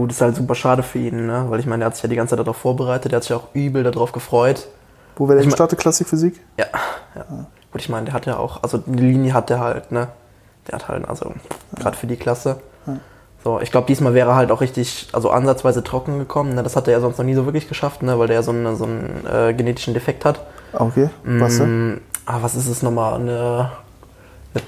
Ja 0.00 0.04
gut, 0.04 0.12
ist 0.12 0.20
halt 0.22 0.34
super 0.36 0.54
schade 0.54 0.82
für 0.82 0.98
ihn, 0.98 1.26
ne? 1.26 1.44
weil 1.48 1.60
ich 1.60 1.66
meine, 1.66 1.84
er 1.84 1.86
hat 1.86 1.94
sich 1.94 2.02
ja 2.02 2.08
die 2.08 2.16
ganze 2.16 2.30
Zeit 2.36 2.38
darauf 2.46 2.56
vorbereitet, 2.56 3.12
er 3.12 3.16
hat 3.16 3.22
sich 3.24 3.34
auch 3.34 3.48
übel 3.52 3.82
darauf 3.82 4.12
gefreut. 4.12 4.66
Wo 5.16 5.28
wäre 5.28 5.34
der 5.36 5.40
Ich 5.42 5.46
mein- 5.46 5.50
gestartet? 5.50 5.78
Klassikphysik? 5.78 6.40
Ja, 6.56 6.66
ja. 7.14 7.24
Gut, 7.72 7.80
ich 7.82 7.88
meine, 7.90 8.06
der 8.06 8.14
hat 8.14 8.24
ja 8.26 8.38
auch, 8.38 8.62
also 8.62 8.78
die 8.78 8.98
Linie 9.02 9.34
hat 9.34 9.50
der 9.50 9.60
halt, 9.60 9.92
ne? 9.92 10.08
Der 10.68 10.76
hat 10.78 10.88
halt, 10.88 11.06
also 11.08 11.32
gerade 11.76 11.96
für 11.96 12.06
die 12.06 12.16
Klasse. 12.16 12.60
So, 13.44 13.58
ich 13.60 13.70
glaube, 13.70 13.86
diesmal 13.86 14.12
wäre 14.14 14.30
er 14.30 14.36
halt 14.36 14.50
auch 14.50 14.60
richtig, 14.60 15.08
also 15.12 15.30
ansatzweise 15.30 15.82
trocken 15.82 16.18
gekommen. 16.18 16.54
Ne? 16.54 16.62
Das 16.62 16.76
hat 16.76 16.86
er 16.88 16.92
ja 16.92 17.00
sonst 17.00 17.16
noch 17.16 17.24
nie 17.24 17.34
so 17.34 17.46
wirklich 17.46 17.68
geschafft, 17.68 18.02
ne? 18.02 18.18
weil 18.18 18.26
der 18.26 18.36
ja 18.36 18.42
so, 18.42 18.50
eine, 18.50 18.76
so 18.76 18.84
einen 18.84 19.24
äh, 19.26 19.54
genetischen 19.54 19.94
Defekt 19.94 20.24
hat. 20.26 20.40
Ah, 20.74 20.84
Okay. 20.84 21.08
Was 21.24 21.56
denn? 21.56 21.94
Mm, 21.94 22.00
ah, 22.26 22.38
was 22.42 22.54
ist 22.54 22.68
es 22.68 22.82
nochmal? 22.82 23.14
Eine, 23.14 23.70
eine 24.54 24.62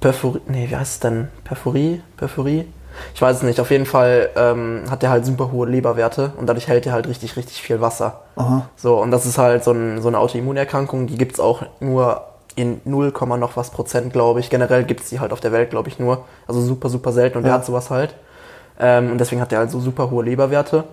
Perforie, 0.00 0.40
nee, 0.46 0.68
wie 0.70 0.76
heißt 0.76 0.92
es 0.94 1.00
denn? 1.00 1.28
Perforie? 1.42 2.00
Perforie? 2.16 2.66
Ich 3.14 3.22
weiß 3.22 3.38
es 3.38 3.42
nicht. 3.42 3.60
Auf 3.60 3.70
jeden 3.70 3.86
Fall 3.86 4.30
ähm, 4.36 4.82
hat 4.90 5.02
der 5.02 5.10
halt 5.10 5.24
super 5.26 5.52
hohe 5.52 5.68
Leberwerte 5.68 6.32
und 6.38 6.46
dadurch 6.46 6.68
hält 6.68 6.86
er 6.86 6.92
halt 6.92 7.06
richtig, 7.08 7.36
richtig 7.36 7.60
viel 7.62 7.80
Wasser. 7.80 8.20
Aha. 8.36 8.66
So, 8.76 8.96
und 9.00 9.10
das 9.10 9.26
ist 9.26 9.38
halt 9.38 9.64
so, 9.64 9.72
ein, 9.72 10.00
so 10.00 10.08
eine 10.08 10.18
Autoimmunerkrankung, 10.18 11.06
die 11.06 11.16
gibt's 11.18 11.40
auch 11.40 11.62
nur 11.80 12.22
in 12.54 12.80
0, 12.84 13.12
noch 13.38 13.56
was 13.56 13.70
Prozent, 13.70 14.12
glaube 14.12 14.40
ich. 14.40 14.50
Generell 14.50 14.84
gibt's 14.84 15.08
die 15.08 15.20
halt 15.20 15.32
auf 15.32 15.40
der 15.40 15.52
Welt, 15.52 15.70
glaube 15.70 15.88
ich, 15.88 15.98
nur. 15.98 16.24
Also 16.46 16.60
super, 16.60 16.88
super 16.88 17.12
selten 17.12 17.38
und 17.38 17.44
der 17.44 17.52
Ja. 17.52 17.58
hat 17.58 17.66
sowas 17.66 17.90
halt. 17.90 18.14
Ähm, 18.78 19.12
und 19.12 19.18
deswegen 19.18 19.40
hat 19.40 19.52
der 19.52 19.60
halt 19.60 19.70
so 19.70 19.80
super 19.80 20.10
hohe 20.10 20.24
Leberwerte 20.24 20.84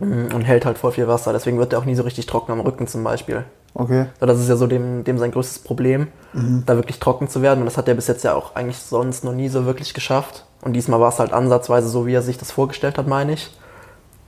mm, 0.00 0.34
und 0.34 0.42
hält 0.42 0.66
halt 0.66 0.78
voll 0.78 0.92
viel 0.92 1.08
Wasser. 1.08 1.32
Deswegen 1.32 1.58
wird 1.58 1.72
der 1.72 1.78
auch 1.78 1.84
nie 1.84 1.94
so 1.94 2.02
richtig 2.02 2.26
trocken 2.26 2.52
am 2.52 2.60
Rücken 2.60 2.86
zum 2.86 3.02
Beispiel. 3.04 3.44
Okay. 3.74 4.06
Das 4.20 4.38
ist 4.38 4.48
ja 4.48 4.56
so 4.56 4.68
dem, 4.68 5.02
dem 5.02 5.18
sein 5.18 5.32
größtes 5.32 5.58
Problem, 5.58 6.08
da 6.32 6.76
wirklich 6.76 7.00
trocken 7.00 7.28
zu 7.28 7.42
werden. 7.42 7.60
Und 7.60 7.66
das 7.66 7.76
hat 7.76 7.88
er 7.88 7.94
bis 7.94 8.06
jetzt 8.06 8.22
ja 8.22 8.34
auch 8.34 8.54
eigentlich 8.54 8.78
sonst 8.78 9.24
noch 9.24 9.32
nie 9.32 9.48
so 9.48 9.66
wirklich 9.66 9.94
geschafft. 9.94 10.44
Und 10.62 10.74
diesmal 10.74 11.00
war 11.00 11.08
es 11.08 11.18
halt 11.18 11.32
ansatzweise 11.32 11.88
so, 11.88 12.06
wie 12.06 12.14
er 12.14 12.22
sich 12.22 12.38
das 12.38 12.52
vorgestellt 12.52 12.98
hat, 12.98 13.08
meine 13.08 13.32
ich. 13.32 13.56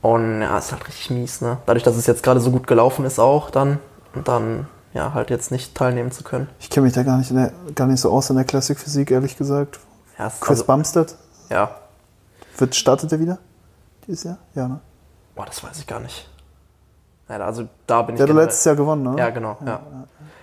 Und 0.01 0.41
ja, 0.41 0.57
ist 0.57 0.71
halt 0.71 0.87
richtig 0.87 1.09
mies, 1.09 1.41
ne? 1.41 1.57
Dadurch, 1.65 1.83
dass 1.83 1.95
es 1.95 2.05
jetzt 2.05 2.23
gerade 2.23 2.39
so 2.39 2.51
gut 2.51 2.67
gelaufen 2.67 3.05
ist 3.05 3.19
auch 3.19 3.49
dann 3.49 3.79
und 4.13 4.27
dann 4.27 4.67
ja 4.93 5.13
halt 5.13 5.29
jetzt 5.29 5.51
nicht 5.51 5.75
teilnehmen 5.75 6.11
zu 6.11 6.23
können. 6.23 6.49
Ich 6.59 6.69
kenne 6.69 6.85
mich 6.85 6.93
da 6.93 7.03
gar 7.03 7.17
nicht, 7.17 7.31
der, 7.31 7.51
gar 7.73 7.87
nicht 7.87 8.01
so 8.01 8.11
aus 8.11 8.29
in 8.29 8.35
der 8.35 8.45
Klassikphysik, 8.45 9.11
ehrlich 9.11 9.37
gesagt. 9.37 9.79
Ja, 10.19 10.29
Chris 10.39 10.61
also, 10.61 10.65
Bumstead, 10.65 11.15
ja. 11.49 11.71
wird, 12.57 12.75
startet 12.75 13.11
er 13.11 13.19
wieder? 13.19 13.37
Dieses 14.07 14.23
Jahr? 14.23 14.37
Ja, 14.55 14.67
ne? 14.67 14.79
Boah, 15.35 15.45
das 15.45 15.63
weiß 15.63 15.79
ich 15.79 15.87
gar 15.87 15.99
nicht. 15.99 16.29
Ja, 17.29 17.37
also 17.39 17.65
da 17.87 18.01
bin 18.03 18.15
ich 18.15 18.19
Der 18.21 18.27
hat 18.29 18.35
letztes 18.35 18.63
Jahr 18.65 18.75
gewonnen, 18.75 19.03
ne? 19.03 19.15
Ja, 19.19 19.29
genau, 19.31 19.57
ja. 19.65 19.79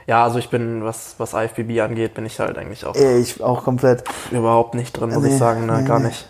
Ja, 0.06 0.22
also 0.24 0.38
ich 0.38 0.50
bin, 0.50 0.84
was, 0.84 1.14
was 1.16 1.32
IFBB 1.32 1.80
angeht, 1.80 2.12
bin 2.14 2.27
ich 2.27 2.38
halt 2.38 2.58
eigentlich 2.58 2.84
auch 2.84 2.94
Ey, 2.94 3.20
ich 3.20 3.42
auch 3.42 3.64
komplett. 3.64 4.04
überhaupt 4.30 4.74
nicht 4.74 4.92
drin, 4.92 5.08
muss 5.14 5.22
Nee, 5.22 5.30
ich 5.32 5.38
sagen, 5.38 5.64
ne? 5.64 5.80
nee, 5.80 5.88
gar 5.88 5.98
nee. 5.98 6.08
nicht. 6.08 6.28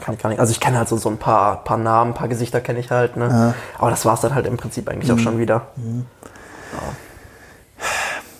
Kann 0.00 0.14
ich 0.14 0.20
gar 0.22 0.28
nicht. 0.30 0.38
Also 0.38 0.52
ich 0.52 0.60
kenne 0.60 0.78
halt 0.78 0.88
so, 0.88 0.96
so 0.96 1.08
ein 1.08 1.16
paar, 1.18 1.64
paar 1.64 1.76
Namen, 1.78 2.12
ein 2.12 2.14
paar 2.14 2.28
Gesichter 2.28 2.60
kenne 2.60 2.78
ich 2.78 2.90
halt, 2.92 3.16
ne? 3.16 3.54
Aber 3.78 3.90
das 3.90 4.04
war 4.06 4.14
es 4.14 4.20
dann 4.20 4.34
halt 4.34 4.46
im 4.46 4.56
Prinzip 4.58 4.88
eigentlich 4.88 5.10
Mhm. 5.10 5.16
auch 5.18 5.20
schon 5.20 5.38
wieder. 5.38 5.62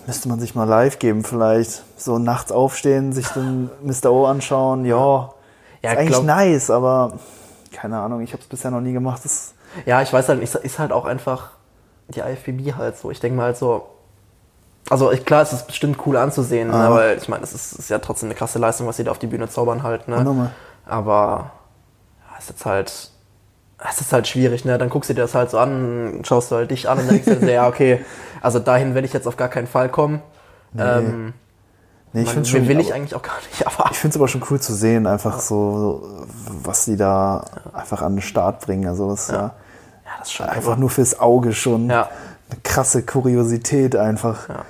Müsste 0.07 0.29
man 0.29 0.41
sich 0.41 0.55
mal 0.55 0.65
live 0.69 0.99
geben, 0.99 1.25
vielleicht. 1.25 1.83
So 1.97 2.19
nachts 2.19 2.51
aufstehen, 2.53 3.13
sich 3.13 3.29
den 3.29 3.71
Mr. 3.83 4.11
O 4.13 4.27
anschauen. 4.27 4.85
Ja, 4.85 5.31
Ja, 5.83 5.93
ist 5.93 5.99
eigentlich 5.99 6.09
glaub- 6.11 6.25
nice, 6.25 6.71
aber 6.71 7.15
keine 7.73 7.99
Ahnung, 7.99 8.21
ich 8.21 8.33
habe 8.33 8.43
es 8.43 8.49
bisher 8.49 8.71
noch 8.71 8.81
nie 8.81 8.93
gemacht. 8.93 9.23
Das, 9.25 9.52
Ja, 9.87 10.03
ich 10.03 10.13
weiß 10.13 10.29
halt, 10.29 10.41
nicht, 10.41 10.55
ist 10.55 10.79
halt 10.79 10.93
auch 10.93 11.05
einfach 11.05 11.51
die 12.09 12.21
IFBB 12.21 12.75
halt 12.77 12.97
so. 12.99 13.11
Ich 13.11 13.21
denke 13.21 13.37
mal 13.37 13.45
halt 13.45 13.57
so. 13.57 13.89
Also 14.91 15.13
ich, 15.13 15.25
klar, 15.25 15.43
es 15.43 15.53
ist 15.53 15.67
bestimmt 15.67 15.99
cool 16.07 16.17
anzusehen, 16.17 16.69
ne? 16.69 16.75
Ah. 16.75 16.91
weil 16.91 17.17
ich 17.19 17.29
meine, 17.29 17.45
es 17.45 17.53
ist, 17.53 17.73
ist 17.73 17.89
ja 17.89 17.99
trotzdem 17.99 18.29
eine 18.29 18.35
krasse 18.35 18.59
Leistung, 18.59 18.87
was 18.87 18.97
sie 18.97 19.05
da 19.05 19.11
auf 19.13 19.19
die 19.19 19.29
Bühne 19.29 19.49
zaubern 19.49 19.83
halt. 19.83 20.09
Ne? 20.09 20.51
Aber 20.85 21.53
ja, 22.31 22.39
ist 22.39 22.49
jetzt 22.51 22.67
halt, 22.67 23.11
es 23.89 24.01
ist 24.01 24.13
halt 24.13 24.27
schwierig, 24.27 24.65
ne? 24.65 24.79
Dann 24.79 24.91
guckst 24.91 25.09
du 25.11 25.15
dir 25.15 25.23
das 25.23 25.35
halt 25.35 25.51
so 25.51 25.59
an, 25.59 26.23
schaust 26.25 26.51
du 26.51 26.57
halt 26.57 26.71
dich 26.71 26.89
an 26.89 26.99
und 26.99 27.11
denkst 27.11 27.27
dir, 27.41 27.53
ja, 27.53 27.69
okay, 27.69 28.05
also 28.43 28.59
dahin 28.59 28.95
werde 28.95 29.07
ich 29.07 29.13
jetzt 29.13 29.27
auf 29.29 29.37
gar 29.37 29.49
keinen 29.49 29.67
Fall 29.69 29.89
kommen. 29.89 30.21
Ähm, 30.77 31.33
nee, 32.13 32.23
ich 32.23 32.31
finde 32.31 32.49
schon. 32.49 32.67
will 32.67 32.81
ich 32.81 32.89
aber- 32.89 32.97
eigentlich 32.97 33.15
auch 33.15 33.23
gar 33.23 33.37
nicht, 33.37 33.67
aber 33.79 33.91
Ich 33.93 33.99
finde 33.99 34.15
es 34.15 34.17
aber 34.21 34.29
schon 34.29 34.43
cool 34.51 34.61
zu 34.61 34.75
sehen, 34.75 35.07
einfach 35.07 35.39
so, 35.41 36.27
was 36.63 36.85
die 36.87 36.97
da 36.97 37.45
einfach 37.73 38.03
an 38.03 38.17
den 38.17 38.23
Start 38.23 38.61
bringen. 38.67 38.89
Also 38.89 39.11
das 39.11 39.23
ist 39.25 39.31
ja, 39.31 39.37
ja, 39.37 39.55
ist 40.23 40.33
schon 40.33 40.49
einfach 40.49 40.77
nur 40.77 40.91
fürs 40.91 41.19
Auge 41.19 41.53
schon 41.53 41.91
Ja. 41.91 42.09
eine 42.51 42.61
krasse 42.63 43.03
Kuriosität 43.03 43.97
einfach. 43.97 44.49
Ja, 44.49 44.65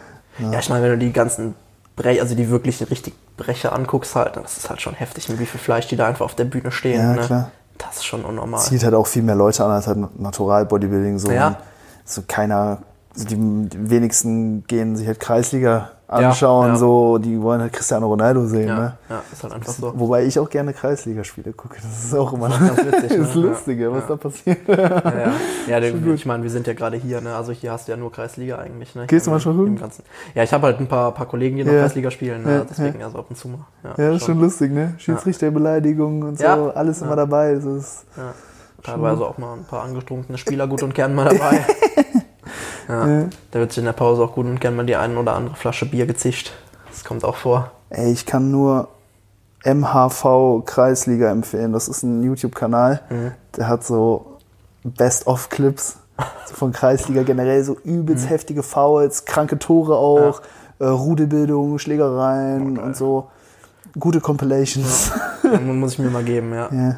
ja 0.50 0.58
ich 0.58 0.68
meine, 0.68 0.84
wenn 0.84 0.90
du 0.92 0.98
die 0.98 1.12
ganzen 1.12 1.54
Bre 1.96 2.20
also 2.20 2.34
die 2.34 2.48
wirklich 2.48 2.80
richtig 2.90 3.14
Brecher 3.36 3.72
anguckst 3.72 4.14
halt, 4.16 4.36
das 4.36 4.56
ist 4.58 4.70
halt 4.70 4.80
schon 4.80 4.94
heftig, 4.94 5.28
mit 5.28 5.38
wie 5.38 5.46
viel 5.46 5.60
Fleisch 5.60 5.86
die 5.88 5.96
da 5.96 6.06
einfach 6.06 6.24
auf 6.24 6.34
der 6.34 6.44
Bühne 6.44 6.70
stehen. 6.70 7.00
Ja, 7.00 7.12
ne? 7.14 7.20
klar. 7.20 7.50
Das 7.78 7.96
ist 7.96 8.04
schon 8.04 8.24
unnormal. 8.24 8.60
Zieht 8.60 8.84
halt 8.84 8.94
auch 8.94 9.06
viel 9.06 9.22
mehr 9.22 9.34
Leute 9.34 9.64
an 9.64 9.70
als 9.70 9.86
halt 9.86 9.98
Natural 10.18 10.64
Bodybuilding. 10.66 11.18
So, 11.18 11.30
Ja. 11.30 11.56
So 12.04 12.22
keiner, 12.26 12.78
also 13.14 13.26
die 13.26 13.69
wenigsten 13.90 14.64
gehen 14.66 14.96
sich 14.96 15.06
halt 15.06 15.20
Kreisliga 15.20 15.90
anschauen, 16.12 16.69
ja. 16.69 16.77
so, 16.77 17.19
die 17.19 17.41
wollen 17.41 17.61
halt 17.61 17.73
Cristiano 17.73 18.06
Ronaldo 18.06 18.47
sehen. 18.47 18.69
Ja, 18.69 18.77
Ne? 18.78 18.93
ja, 19.11 19.23
ist 19.33 19.43
halt 19.43 19.53
einfach 19.55 19.73
so. 19.73 19.93
Wobei 19.97 20.25
ich 20.25 20.39
auch 20.39 20.49
gerne 20.50 20.73
Kreisligaspiele 20.73 21.53
gucke. 21.53 21.77
Das 21.83 22.05
ist 22.05 22.15
auch 22.15 22.33
immer 22.33 22.49
ganz 22.49 22.77
witzig, 22.78 23.11
ne? 23.11 23.19
das 23.19 23.34
Lustige, 23.34 23.93
was 23.93 24.03
Ja. 24.03 24.09
da 24.09 24.17
passiert. 24.17 24.59
Ja, 24.69 24.77
ja. 24.78 25.33
ja 25.69 25.81
der, 25.81 25.95
ich 26.15 26.27
meine, 26.27 26.43
wir 26.43 26.50
sind 26.50 26.67
ja 26.67 26.75
gerade 26.75 26.97
hier, 26.97 27.21
ne? 27.21 27.34
Also 27.34 27.53
hier 27.53 27.73
hast 27.73 27.89
du 27.89 27.93
ja 27.93 27.97
nur 27.99 28.12
Kreisliga 28.12 28.59
eigentlich, 28.59 28.95
ne? 28.95 29.06
Gehst 29.06 29.27
du 29.27 29.31
im 29.33 29.39
gucken? 29.41 29.77
Ganzen. 29.77 30.05
Ja, 30.34 30.43
ich 30.43 30.53
habe 30.53 30.67
halt 30.67 30.81
ein 30.81 30.87
paar, 30.89 31.12
paar 31.12 31.27
Kollegen, 31.27 31.56
die 31.56 31.65
noch 31.65 31.73
Ja. 31.73 31.81
Kreisliga 31.83 32.11
spielen, 32.11 32.43
ne? 32.44 32.53
Ja, 32.59 32.65
deswegen 32.69 33.00
ja. 33.00 33.11
so 33.11 33.19
ab 33.19 33.27
und 33.29 33.37
zu 33.37 33.49
mal. 33.49 33.59
Ja, 33.84 33.94
das 33.97 34.17
ist 34.17 34.27
schon 34.27 34.41
lustig, 34.41 34.73
ne? 34.73 34.94
Schiedsrichterbeleidigungen 34.99 36.23
und 36.23 36.39
so, 36.39 36.44
Ja. 36.44 36.69
alles 36.71 37.03
immer 37.03 37.17
dabei. 37.17 37.55
Das 37.55 37.65
ist, 37.65 38.05
Ja. 38.17 38.34
Teilweise 38.83 39.25
auch 39.25 39.39
mal 39.39 39.53
ein 39.55 39.65
paar 39.65 39.84
angetrunkene 39.84 40.37
Spieler 40.39 40.67
gut 40.67 40.83
und 40.83 40.93
gern 40.93 41.15
mal 41.15 41.27
dabei. 41.29 41.61
ja. 42.88 43.25
Da 43.50 43.59
wird 43.59 43.72
sich 43.72 43.78
in 43.78 43.84
der 43.84 43.93
Pause 43.93 44.22
auch 44.22 44.34
gut 44.34 44.47
und 44.47 44.60
gern 44.60 44.76
mal 44.76 44.87
die 44.87 44.97
eine 44.97 45.19
oder 45.19 45.34
andere 45.34 45.56
Flasche 45.56 45.87
Bier 45.87 46.06
gezischt. 46.06 46.53
Das 46.91 47.04
kommt 47.04 47.25
auch 47.25 47.37
vor. 47.37 47.70
ey, 47.91 48.10
ich 48.12 48.25
kann 48.26 48.50
nur 48.50 48.88
MHV 49.65 50.62
Kreisliga 50.66 51.31
empfehlen. 51.31 51.72
Das 51.72 51.88
ist 51.88 52.03
ein 52.03 52.22
YouTube-Kanal, 52.22 53.00
Mhm. 53.10 53.32
der 53.56 53.69
hat 53.69 53.84
so 53.84 54.38
Best-of-Clips 54.84 55.97
so 56.48 56.54
von 56.54 56.72
Kreisliga 56.72 57.22
generell, 57.22 57.62
so 57.65 57.76
Mhm. 57.84 58.00
übelst 58.00 58.28
heftige 58.28 58.62
Fouls, 58.62 59.25
kranke 59.25 59.59
Tore 59.59 59.97
auch, 59.97 60.43
äh, 60.78 60.84
Rudelbildung, 60.87 61.78
Schlägereien 61.78 62.78
Oh, 62.78 62.82
und 62.82 62.97
so. 62.97 63.28
Gute 63.99 64.20
Compilations. 64.20 65.12
Dann 65.43 65.78
muss 65.78 65.93
ich 65.93 65.99
mir 65.99 66.10
mal 66.10 66.25
geben, 66.25 66.53
ja. 66.53 66.69
Ja. 66.72 66.97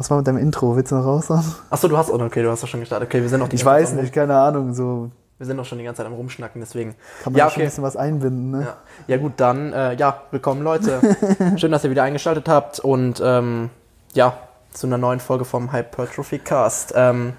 Was 0.00 0.10
war 0.10 0.16
mit 0.16 0.26
deinem 0.26 0.38
Intro? 0.38 0.74
Willst 0.76 0.92
du 0.92 0.96
noch 0.96 1.04
raushauen? 1.04 1.44
Achso, 1.68 1.86
du 1.86 1.94
hast, 1.94 2.10
oh, 2.10 2.18
okay, 2.18 2.42
du 2.42 2.50
hast 2.50 2.62
doch 2.62 2.68
schon 2.68 2.80
gestartet. 2.80 3.06
Okay, 3.06 3.20
wir 3.20 3.28
sind 3.28 3.38
noch 3.38 3.50
die 3.50 3.56
Ich 3.56 3.64
ganze 3.66 3.82
weiß 3.82 3.90
Zeit 3.90 4.00
nicht, 4.00 4.14
keine 4.14 4.34
Ahnung. 4.34 4.72
So 4.72 5.10
Wir 5.36 5.44
sind 5.44 5.58
doch 5.58 5.66
schon 5.66 5.76
die 5.76 5.84
ganze 5.84 5.98
Zeit 5.98 6.06
am 6.06 6.14
Rumschnacken, 6.14 6.58
deswegen. 6.58 6.94
kann 7.22 7.34
man 7.34 7.38
ja, 7.38 7.44
ja 7.44 7.50
schon 7.50 7.60
ein 7.60 7.64
okay. 7.64 7.68
bisschen 7.68 7.84
was 7.84 7.98
einbinden. 7.98 8.50
Ne? 8.50 8.62
Ja. 8.62 8.76
ja 9.08 9.16
gut, 9.18 9.34
dann, 9.36 9.74
äh, 9.74 9.92
ja, 9.96 10.22
willkommen 10.30 10.62
Leute. 10.62 11.02
Schön, 11.56 11.70
dass 11.70 11.84
ihr 11.84 11.90
wieder 11.90 12.02
eingeschaltet 12.02 12.48
habt 12.48 12.80
und 12.80 13.20
ähm, 13.22 13.68
ja, 14.14 14.38
zu 14.72 14.86
einer 14.86 14.96
neuen 14.96 15.20
Folge 15.20 15.44
vom 15.44 15.70
Hypertrophy 15.70 16.38
Cast. 16.38 16.94
Ähm, 16.96 17.34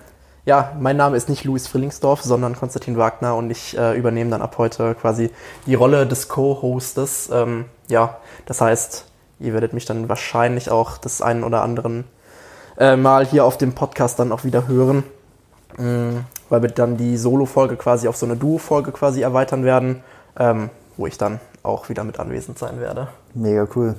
ja, 0.45 0.73
mein 0.79 0.97
Name 0.97 1.17
ist 1.17 1.29
nicht 1.29 1.45
Luis 1.45 1.67
Frillingsdorf, 1.67 2.21
sondern 2.21 2.55
Konstantin 2.55 2.95
Wagner 2.95 3.35
und 3.37 3.49
ich 3.49 3.75
äh, 3.75 3.97
übernehme 3.97 4.29
dann 4.29 4.43
ab 4.43 4.59
heute 4.59 4.93
quasi 4.93 5.31
die 5.65 5.73
Rolle 5.73 6.05
des 6.05 6.27
Co-Hostes. 6.27 7.31
Ähm, 7.33 7.65
ja, 7.87 8.17
das 8.45 8.61
heißt, 8.61 9.05
ihr 9.39 9.53
werdet 9.53 9.73
mich 9.73 9.85
dann 9.85 10.09
wahrscheinlich 10.09 10.69
auch 10.69 10.99
des 10.99 11.23
einen 11.23 11.43
oder 11.43 11.63
anderen 11.63 12.03
äh, 12.81 12.97
Mal 12.97 13.25
hier 13.25 13.45
auf 13.45 13.57
dem 13.57 13.73
Podcast 13.73 14.19
dann 14.19 14.31
auch 14.31 14.43
wieder 14.43 14.67
hören. 14.67 15.03
Mm, 15.77 16.25
weil 16.49 16.61
wir 16.63 16.69
dann 16.69 16.97
die 16.97 17.15
Solo-Folge 17.15 17.77
quasi 17.77 18.07
auf 18.07 18.17
so 18.17 18.25
eine 18.25 18.35
Duo-Folge 18.35 18.91
quasi 18.91 19.21
erweitern 19.21 19.63
werden, 19.63 20.03
ähm, 20.37 20.69
wo 20.97 21.07
ich 21.07 21.17
dann 21.17 21.39
auch 21.63 21.89
wieder 21.89 22.03
mit 22.03 22.19
anwesend 22.19 22.57
sein 22.57 22.79
werde. 22.79 23.07
Mega 23.33 23.67
cool. 23.75 23.95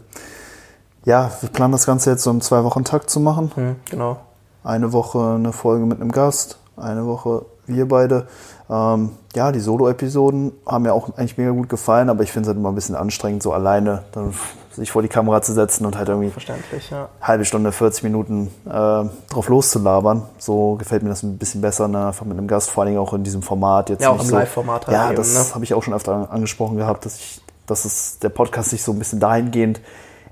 Ja, 1.05 1.31
wir 1.41 1.49
planen 1.49 1.73
das 1.73 1.87
Ganze 1.87 2.11
jetzt 2.11 2.25
so 2.25 2.31
im 2.31 2.41
Zwei-Wochen-Takt 2.41 3.09
zu 3.09 3.21
machen. 3.21 3.53
Hm, 3.55 3.77
genau. 3.89 4.19
Eine 4.65 4.93
Woche 4.93 5.37
eine 5.37 5.53
Folge 5.53 5.87
mit 5.87 6.01
einem 6.01 6.13
Gast, 6.13 6.59
eine 6.77 7.07
Woche 7.07 7.47
wir 7.67 7.87
beide. 7.87 8.27
Ähm, 8.69 9.13
ja, 9.35 9.53
die 9.53 9.61
Solo-Episoden 9.61 10.53
haben 10.67 10.83
mir 10.83 10.93
auch 10.93 11.17
eigentlich 11.17 11.39
mega 11.39 11.51
gut 11.53 11.69
gefallen, 11.69 12.11
aber 12.11 12.23
ich 12.23 12.33
finde 12.33 12.47
es 12.47 12.49
halt 12.49 12.59
immer 12.59 12.71
ein 12.71 12.75
bisschen 12.75 12.97
anstrengend, 12.97 13.43
so 13.43 13.53
alleine 13.53 14.03
dann 14.13 14.35
sich 14.75 14.91
vor 14.91 15.03
die 15.03 15.09
Kamera 15.09 15.43
zu 15.43 15.53
setzen 15.53 15.87
und 15.87 15.97
halt 15.97 16.09
irgendwie 16.09 16.31
Verständlich, 16.31 16.91
ja. 16.91 17.09
halbe 17.21 17.45
Stunde, 17.45 17.73
40 17.73 18.05
Minuten 18.05 18.49
äh, 18.67 18.71
drauf 18.71 19.49
loszulabern. 19.49 20.23
So 20.39 20.77
gefällt 20.77 21.03
mir 21.03 21.09
das 21.11 21.23
ein 21.23 21.39
bisschen 21.39 21.61
besser, 21.61 21.89
ne? 21.89 22.09
einfach 22.09 22.27
mit 22.27 22.39
einem 22.39 22.49
Gast, 22.49 22.71
vor 22.71 22.85
allem 22.85 22.99
auch 22.99 23.13
in 23.13 23.25
diesem 23.25 23.43
Format. 23.43 23.91
Jetzt 23.91 24.03
Ja, 24.03 24.11
auch 24.11 24.21
im 24.21 24.27
so, 24.27 24.37
Live-Format 24.37 24.87
halt 24.87 24.97
Ja, 24.97 25.07
eben, 25.09 25.17
das 25.17 25.35
ne? 25.35 25.55
habe 25.55 25.65
ich 25.65 25.75
auch 25.75 25.83
schon 25.83 25.95
öfter 25.95 26.31
angesprochen 26.31 26.77
gehabt, 26.77 27.05
dass 27.05 27.17
ich, 27.17 27.41
dass 27.67 27.85
es 27.85 28.19
der 28.19 28.31
Podcast 28.31 28.71
sich 28.71 28.83
so 28.83 28.93
ein 28.93 28.99
bisschen 28.99 29.21
dahingehend 29.21 29.81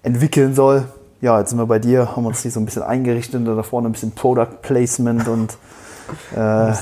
entwickeln 0.02 0.54
soll. 0.54 0.84
Ja, 1.20 1.38
jetzt 1.38 1.50
sind 1.50 1.58
wir 1.58 1.66
bei 1.66 1.78
dir, 1.78 2.16
haben 2.16 2.24
uns 2.24 2.40
hier 2.40 2.50
so 2.50 2.60
ein 2.60 2.64
bisschen 2.64 2.82
eingerichtet, 2.82 3.46
da 3.46 3.62
vorne 3.62 3.88
ein 3.88 3.92
bisschen 3.92 4.12
Product 4.12 4.62
Placement 4.62 5.28
und 5.28 5.58
äh, 6.34 6.38
ja. 6.38 6.74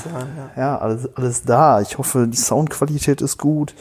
ja, 0.55 0.77
alles, 0.77 1.09
alles 1.15 1.43
da. 1.43 1.81
Ich 1.81 1.97
hoffe, 1.97 2.27
die 2.27 2.37
Soundqualität 2.37 3.21
ist 3.21 3.37
gut, 3.37 3.75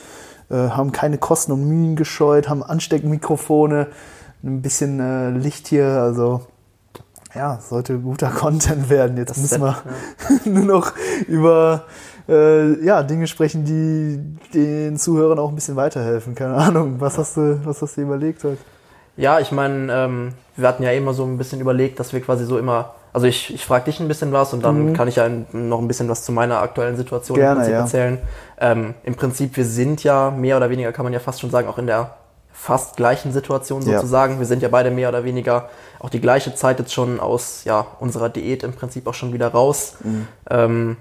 äh, 0.51 0.55
haben 0.55 0.93
keine 0.93 1.19
Kosten 1.19 1.53
und 1.53 1.65
Mühen 1.65 1.97
gescheut, 1.97 2.49
haben 2.49 2.63
Ansteckmikrofone, 2.63 3.89
ein 4.43 4.63
bisschen 4.63 5.01
äh, 5.01 5.31
Licht 5.31 5.69
hier, 5.69 5.87
also 5.87 6.43
ja, 7.35 7.59
sollte 7.61 7.99
guter 7.99 8.31
Content 8.37 8.91
werden. 8.91 9.17
Jetzt 9.17 9.31
Das 9.31 9.39
müssen 9.39 9.63
wir 9.63 9.83
nur 10.45 10.65
noch 10.65 10.93
über 11.27 11.85
äh, 12.29 12.85
ja, 12.85 13.03
Dinge 13.03 13.27
sprechen, 13.27 13.65
die 13.65 14.21
den 14.55 14.97
Zuhörern 14.97 15.39
auch 15.39 15.49
ein 15.49 15.55
bisschen 15.55 15.77
weiterhelfen. 15.77 16.35
Keine 16.35 16.55
Ahnung, 16.55 16.97
was 16.99 17.19
hast 17.19 17.37
du, 17.37 17.61
was 17.65 17.81
hast 17.83 17.97
du 17.97 18.03
überlegt 18.03 18.45
heute? 18.45 18.59
Ja, 19.17 19.41
ich 19.41 19.51
meine, 19.51 19.93
ähm, 19.93 20.35
wir 20.57 20.69
hatten 20.69 20.83
ja 20.83 20.93
immer 20.93 21.13
so 21.13 21.25
ein 21.25 21.39
bisschen 21.39 21.61
überlegt, 21.61 21.99
dass 21.99 22.13
wir 22.13 22.21
quasi 22.21 22.45
so 22.45 22.59
immer, 22.59 22.95
also 23.19 23.27
ich, 23.27 23.53
ich 23.53 23.65
frage 23.67 23.87
dich 23.87 23.99
ein 23.99 24.07
bisschen 24.07 24.31
was 24.31 24.55
und 24.55 24.65
dann 24.65 24.93
kann 24.93 25.09
ich 25.09 25.17
ja 25.17 25.29
noch 25.51 25.81
ein 25.81 25.89
bisschen 25.89 26.09
was 26.09 26.23
zu 26.23 26.31
meiner 26.31 26.61
aktuellen 26.61 26.97
Situation 26.97 27.37
Gerne, 27.37 27.69
ja. 27.69 27.81
erzählen. 27.81 28.19
Ähm, 28.61 28.95
Im 29.03 29.17
Prinzip, 29.17 29.57
wir 29.57 29.65
sind 29.65 30.05
ja 30.05 30.31
mehr 30.31 30.57
oder 30.57 30.71
weniger, 30.71 30.93
kann 30.93 31.05
man 31.05 31.13
ja 31.13 31.19
fast 31.19 31.41
schon 31.41 31.51
sagen, 31.51 31.67
auch 31.67 31.79
in 31.79 31.89
der 31.89 32.15
fast 32.53 32.97
gleichen 32.97 33.33
Situation 33.33 33.83
Ja. 33.83 33.97
sozusagen. 33.97 34.39
Wir 34.39 34.47
sind 34.47 34.63
ja 34.63 34.69
beide 34.69 34.93
mehr 34.93 35.09
oder 35.09 35.25
weniger 35.25 35.69
auch 35.99 36.11
die 36.11 36.21
gleiche 36.21 36.55
Zeit 36.55 36.79
jetzt 36.79 36.93
schon 36.93 37.19
aus 37.19 37.65
ja, 37.65 37.89
unserer 37.99 38.29
Diät 38.29 38.63
im 38.63 38.73
Prinzip 38.73 39.09
auch 39.09 39.15
schon 39.15 39.33
wieder 39.33 39.49
raus. 39.49 39.97
Ähm, 40.49 40.97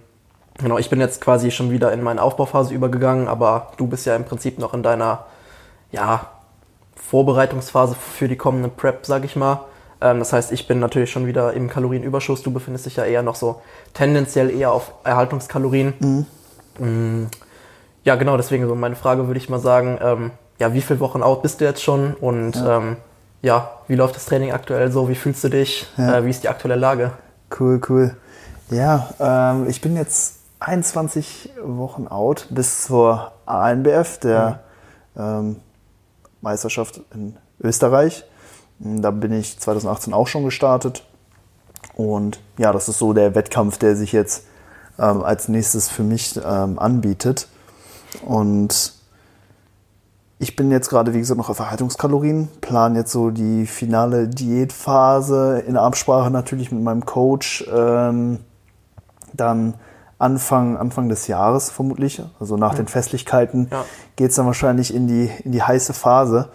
genau, 0.57 0.79
ich 0.79 0.89
bin 0.89 0.99
jetzt 0.99 1.21
quasi 1.21 1.51
schon 1.51 1.69
wieder 1.69 1.91
in 1.93 2.01
meine 2.01 2.23
Aufbauphase 2.23 2.73
übergegangen, 2.73 3.27
aber 3.27 3.73
du 3.77 3.85
bist 3.85 4.07
ja 4.07 4.15
im 4.15 4.25
Prinzip 4.25 4.57
noch 4.57 4.73
in 4.73 4.81
deiner, 4.81 5.25
ja, 5.91 6.31
Vorbereitungsphase 6.95 7.93
für 7.93 8.27
die 8.27 8.37
kommende 8.37 8.69
Prep, 8.69 9.05
sag 9.05 9.23
ich 9.23 9.35
mal. 9.35 9.65
Ähm, 10.01 10.19
das 10.19 10.33
heißt, 10.33 10.51
ich 10.51 10.67
bin 10.67 10.79
natürlich 10.79 11.11
schon 11.11 11.25
wieder 11.25 11.53
im 11.53 11.69
Kalorienüberschuss. 11.69 12.43
Du 12.43 12.51
befindest 12.51 12.85
dich 12.85 12.95
ja 12.97 13.05
eher 13.05 13.23
noch 13.23 13.35
so 13.35 13.61
tendenziell 13.93 14.49
eher 14.49 14.71
auf 14.71 14.91
Erhaltungskalorien. 15.03 16.25
Mm, 16.79 17.25
Ja, 18.03 18.15
genau, 18.15 18.37
deswegen 18.37 18.67
so 18.67 18.75
meine 18.75 18.95
Frage 18.95 19.27
würde 19.27 19.37
ich 19.39 19.49
mal 19.49 19.59
sagen, 19.59 19.97
ähm, 20.01 20.31
ja, 20.59 20.73
wie 20.73 20.81
viele 20.81 20.99
Wochen 20.99 21.21
out 21.23 21.41
bist 21.41 21.59
du 21.59 21.65
jetzt 21.65 21.83
schon 21.83 22.13
und 22.13 22.55
ja, 22.55 22.77
ähm, 22.77 22.97
ja 23.41 23.71
wie 23.87 23.95
läuft 23.95 24.15
das 24.15 24.25
Training 24.25 24.51
aktuell 24.53 24.91
so? 24.91 25.09
Wie 25.09 25.15
fühlst 25.15 25.43
du 25.43 25.49
dich? 25.49 25.87
Ja. 25.97 26.17
Äh, 26.19 26.25
wie 26.25 26.29
ist 26.29 26.43
die 26.43 26.49
aktuelle 26.49 26.75
Lage? 26.75 27.11
Cool, 27.59 27.81
cool. 27.89 28.15
Ja, 28.69 29.09
ähm, 29.19 29.67
ich 29.69 29.81
bin 29.81 29.95
jetzt 29.97 30.35
21 30.59 31.51
Wochen 31.63 32.07
out 32.07 32.47
bis 32.49 32.83
zur 32.85 33.31
ANBF, 33.45 34.19
der 34.19 34.61
ähm, 35.17 35.57
Meisterschaft 36.41 37.01
in 37.13 37.35
Österreich. 37.61 38.23
Da 38.79 39.11
bin 39.11 39.33
ich 39.33 39.59
2018 39.59 40.13
auch 40.13 40.27
schon 40.27 40.43
gestartet. 40.45 41.03
Und 41.95 42.39
ja, 42.57 42.71
das 42.71 42.89
ist 42.89 42.99
so 42.99 43.13
der 43.13 43.33
Wettkampf, 43.35 43.77
der 43.77 43.95
sich 43.95 44.11
jetzt 44.11 44.45
ähm, 44.99 45.23
als 45.23 45.47
nächstes 45.47 45.89
für 45.89 46.03
mich 46.03 46.39
ähm, 46.43 46.77
anbietet. 46.77 47.47
Und 48.25 48.93
ich 50.39 50.55
bin 50.55 50.69
jetzt 50.69 50.89
gerade, 50.89 51.13
wie 51.15 51.19
gesagt, 51.19 51.39
noch 51.39 51.49
auf 51.49 51.57
Erhaltungskalorien, 51.59 52.47
plan 52.61 52.95
jetzt 52.95 53.11
so 53.11 53.31
die 53.31 53.65
finale 53.65 54.27
Diätphase 54.27 55.63
in 55.67 55.75
Absprache 55.77 56.29
natürlich 56.29 56.71
mit 56.71 56.83
meinem 56.83 57.05
Coach. 57.05 57.65
Ähm, 57.73 58.39
dann 59.33 59.73
Anfang, 60.19 60.77
Anfang 60.77 61.09
des 61.09 61.27
Jahres 61.27 61.69
vermutlich, 61.69 62.21
also 62.39 62.57
nach 62.57 62.73
den 62.75 62.87
Festlichkeiten, 62.87 63.67
Ja. 63.71 63.83
geht's 64.15 64.35
dann 64.35 64.45
wahrscheinlich 64.47 64.93
in 64.93 65.07
die, 65.07 65.29
in 65.43 65.51
die 65.51 65.61
heiße 65.61 65.93
Phase. 65.93 66.49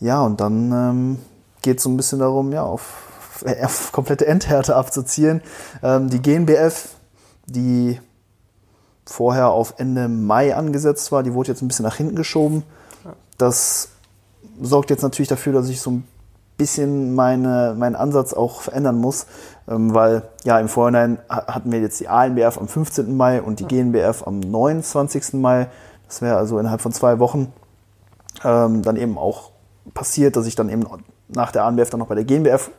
Ja, 0.00 0.22
und 0.22 0.40
dann 0.40 0.72
ähm, 0.72 1.18
geht 1.62 1.78
es 1.78 1.82
so 1.84 1.90
ein 1.90 1.96
bisschen 1.96 2.18
darum, 2.18 2.52
ja, 2.52 2.62
auf, 2.62 3.42
auf 3.62 3.92
komplette 3.92 4.26
Endhärte 4.26 4.76
abzuzielen. 4.76 5.42
Ähm, 5.82 6.10
die 6.10 6.20
GNBF, 6.22 6.88
die 7.46 8.00
vorher 9.06 9.50
auf 9.50 9.74
Ende 9.78 10.08
Mai 10.08 10.54
angesetzt 10.54 11.12
war, 11.12 11.22
die 11.22 11.32
wurde 11.34 11.48
jetzt 11.52 11.62
ein 11.62 11.68
bisschen 11.68 11.84
nach 11.84 11.96
hinten 11.96 12.16
geschoben. 12.16 12.62
Das 13.38 13.88
sorgt 14.60 14.90
jetzt 14.90 15.02
natürlich 15.02 15.28
dafür, 15.28 15.52
dass 15.52 15.68
ich 15.68 15.80
so 15.80 15.90
ein 15.92 16.06
bisschen 16.56 17.14
meine, 17.14 17.74
meinen 17.78 17.94
Ansatz 17.94 18.32
auch 18.32 18.60
verändern 18.62 18.98
muss, 18.98 19.26
ähm, 19.68 19.94
weil 19.94 20.22
ja 20.44 20.58
im 20.58 20.68
Vorhinein 20.68 21.18
ha- 21.30 21.46
hatten 21.46 21.70
wir 21.70 21.80
jetzt 21.80 22.00
die 22.00 22.08
ANBF 22.08 22.58
am 22.58 22.66
15. 22.68 23.16
Mai 23.16 23.40
und 23.40 23.60
die 23.60 23.64
GNBF 23.64 24.26
am 24.26 24.40
29. 24.40 25.34
Mai. 25.34 25.68
Das 26.08 26.20
wäre 26.20 26.36
also 26.36 26.58
innerhalb 26.58 26.80
von 26.80 26.92
zwei 26.92 27.18
Wochen 27.20 27.52
ähm, 28.44 28.82
dann 28.82 28.96
eben 28.96 29.16
auch 29.16 29.52
passiert, 29.94 30.36
dass 30.36 30.46
ich 30.46 30.56
dann 30.56 30.68
eben 30.68 30.84
nach 31.28 31.52
der 31.52 31.64
ANBF 31.64 31.90
dann 31.90 32.00
noch 32.00 32.08
bei 32.08 32.14
der 32.14 32.24
GNBF 32.24 32.70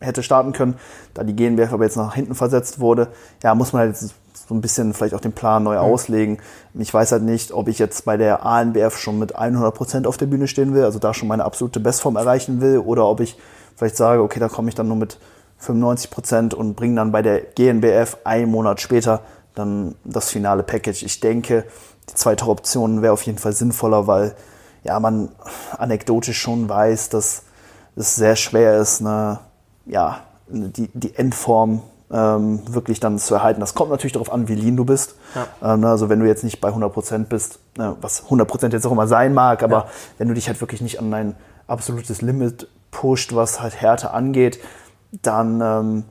hätte 0.00 0.22
starten 0.22 0.52
können. 0.52 0.74
Da 1.14 1.24
die 1.24 1.34
GNBF 1.34 1.72
aber 1.72 1.84
jetzt 1.84 1.96
nach 1.96 2.14
hinten 2.14 2.34
versetzt 2.34 2.80
wurde, 2.80 3.08
ja, 3.42 3.54
muss 3.54 3.72
man 3.72 3.80
halt 3.82 3.96
so 3.96 4.54
ein 4.54 4.60
bisschen 4.60 4.94
vielleicht 4.94 5.14
auch 5.14 5.20
den 5.20 5.32
Plan 5.32 5.62
neu 5.62 5.78
auslegen. 5.78 6.38
Ich 6.74 6.92
weiß 6.92 7.12
halt 7.12 7.22
nicht, 7.22 7.52
ob 7.52 7.68
ich 7.68 7.78
jetzt 7.78 8.04
bei 8.04 8.16
der 8.16 8.44
ANBF 8.44 8.96
schon 8.96 9.18
mit 9.18 9.36
100% 9.36 10.06
auf 10.06 10.16
der 10.16 10.26
Bühne 10.26 10.46
stehen 10.46 10.74
will, 10.74 10.84
also 10.84 10.98
da 10.98 11.14
schon 11.14 11.28
meine 11.28 11.44
absolute 11.44 11.80
Bestform 11.80 12.16
erreichen 12.16 12.60
will, 12.60 12.78
oder 12.78 13.06
ob 13.06 13.20
ich 13.20 13.36
vielleicht 13.74 13.96
sage, 13.96 14.22
okay, 14.22 14.38
da 14.38 14.48
komme 14.48 14.68
ich 14.68 14.74
dann 14.74 14.88
nur 14.88 14.96
mit 14.96 15.18
95% 15.60 16.54
und 16.54 16.74
bringe 16.74 16.96
dann 16.96 17.12
bei 17.12 17.22
der 17.22 17.40
GNBF 17.40 18.18
einen 18.24 18.50
Monat 18.50 18.80
später 18.80 19.22
dann 19.54 19.94
das 20.04 20.28
finale 20.30 20.62
Package. 20.62 21.02
Ich 21.02 21.20
denke, 21.20 21.64
die 22.10 22.14
zweite 22.14 22.46
Option 22.46 23.02
wäre 23.02 23.14
auf 23.14 23.22
jeden 23.22 23.38
Fall 23.38 23.52
sinnvoller, 23.52 24.06
weil 24.06 24.36
ja, 24.84 25.00
man 25.00 25.30
anekdotisch 25.76 26.38
schon 26.38 26.68
weiß, 26.68 27.08
dass 27.08 27.42
es 27.96 28.14
sehr 28.14 28.36
schwer 28.36 28.76
ist, 28.78 29.00
eine, 29.00 29.40
ja, 29.86 30.20
die, 30.48 30.88
die 30.94 31.14
Endform 31.16 31.82
ähm, 32.10 32.60
wirklich 32.72 33.00
dann 33.00 33.18
zu 33.18 33.34
erhalten. 33.34 33.60
Das 33.60 33.74
kommt 33.74 33.90
natürlich 33.90 34.12
darauf 34.12 34.32
an, 34.32 34.46
wie 34.48 34.54
lean 34.54 34.76
du 34.76 34.84
bist. 34.84 35.16
Ja. 35.34 35.74
Ähm, 35.74 35.80
ne, 35.80 35.88
also 35.88 36.08
wenn 36.08 36.20
du 36.20 36.26
jetzt 36.26 36.44
nicht 36.44 36.60
bei 36.60 36.68
100% 36.68 37.24
bist, 37.24 37.58
ne, 37.76 37.96
was 38.00 38.24
100% 38.26 38.72
jetzt 38.72 38.86
auch 38.86 38.92
immer 38.92 39.08
sein 39.08 39.34
mag, 39.34 39.62
aber 39.62 39.76
Ja. 39.76 39.86
wenn 40.18 40.28
du 40.28 40.34
dich 40.34 40.46
halt 40.46 40.60
wirklich 40.60 40.80
nicht 40.80 41.00
an 41.00 41.10
dein 41.10 41.34
absolutes 41.66 42.22
Limit 42.22 42.68
pusht, 42.92 43.34
was 43.34 43.60
halt 43.60 43.80
Härte 43.80 44.12
angeht, 44.12 44.60
dann 45.22 45.60
ähm, 45.60 46.04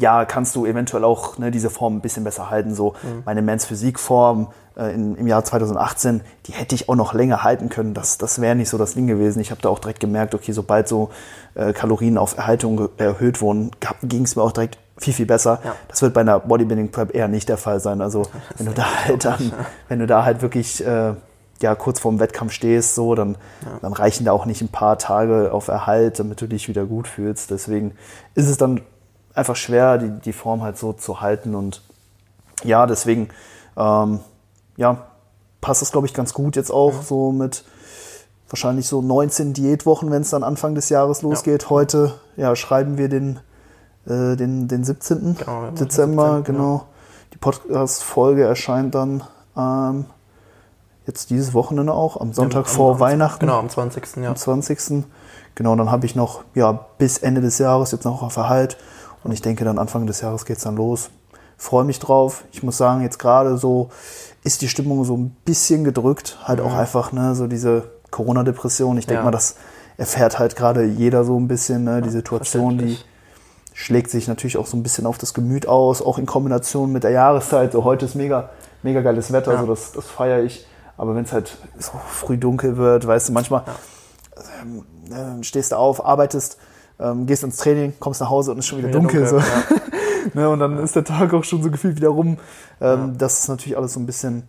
ja, 0.00 0.24
kannst 0.24 0.56
du 0.56 0.64
eventuell 0.66 1.04
auch 1.04 1.38
ne, 1.38 1.50
diese 1.50 1.70
Form 1.70 1.96
ein 1.96 2.00
bisschen 2.00 2.24
besser 2.24 2.50
halten. 2.50 2.74
So 2.74 2.94
meine 3.26 3.42
Men's 3.42 3.66
Physik-Form 3.66 4.48
äh, 4.80 4.94
in, 4.94 5.14
im 5.16 5.26
Jahr 5.26 5.44
2018, 5.44 6.22
die 6.46 6.52
hätte 6.52 6.74
ich 6.74 6.88
auch 6.88 6.96
noch 6.96 7.12
länger 7.12 7.42
halten 7.42 7.68
können. 7.68 7.94
Das, 7.94 8.18
das 8.18 8.40
wäre 8.40 8.54
nicht 8.54 8.70
so 8.70 8.78
das 8.78 8.94
Ding 8.94 9.06
gewesen. 9.06 9.40
Ich 9.40 9.50
habe 9.50 9.60
da 9.60 9.68
auch 9.68 9.78
direkt 9.78 10.00
gemerkt, 10.00 10.34
okay, 10.34 10.52
sobald 10.52 10.88
so 10.88 11.10
äh, 11.54 11.72
Kalorien 11.72 12.18
auf 12.18 12.36
Erhaltung 12.36 12.88
erhöht 12.96 13.40
wurden, 13.40 13.70
ging 14.02 14.24
es 14.24 14.36
mir 14.36 14.42
auch 14.42 14.52
direkt 14.52 14.78
viel, 14.96 15.12
viel 15.12 15.26
besser. 15.26 15.60
Ja. 15.64 15.74
Das 15.88 16.02
wird 16.02 16.14
bei 16.14 16.22
einer 16.22 16.40
Bodybuilding 16.40 16.90
Prep 16.90 17.14
eher 17.14 17.28
nicht 17.28 17.48
der 17.48 17.58
Fall 17.58 17.80
sein. 17.80 18.00
Also 18.00 18.22
wenn 18.56 18.66
du 18.66 18.72
da 18.72 18.86
halt 19.04 19.24
dann, 19.24 19.52
wenn 19.88 19.98
du 19.98 20.06
da 20.06 20.24
halt 20.24 20.42
wirklich 20.42 20.84
äh, 20.84 21.14
ja, 21.62 21.74
kurz 21.74 22.00
vorm 22.00 22.18
Wettkampf 22.20 22.52
stehst, 22.52 22.94
so, 22.94 23.14
dann, 23.14 23.36
dann 23.82 23.92
reichen 23.92 24.24
da 24.24 24.32
auch 24.32 24.46
nicht 24.46 24.62
ein 24.62 24.68
paar 24.68 24.98
Tage 24.98 25.52
auf 25.52 25.68
Erhalt, 25.68 26.18
damit 26.18 26.40
du 26.40 26.46
dich 26.46 26.68
wieder 26.68 26.86
gut 26.86 27.06
fühlst. 27.06 27.50
Deswegen 27.50 27.92
ist 28.34 28.48
es 28.48 28.56
dann 28.56 28.80
einfach 29.34 29.56
schwer, 29.56 29.98
die, 29.98 30.10
die 30.20 30.32
Form 30.32 30.62
halt 30.62 30.78
so 30.78 30.94
zu 30.94 31.20
halten. 31.20 31.54
Und 31.54 31.82
ja, 32.64 32.86
deswegen 32.86 33.28
ähm, 33.76 34.20
ja, 34.80 35.06
passt 35.60 35.82
das, 35.82 35.92
glaube 35.92 36.06
ich, 36.06 36.14
ganz 36.14 36.32
gut 36.32 36.56
jetzt 36.56 36.70
auch 36.70 37.02
so 37.02 37.32
mit 37.32 37.64
wahrscheinlich 38.48 38.86
so 38.88 39.02
19 39.02 39.52
Diätwochen, 39.52 40.10
wenn 40.10 40.22
es 40.22 40.30
dann 40.30 40.42
Anfang 40.42 40.74
des 40.74 40.88
Jahres 40.88 41.20
losgeht. 41.22 41.68
Heute 41.70 42.14
ja, 42.36 42.56
schreiben 42.56 42.96
wir 42.98 43.08
den, 43.08 43.40
äh, 44.06 44.36
den, 44.36 44.68
den 44.68 44.82
17. 44.84 45.36
Genau, 45.38 45.70
Dezember, 45.78 46.36
17., 46.38 46.54
genau. 46.54 46.84
Die 47.32 47.38
Podcast-Folge 47.38 48.44
erscheint 48.44 48.94
dann 48.94 49.22
ähm, 49.56 50.06
jetzt 51.06 51.30
dieses 51.30 51.52
Wochenende 51.54 51.92
auch, 51.92 52.18
am 52.20 52.32
Sonntag 52.32 52.60
Am- 52.66 52.72
vor 52.72 52.94
am- 52.94 53.00
Weihnachten 53.00 53.40
Genau, 53.40 53.58
am 53.58 53.68
20. 53.68 54.16
Ja. 54.16 54.30
am 54.30 54.36
20. 54.36 55.04
Genau, 55.54 55.76
dann 55.76 55.90
habe 55.90 56.06
ich 56.06 56.16
noch 56.16 56.42
ja, 56.54 56.72
bis 56.98 57.18
Ende 57.18 57.40
des 57.42 57.58
Jahres 57.58 57.90
jetzt 57.92 58.04
noch 58.04 58.22
auf 58.22 58.36
Erhalt. 58.36 58.78
Und 59.22 59.32
ich 59.32 59.42
denke, 59.42 59.64
dann 59.64 59.78
Anfang 59.78 60.06
des 60.06 60.22
Jahres 60.22 60.44
geht 60.46 60.56
es 60.56 60.62
dann 60.64 60.76
los. 60.76 61.10
Freue 61.58 61.84
mich 61.84 61.98
drauf. 61.98 62.44
Ich 62.52 62.62
muss 62.62 62.78
sagen, 62.78 63.02
jetzt 63.02 63.18
gerade 63.18 63.58
so 63.58 63.90
ist 64.44 64.62
die 64.62 64.68
Stimmung 64.68 65.04
so 65.04 65.16
ein 65.16 65.36
bisschen 65.44 65.84
gedrückt. 65.84 66.38
Halt 66.44 66.60
auch 66.60 66.74
einfach 66.74 67.12
ne, 67.12 67.34
so 67.34 67.46
diese 67.46 67.90
Corona-Depression. 68.10 68.96
Ich 68.98 69.06
denke 69.06 69.20
Ja. 69.20 69.24
mal, 69.24 69.30
das 69.30 69.56
erfährt 69.96 70.38
halt 70.38 70.56
gerade 70.56 70.84
jeder 70.84 71.24
so 71.24 71.38
ein 71.38 71.46
bisschen. 71.48 71.84
Ne? 71.84 72.00
Die 72.02 72.08
Situation, 72.10 72.78
die 72.78 72.96
schlägt 73.74 74.10
sich 74.10 74.28
natürlich 74.28 74.56
auch 74.56 74.66
so 74.66 74.76
ein 74.76 74.82
bisschen 74.82 75.06
auf 75.06 75.18
das 75.18 75.34
Gemüt 75.34 75.66
aus, 75.68 76.02
auch 76.02 76.18
in 76.18 76.26
Kombination 76.26 76.90
mit 76.92 77.04
der 77.04 77.10
Jahreszeit. 77.12 77.72
So 77.72 77.84
heute 77.84 78.06
ist 78.06 78.14
mega, 78.14 78.50
mega 78.82 79.00
geiles 79.02 79.30
Wetter, 79.32 79.52
Ja. 79.52 79.58
also 79.60 79.70
das, 79.72 79.92
das 79.92 80.06
feiere 80.06 80.42
ich. 80.42 80.66
Aber 80.96 81.14
wenn 81.14 81.24
es 81.24 81.32
halt 81.32 81.56
so 81.78 81.92
früh 82.08 82.36
dunkel 82.36 82.76
wird, 82.76 83.06
weißt 83.06 83.28
du, 83.28 83.32
manchmal 83.32 83.62
ähm, 84.62 84.84
äh, 85.40 85.42
stehst 85.44 85.72
du 85.72 85.76
auf, 85.76 86.04
arbeitest, 86.04 86.58
ähm, 86.98 87.26
gehst 87.26 87.42
ins 87.42 87.56
Training, 87.56 87.94
kommst 88.00 88.20
nach 88.20 88.28
Hause 88.30 88.52
und 88.52 88.58
ist 88.58 88.66
schon 88.66 88.78
wieder, 88.78 88.88
Wieder 88.88 88.98
dunkel. 89.00 89.24
dunkel, 89.26 89.40
so. 89.40 89.89
Ne, 90.34 90.48
und 90.48 90.58
dann 90.60 90.78
ist 90.78 90.96
der 90.96 91.04
Tag 91.04 91.32
auch 91.34 91.44
schon 91.44 91.62
so 91.62 91.70
gefühlt 91.70 91.96
wieder 91.96 92.08
rum. 92.10 92.38
Ähm, 92.80 93.16
Das 93.18 93.40
ist 93.40 93.48
natürlich 93.48 93.76
alles 93.76 93.92
so 93.94 94.00
ein 94.00 94.06
bisschen 94.06 94.48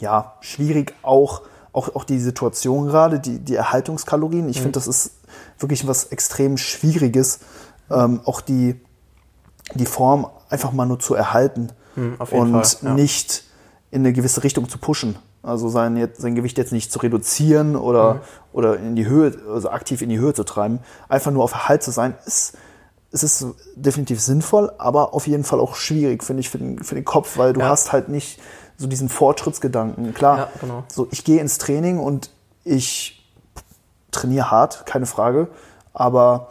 ja, 0.00 0.34
schwierig, 0.40 0.94
auch, 1.02 1.42
auch, 1.72 1.94
auch 1.94 2.04
die 2.04 2.18
Situation 2.18 2.86
gerade, 2.86 3.18
die, 3.20 3.38
die 3.38 3.54
Erhaltungskalorien. 3.54 4.48
Ich 4.48 4.58
finde, 4.60 4.72
das 4.72 4.86
ist 4.86 5.12
wirklich 5.58 5.86
was 5.86 6.04
extrem 6.04 6.56
Schwieriges, 6.58 7.40
ähm, 7.90 8.20
auch 8.24 8.40
die, 8.40 8.80
die 9.74 9.86
Form 9.86 10.26
einfach 10.50 10.72
mal 10.72 10.86
nur 10.86 10.98
zu 10.98 11.14
erhalten 11.14 11.70
Hm, 11.94 12.18
jeden 12.30 12.54
und 12.54 12.66
Fall, 12.66 12.88
ja. 12.90 12.94
nicht 12.94 13.44
in 13.90 14.00
eine 14.02 14.12
gewisse 14.12 14.44
Richtung 14.44 14.68
zu 14.68 14.76
pushen. 14.78 15.16
Also 15.42 15.68
sein, 15.68 16.08
sein 16.18 16.34
Gewicht 16.34 16.58
jetzt 16.58 16.72
nicht 16.72 16.92
zu 16.92 16.98
reduzieren 16.98 17.76
oder, 17.76 18.14
Mhm. 18.14 18.20
oder 18.52 18.76
in 18.78 18.96
die 18.96 19.06
Höhe, 19.06 19.32
also 19.48 19.70
aktiv 19.70 20.02
in 20.02 20.08
die 20.10 20.18
Höhe 20.18 20.34
zu 20.34 20.44
treiben. 20.44 20.80
Einfach 21.08 21.30
nur 21.30 21.42
auf 21.44 21.52
Erhalt 21.52 21.82
zu 21.82 21.90
sein, 21.92 22.14
ist, 22.26 22.54
es 23.22 23.40
ist 23.40 23.46
definitiv 23.74 24.20
sinnvoll, 24.20 24.72
aber 24.78 25.14
auf 25.14 25.26
jeden 25.26 25.44
Fall 25.44 25.60
auch 25.60 25.74
schwierig, 25.74 26.22
finde 26.22 26.40
ich, 26.40 26.50
für 26.50 26.58
den, 26.58 26.82
für 26.82 26.94
den 26.94 27.04
Kopf, 27.04 27.38
weil 27.38 27.52
du 27.52 27.60
Ja. 27.60 27.68
hast 27.68 27.92
halt 27.92 28.08
nicht 28.08 28.38
so 28.76 28.86
diesen 28.86 29.08
Fortschrittsgedanken. 29.08 30.12
Klar, 30.14 30.38
Ja, 30.38 30.48
genau. 30.60 30.84
so 30.92 31.08
ich 31.10 31.24
gehe 31.24 31.40
ins 31.40 31.58
Training 31.58 31.98
und 31.98 32.30
ich 32.64 33.26
trainiere 34.10 34.50
hart, 34.50 34.86
keine 34.86 35.06
Frage, 35.06 35.48
aber 35.94 36.48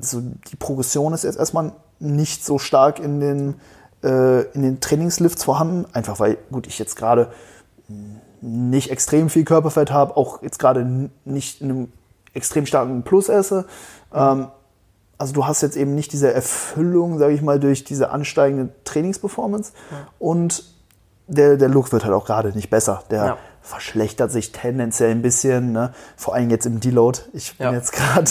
so 0.00 0.20
die 0.20 0.56
Progression 0.56 1.12
ist 1.12 1.24
jetzt 1.24 1.38
erstmal 1.38 1.72
nicht 1.98 2.44
so 2.44 2.58
stark 2.58 2.98
in 2.98 3.20
den, 3.20 3.54
äh, 4.02 4.42
in 4.52 4.62
den 4.62 4.80
Trainingslifts 4.80 5.44
vorhanden, 5.44 5.86
einfach 5.92 6.18
weil, 6.20 6.38
gut, 6.50 6.66
ich 6.66 6.78
jetzt 6.78 6.96
gerade 6.96 7.32
nicht 8.40 8.90
extrem 8.90 9.28
viel 9.28 9.44
Körperfett 9.44 9.90
habe, 9.90 10.16
auch 10.16 10.42
jetzt 10.42 10.58
gerade 10.58 11.10
nicht 11.24 11.60
in 11.60 11.70
einem 11.70 11.92
extrem 12.32 12.64
starken 12.66 13.02
Plus 13.02 13.28
esse. 13.28 13.66
Ähm, 14.14 14.48
also 15.20 15.32
du 15.34 15.46
hast 15.46 15.60
jetzt 15.62 15.76
eben 15.76 15.94
nicht 15.94 16.12
diese 16.12 16.32
Erfüllung, 16.32 17.18
sage 17.18 17.34
ich 17.34 17.42
mal, 17.42 17.60
durch 17.60 17.84
diese 17.84 18.10
ansteigende 18.10 18.70
Trainingsperformance 18.84 19.72
und 20.18 20.64
der, 21.26 21.56
der 21.56 21.68
Look 21.68 21.92
wird 21.92 22.04
halt 22.04 22.14
auch 22.14 22.24
gerade 22.24 22.48
nicht 22.50 22.70
besser. 22.70 23.04
Der 23.10 23.24
Ja. 23.24 23.38
verschlechtert 23.62 24.32
sich 24.32 24.50
tendenziell 24.50 25.10
ein 25.10 25.22
bisschen, 25.22 25.72
ne? 25.72 25.92
vor 26.16 26.34
allem 26.34 26.50
jetzt 26.50 26.66
im 26.66 26.80
Deload. 26.80 27.20
Ich 27.32 27.56
bin 27.58 27.66
Ja. 27.68 27.72
jetzt 27.72 27.92
gerade 27.92 28.30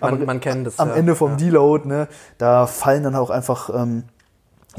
Man, 0.00 0.24
man 0.24 0.40
kennt 0.40 0.66
das. 0.66 0.78
am 0.78 0.88
ja. 0.90 0.94
Ende 0.94 1.14
vom 1.14 1.32
ja. 1.32 1.36
Deload, 1.36 1.88
ne, 1.88 2.08
da 2.38 2.66
fallen 2.66 3.02
dann 3.02 3.16
auch 3.16 3.28
einfach 3.30 3.68
ähm, 3.74 4.04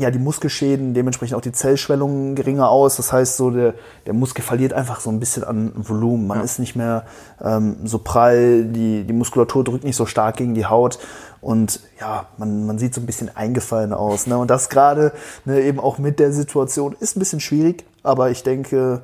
ja, 0.01 0.12
die 0.12 0.20
Muskelschäden, 0.20 0.93
dementsprechend 0.93 1.36
auch 1.38 1.41
die 1.41 1.51
Zellschwellungen 1.51 2.36
geringer 2.36 2.70
aus. 2.70 2.98
Das 2.98 3.13
heißt, 3.13 3.38
so 3.38 3.51
der, 3.51 3.74
der 4.05 4.13
Muskel 4.13 4.43
verliert 4.43 4.74
einfach 4.74 5.00
so 5.00 5.10
ein 5.10 5.20
bisschen 5.20 5.43
an 5.43 5.72
Volumen. 5.75 6.27
Man 6.27 6.39
Ja. 6.39 6.43
ist 6.43 6.60
nicht 6.60 6.75
mehr 6.75 7.05
ähm, 7.41 7.77
so 7.86 8.00
prall, 8.00 8.65
die, 8.65 9.03
die 9.03 9.13
Muskulatur 9.13 9.63
drückt 9.63 9.84
nicht 9.84 9.96
so 9.96 10.05
stark 10.05 10.38
gegen 10.38 10.53
die 10.55 10.65
Haut. 10.65 11.00
Und 11.39 11.79
ja, 12.00 12.25
man, 12.38 12.65
man 12.65 12.77
sieht 12.77 12.93
so 12.93 13.01
ein 13.01 13.05
bisschen 13.05 13.36
eingefallen 13.36 13.93
aus. 13.93 14.27
Ne? 14.27 14.38
Und 14.38 14.50
das 14.51 14.70
gerade 14.70 15.12
ne, 15.46 15.62
eben 15.62 15.79
auch 15.79 15.98
mit 15.98 16.20
der 16.20 16.31
Situation 16.34 16.96
ist 17.00 17.15
ein 17.15 17.20
bisschen 17.20 17.39
schwierig, 17.39 17.84
aber 18.03 18.29
ich 18.31 18.43
denke, 18.43 19.01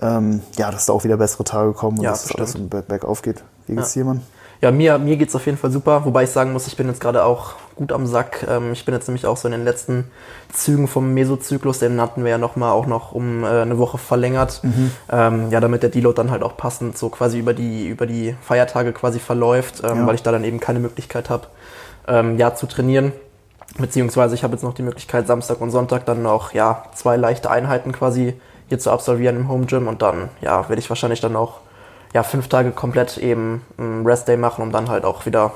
ähm, 0.00 0.40
ja, 0.56 0.70
dass 0.70 0.86
da 0.86 0.92
auch 0.92 1.04
wieder 1.04 1.16
bessere 1.16 1.44
Tage 1.44 1.72
kommen 1.72 1.98
und 1.98 2.04
Ja, 2.04 2.10
dass 2.10 2.24
es 2.24 2.34
alles 2.34 2.56
bergauf 2.86 3.22
geht. 3.22 3.42
Wie 3.66 3.74
geht's 3.76 3.94
Ja. 3.94 4.02
dir, 4.02 4.06
Mann? 4.06 4.22
Ja, 4.62 4.70
mir, 4.70 4.98
mir 4.98 5.16
geht's 5.16 5.34
auf 5.34 5.46
jeden 5.46 5.56
Fall 5.56 5.70
super, 5.70 6.04
wobei 6.04 6.24
ich 6.24 6.30
sagen 6.30 6.52
muss, 6.52 6.66
ich 6.66 6.76
bin 6.76 6.86
jetzt 6.86 7.00
gerade 7.00 7.24
auch 7.24 7.54
gut 7.80 7.92
am 7.92 8.06
Sack. 8.06 8.46
Ähm, 8.46 8.72
ich 8.74 8.84
bin 8.84 8.94
jetzt 8.94 9.08
nämlich 9.08 9.24
auch 9.26 9.38
so 9.38 9.48
in 9.48 9.52
den 9.52 9.64
letzten 9.64 10.10
Zügen 10.52 10.86
vom 10.86 11.14
Mesozyklus, 11.14 11.78
den 11.78 11.98
hatten 11.98 12.24
wir 12.24 12.30
ja 12.30 12.36
nochmal 12.38 12.72
auch 12.72 12.86
noch 12.86 13.12
um 13.12 13.42
äh, 13.42 13.46
eine 13.46 13.78
Woche 13.78 13.96
verlängert. 13.96 14.60
Ähm, 15.10 15.50
ja, 15.50 15.60
damit 15.60 15.82
der 15.82 15.88
Deload 15.88 16.14
dann 16.14 16.30
halt 16.30 16.42
auch 16.42 16.58
passend 16.58 16.98
so 16.98 17.08
quasi 17.08 17.38
über 17.38 17.54
die, 17.54 17.88
über 17.88 18.04
die 18.06 18.36
Feiertage 18.42 18.92
quasi 18.92 19.18
verläuft, 19.18 19.82
ähm, 19.82 20.00
Ja. 20.00 20.06
weil 20.06 20.14
ich 20.14 20.22
da 20.22 20.30
dann 20.30 20.44
eben 20.44 20.60
keine 20.60 20.78
Möglichkeit 20.78 21.30
habe, 21.30 21.46
ähm, 22.06 22.36
ja, 22.36 22.54
zu 22.54 22.66
trainieren. 22.66 23.12
Beziehungsweise 23.78 24.34
ich 24.34 24.44
habe 24.44 24.52
jetzt 24.52 24.62
noch 24.62 24.74
die 24.74 24.82
Möglichkeit, 24.82 25.26
Samstag 25.26 25.60
und 25.62 25.70
Sonntag 25.70 26.04
dann 26.04 26.22
noch 26.22 26.52
ja, 26.52 26.82
zwei 26.94 27.16
leichte 27.16 27.50
Einheiten 27.50 27.92
quasi 27.92 28.34
hier 28.68 28.78
zu 28.78 28.90
absolvieren 28.90 29.36
im 29.36 29.48
Home 29.48 29.64
Gym 29.64 29.88
und 29.88 30.02
dann 30.02 30.28
ja, 30.42 30.68
werde 30.68 30.80
ich 30.80 30.90
wahrscheinlich 30.90 31.20
dann 31.22 31.34
auch 31.34 31.60
ja, 32.12 32.24
fünf 32.24 32.48
Tage 32.48 32.72
komplett 32.72 33.16
eben 33.16 33.62
einen 33.78 34.04
Rest 34.06 34.28
Day 34.28 34.36
machen, 34.36 34.62
um 34.62 34.70
dann 34.70 34.90
halt 34.90 35.04
auch 35.04 35.24
wieder 35.24 35.52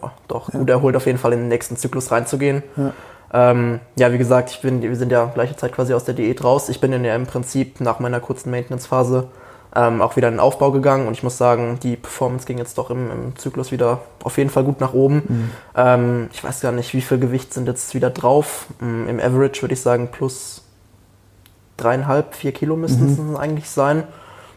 ja, 0.00 0.12
doch 0.28 0.50
gut 0.50 0.68
erholt 0.68 0.96
auf 0.96 1.06
jeden 1.06 1.18
Fall 1.18 1.32
in 1.32 1.40
den 1.40 1.48
nächsten 1.48 1.76
Zyklus 1.76 2.10
reinzugehen. 2.10 2.62
Ja. 2.76 2.92
Ähm, 3.32 3.80
ja, 3.96 4.12
wie 4.12 4.18
gesagt, 4.18 4.50
ich 4.50 4.60
bin, 4.60 4.82
wir 4.82 4.96
sind 4.96 5.10
ja 5.10 5.26
gleiche 5.26 5.56
Zeit 5.56 5.72
quasi 5.72 5.94
aus 5.94 6.04
der 6.04 6.14
Diät 6.14 6.44
raus. 6.44 6.68
Ich 6.68 6.80
bin 6.80 6.92
in 6.92 7.04
ja 7.04 7.14
im 7.16 7.26
Prinzip 7.26 7.80
nach 7.80 7.98
meiner 7.98 8.20
kurzen 8.20 8.50
Maintenance-Phase 8.50 9.28
ähm, 9.74 10.00
auch 10.00 10.16
wieder 10.16 10.28
in 10.28 10.34
den 10.34 10.40
Aufbau 10.40 10.70
gegangen 10.70 11.06
und 11.06 11.12
ich 11.12 11.22
muss 11.22 11.36
sagen, 11.36 11.78
die 11.82 11.96
Performance 11.96 12.46
ging 12.46 12.56
jetzt 12.56 12.78
doch 12.78 12.90
im, 12.90 13.10
im 13.10 13.36
Zyklus 13.36 13.72
wieder 13.72 14.00
auf 14.24 14.38
jeden 14.38 14.48
Fall 14.48 14.64
gut 14.64 14.80
nach 14.80 14.94
oben. 14.94 15.52
Ähm, 15.76 16.28
ich 16.32 16.42
weiß 16.42 16.62
gar 16.62 16.72
nicht, 16.72 16.94
wie 16.94 17.02
viel 17.02 17.18
Gewicht 17.18 17.52
sind 17.52 17.66
jetzt 17.66 17.94
wieder 17.94 18.10
drauf. 18.10 18.66
Ähm, 18.80 19.08
Im 19.08 19.20
Average 19.20 19.62
würde 19.62 19.74
ich 19.74 19.80
sagen 19.82 20.08
plus 20.10 20.62
dreieinhalb, 21.76 22.34
vier 22.34 22.52
Kilo 22.52 22.74
müssten 22.76 23.34
es 23.34 23.38
eigentlich 23.38 23.68
sein. 23.68 24.04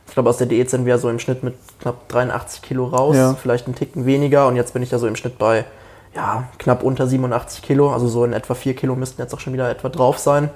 Ich 0.10 0.14
glaube, 0.16 0.30
aus 0.30 0.38
der 0.38 0.48
Diät 0.48 0.70
sind 0.70 0.86
wir 0.86 0.98
so 0.98 1.08
im 1.10 1.20
Schnitt 1.20 1.44
mit 1.44 1.56
knapp 1.80 2.08
83 2.10 2.62
Kilo 2.62 2.86
raus, 2.86 3.16
Ja. 3.16 3.36
vielleicht 3.36 3.68
einen 3.68 3.76
Ticken 3.76 4.06
weniger 4.06 4.48
und 4.48 4.56
jetzt 4.56 4.74
bin 4.74 4.82
ich 4.84 4.92
ja 4.92 4.98
so 4.98 5.08
im 5.08 5.16
Schnitt 5.16 5.38
bei 5.38 5.66
ja, 6.16 6.46
knapp 6.58 6.82
unter 6.84 7.06
87 7.08 7.62
Kilo, 7.62 7.94
also 7.94 8.08
so 8.08 8.26
in 8.26 8.34
etwa 8.34 8.56
4 8.56 8.76
Kilo 8.76 8.96
müssten 8.96 9.22
jetzt 9.22 9.34
auch 9.36 9.40
schon 9.40 9.54
wieder 9.54 9.70
etwa 9.70 9.90
drauf 9.90 10.18
sein. 10.18 10.50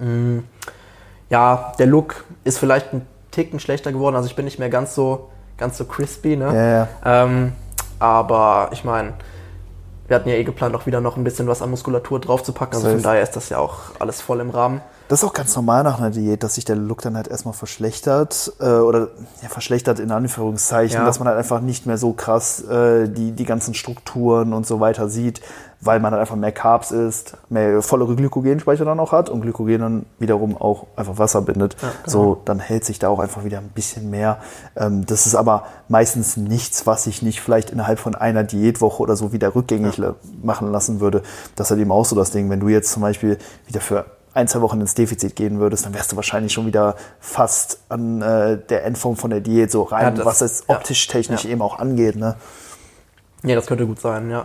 Mm, 0.00 0.40
Ja, 1.30 1.72
der 1.78 1.86
Look 1.86 2.24
ist 2.42 2.58
vielleicht 2.58 2.92
ein 2.92 3.06
Ticken 3.30 3.58
schlechter 3.60 3.92
geworden, 3.92 4.16
also 4.16 4.28
ich 4.28 4.36
bin 4.36 4.44
nicht 4.44 4.58
mehr 4.58 4.68
ganz 4.68 4.94
so, 4.94 5.30
ganz 5.56 5.78
so 5.78 5.84
crispy, 5.84 6.36
ne? 6.36 6.46
Ja, 6.46 6.66
ja. 6.66 6.88
Ähm, 7.24 7.52
aber 8.00 8.68
ich 8.72 8.84
meine, 8.84 9.14
wir 10.08 10.16
hatten 10.16 10.28
ja 10.28 10.34
eh 10.34 10.44
geplant, 10.44 10.74
auch 10.74 10.86
wieder 10.86 11.00
noch 11.00 11.16
ein 11.16 11.24
bisschen 11.24 11.46
was 11.46 11.62
an 11.62 11.70
Muskulatur 11.70 12.20
draufzupacken, 12.20 12.74
also 12.76 12.90
von 12.90 13.02
daher 13.02 13.22
ist 13.22 13.36
das 13.36 13.48
ja 13.48 13.58
auch 13.58 13.76
alles 14.00 14.20
voll 14.20 14.40
im 14.40 14.50
Rahmen. 14.50 14.80
Das 15.08 15.20
ist 15.22 15.28
auch 15.28 15.34
ganz 15.34 15.54
normal 15.54 15.84
nach 15.84 15.98
einer 15.98 16.10
Diät, 16.10 16.42
dass 16.42 16.54
sich 16.54 16.64
der 16.64 16.76
Look 16.76 17.02
dann 17.02 17.14
halt 17.14 17.28
erstmal 17.28 17.52
verschlechtert 17.52 18.52
äh, 18.58 18.64
oder 18.64 19.08
ja, 19.42 19.48
verschlechtert 19.50 19.98
in 19.98 20.10
Anführungszeichen, 20.10 20.98
Ja. 20.98 21.04
dass 21.04 21.18
man 21.18 21.28
halt 21.28 21.36
einfach 21.36 21.60
nicht 21.60 21.84
mehr 21.84 21.98
so 21.98 22.14
krass 22.14 22.62
äh, 22.62 23.08
die, 23.08 23.32
die 23.32 23.44
ganzen 23.44 23.74
Strukturen 23.74 24.54
und 24.54 24.66
so 24.66 24.80
weiter 24.80 25.10
sieht, 25.10 25.42
weil 25.82 26.00
man 26.00 26.12
halt 26.12 26.22
einfach 26.22 26.36
mehr 26.36 26.52
Carbs 26.52 26.90
isst, 26.90 27.36
mehr 27.50 27.82
vollere 27.82 28.16
Glykogenspeicher 28.16 28.86
dann 28.86 28.98
auch 28.98 29.12
hat 29.12 29.28
und 29.28 29.42
Glykogen 29.42 29.78
dann 29.80 30.06
wiederum 30.18 30.56
auch 30.56 30.86
einfach 30.96 31.18
Wasser 31.18 31.42
bindet. 31.42 31.76
Ja, 31.82 31.88
genau. 32.04 32.10
So, 32.10 32.40
dann 32.46 32.58
hält 32.58 32.86
sich 32.86 32.98
da 32.98 33.08
auch 33.08 33.18
einfach 33.18 33.44
wieder 33.44 33.58
ein 33.58 33.68
bisschen 33.74 34.08
mehr. 34.08 34.38
Ähm, 34.74 35.04
das 35.04 35.26
ist 35.26 35.34
aber 35.34 35.64
meistens 35.88 36.38
nichts, 36.38 36.86
was 36.86 37.04
sich 37.04 37.20
nicht 37.20 37.42
vielleicht 37.42 37.68
innerhalb 37.68 37.98
von 37.98 38.14
einer 38.14 38.42
Diätwoche 38.42 39.02
oder 39.02 39.16
so 39.16 39.32
wieder 39.32 39.54
rückgängig 39.54 40.00
machen 40.42 40.72
lassen 40.72 41.00
würde. 41.00 41.22
Das 41.56 41.66
ist 41.66 41.70
halt 41.72 41.80
eben 41.82 41.92
auch 41.92 42.06
so 42.06 42.16
das 42.16 42.30
Ding, 42.30 42.48
wenn 42.48 42.60
du 42.60 42.68
jetzt 42.68 42.90
zum 42.90 43.02
Beispiel 43.02 43.36
wieder 43.66 43.82
für 43.82 44.06
ein, 44.34 44.48
zwei 44.48 44.60
Wochen 44.60 44.80
ins 44.80 44.94
Defizit 44.94 45.36
gehen 45.36 45.60
würdest, 45.60 45.86
dann 45.86 45.94
wärst 45.94 46.12
du 46.12 46.16
wahrscheinlich 46.16 46.52
schon 46.52 46.66
wieder 46.66 46.96
fast 47.20 47.78
an 47.88 48.20
äh, 48.20 48.58
der 48.58 48.84
Endform 48.84 49.16
von 49.16 49.30
der 49.30 49.40
Diät 49.40 49.70
so 49.70 49.82
rein, 49.82 50.02
Ja, 50.02 50.10
das- 50.10 50.26
was 50.26 50.40
es 50.40 50.64
ja. 50.68 50.74
optisch 50.76 51.06
technisch 51.06 51.44
Ja. 51.44 51.50
eben 51.50 51.62
auch 51.62 51.78
angeht. 51.78 52.16
Ne? 52.16 52.34
Ja, 53.44 53.54
das 53.54 53.66
könnte 53.66 53.86
gut 53.86 54.00
sein, 54.00 54.30
ja. 54.30 54.44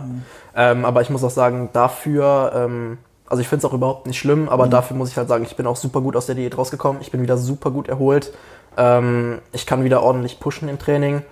Ähm, 0.54 0.84
aber 0.84 1.00
ich 1.02 1.10
muss 1.10 1.24
auch 1.24 1.30
sagen, 1.30 1.70
dafür, 1.72 2.52
ähm, 2.54 2.98
also 3.26 3.40
ich 3.40 3.48
finde 3.48 3.64
es 3.66 3.70
auch 3.70 3.74
überhaupt 3.74 4.06
nicht 4.06 4.18
schlimm, 4.18 4.48
aber 4.48 4.66
dafür 4.68 4.96
muss 4.96 5.08
ich 5.10 5.16
halt 5.16 5.28
sagen, 5.28 5.44
ich 5.44 5.56
bin 5.56 5.66
auch 5.66 5.76
super 5.76 6.00
gut 6.00 6.16
aus 6.16 6.26
der 6.26 6.34
Diät 6.34 6.56
rausgekommen. 6.58 7.00
Ich 7.00 7.10
bin 7.10 7.22
wieder 7.22 7.36
super 7.38 7.70
gut 7.70 7.88
erholt. 7.88 8.32
Ähm, 8.76 9.38
ich 9.52 9.66
kann 9.66 9.84
wieder 9.84 10.02
ordentlich 10.02 10.38
pushen 10.40 10.68
im 10.68 10.78
Training. 10.78 11.22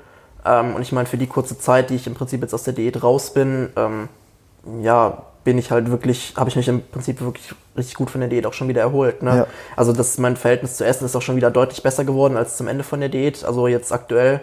Ähm, 0.44 0.74
und 0.76 0.82
ich 0.82 0.92
meine, 0.92 1.06
für 1.06 1.18
die 1.18 1.26
kurze 1.26 1.58
Zeit, 1.58 1.90
die 1.90 1.96
ich 1.96 2.06
im 2.06 2.14
Prinzip 2.14 2.40
jetzt 2.42 2.54
aus 2.54 2.62
der 2.62 2.72
Diät 2.72 3.02
raus 3.02 3.32
bin, 3.34 3.68
ähm, 3.76 4.08
ja, 4.80 5.22
bin 5.48 5.56
ich 5.56 5.70
halt 5.70 5.90
wirklich, 5.90 6.34
habe 6.36 6.50
ich 6.50 6.56
mich 6.56 6.68
im 6.68 6.82
Prinzip 6.82 7.22
wirklich 7.22 7.54
richtig 7.74 7.94
gut 7.94 8.10
von 8.10 8.20
der 8.20 8.28
Diät 8.28 8.44
auch 8.44 8.52
schon 8.52 8.68
wieder 8.68 8.82
erholt. 8.82 9.22
Ne? 9.22 9.34
Ja. 9.34 9.46
Also 9.76 9.94
das 9.94 10.18
mein 10.18 10.36
Verhältnis 10.36 10.76
zu 10.76 10.84
Essen 10.84 11.06
ist 11.06 11.16
auch 11.16 11.22
schon 11.22 11.36
wieder 11.36 11.50
deutlich 11.50 11.82
besser 11.82 12.04
geworden 12.04 12.36
als 12.36 12.58
zum 12.58 12.68
Ende 12.68 12.84
von 12.84 13.00
der 13.00 13.08
Diät. 13.08 13.46
Also 13.46 13.66
jetzt 13.66 13.90
aktuell 13.90 14.42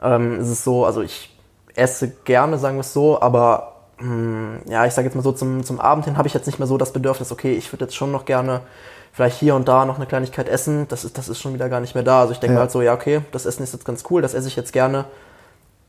ähm, 0.00 0.38
ist 0.38 0.48
es 0.48 0.62
so, 0.62 0.84
also 0.86 1.02
ich 1.02 1.36
esse 1.74 2.12
gerne, 2.24 2.58
sagen 2.58 2.76
wir 2.76 2.82
es 2.82 2.92
so, 2.92 3.20
aber 3.20 3.72
mh, 3.98 4.58
ja, 4.70 4.86
ich 4.86 4.92
sage 4.92 5.06
jetzt 5.08 5.16
mal 5.16 5.22
so, 5.22 5.32
zum, 5.32 5.64
zum 5.64 5.80
Abend 5.80 6.04
hin 6.04 6.16
habe 6.16 6.28
ich 6.28 6.34
jetzt 6.34 6.46
nicht 6.46 6.60
mehr 6.60 6.68
so 6.68 6.78
das 6.78 6.92
Bedürfnis, 6.92 7.32
okay, 7.32 7.54
ich 7.54 7.72
würde 7.72 7.86
jetzt 7.86 7.96
schon 7.96 8.12
noch 8.12 8.24
gerne 8.24 8.60
vielleicht 9.12 9.40
hier 9.40 9.56
und 9.56 9.66
da 9.66 9.84
noch 9.84 9.96
eine 9.96 10.06
Kleinigkeit 10.06 10.48
essen. 10.48 10.86
Das 10.90 11.04
ist, 11.04 11.18
das 11.18 11.28
ist 11.28 11.40
schon 11.40 11.54
wieder 11.54 11.68
gar 11.68 11.80
nicht 11.80 11.96
mehr 11.96 12.04
da. 12.04 12.20
Also 12.20 12.34
ich 12.34 12.38
denke 12.38 12.54
Ja. 12.54 12.60
halt 12.60 12.70
so, 12.70 12.82
ja, 12.82 12.94
okay, 12.94 13.22
das 13.32 13.46
Essen 13.46 13.64
ist 13.64 13.72
jetzt 13.72 13.84
ganz 13.84 14.04
cool, 14.10 14.22
das 14.22 14.32
esse 14.32 14.46
ich 14.46 14.54
jetzt 14.54 14.72
gerne. 14.72 15.06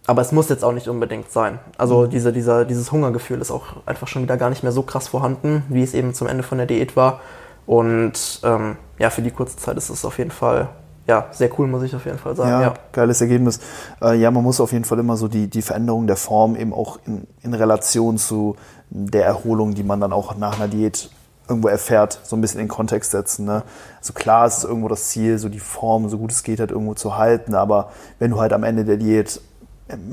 Aber 0.07 0.21
es 0.21 0.31
muss 0.31 0.49
jetzt 0.49 0.63
auch 0.63 0.71
nicht 0.71 0.87
unbedingt 0.87 1.29
sein. 1.31 1.59
Also 1.77 2.03
Mhm. 2.03 2.09
diese, 2.09 2.33
dieser, 2.33 2.65
dieses 2.65 2.91
Hungergefühl 2.91 3.39
ist 3.41 3.51
auch 3.51 3.65
einfach 3.85 4.07
schon 4.07 4.23
wieder 4.23 4.37
gar 4.37 4.49
nicht 4.49 4.63
mehr 4.63 4.71
so 4.71 4.81
krass 4.81 5.09
vorhanden, 5.09 5.63
wie 5.69 5.83
es 5.83 5.93
eben 5.93 6.13
zum 6.13 6.27
Ende 6.27 6.43
von 6.43 6.57
der 6.57 6.65
Diät 6.67 6.95
war. 6.95 7.19
Und 7.65 8.39
ähm, 8.43 8.77
ja, 8.97 9.09
für 9.09 9.21
die 9.21 9.31
kurze 9.31 9.57
Zeit 9.57 9.77
ist 9.77 9.89
es 9.89 10.05
auf 10.05 10.17
jeden 10.17 10.31
Fall 10.31 10.69
ja, 11.07 11.27
sehr 11.31 11.49
cool, 11.57 11.67
muss 11.67 11.83
ich 11.83 11.95
auf 11.95 12.05
jeden 12.05 12.17
Fall 12.17 12.35
sagen. 12.35 12.49
Ja, 12.49 12.61
Ja, 12.61 12.73
geiles 12.91 13.21
Ergebnis. 13.21 13.59
Äh, 14.01 14.15
ja, 14.15 14.29
man 14.31 14.43
muss 14.43 14.59
auf 14.59 14.73
jeden 14.73 14.83
Fall 14.83 14.99
immer 14.99 15.15
so 15.15 15.27
die, 15.29 15.47
die 15.47 15.61
Veränderung 15.61 16.05
der 16.05 16.17
Form 16.17 16.55
eben 16.57 16.73
auch 16.73 16.99
in, 17.05 17.25
in 17.43 17.53
Relation 17.53 18.17
zu 18.17 18.55
der 18.89 19.25
Erholung, 19.25 19.73
die 19.73 19.83
man 19.83 20.01
dann 20.01 20.11
auch 20.11 20.35
nach 20.35 20.57
einer 20.59 20.67
Diät 20.67 21.09
irgendwo 21.47 21.69
erfährt, 21.69 22.19
so 22.23 22.35
ein 22.35 22.41
bisschen 22.41 22.59
in 22.59 22.67
Kontext 22.67 23.11
setzen. 23.11 23.45
Ne? 23.45 23.63
Also 23.99 24.11
klar 24.11 24.47
ist 24.47 24.57
es 24.59 24.63
irgendwo 24.65 24.89
das 24.89 25.05
Ziel, 25.09 25.37
so 25.37 25.47
die 25.47 25.59
Form, 25.59 26.09
so 26.09 26.17
gut 26.17 26.31
es 26.33 26.43
geht, 26.43 26.59
halt 26.59 26.71
irgendwo 26.71 26.93
zu 26.93 27.17
halten, 27.17 27.55
aber 27.55 27.91
wenn 28.19 28.31
du 28.31 28.41
halt 28.41 28.51
am 28.51 28.63
Ende 28.65 28.83
der 28.83 28.97
Diät 28.97 29.39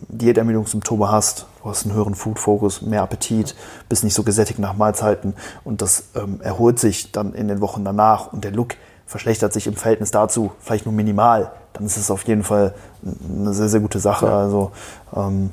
Diätermüdungssymptome 0.09 1.11
hast, 1.11 1.47
du 1.63 1.69
hast 1.69 1.85
einen 1.85 1.95
höheren 1.95 2.15
Food-Fokus, 2.15 2.83
mehr 2.83 3.03
Appetit, 3.03 3.55
bist 3.89 4.05
nicht 4.05 4.15
so 4.15 4.23
gesättigt 4.23 4.59
nach 4.59 4.75
Mahlzeiten 4.77 5.35
und 5.65 5.83
das 5.83 6.05
ähm, 6.15 6.41
erholt 6.41 6.79
sich 6.79 7.11
dann 7.13 7.35
in 7.35 7.49
den 7.49 7.61
Wochen 7.61 7.85
danach 7.85 8.33
und 8.33 8.45
der 8.45 8.53
Look 8.53 8.77
verschlechtert 9.07 9.53
sich 9.53 9.67
im 9.67 9.75
Verhältnis 9.75 10.11
dazu 10.11 10.53
vielleicht 10.61 10.87
nur 10.87 10.95
minimal, 10.95 11.51
dann 11.73 11.87
ist 11.87 11.97
es 11.97 12.11
auf 12.11 12.23
jeden 12.25 12.45
Fall 12.45 12.75
eine 13.03 13.53
sehr, 13.53 13.69
sehr 13.69 13.81
gute 13.81 13.99
Sache. 13.99 14.27
Ja. 14.27 14.39
Also 14.39 14.71
ähm, 15.15 15.51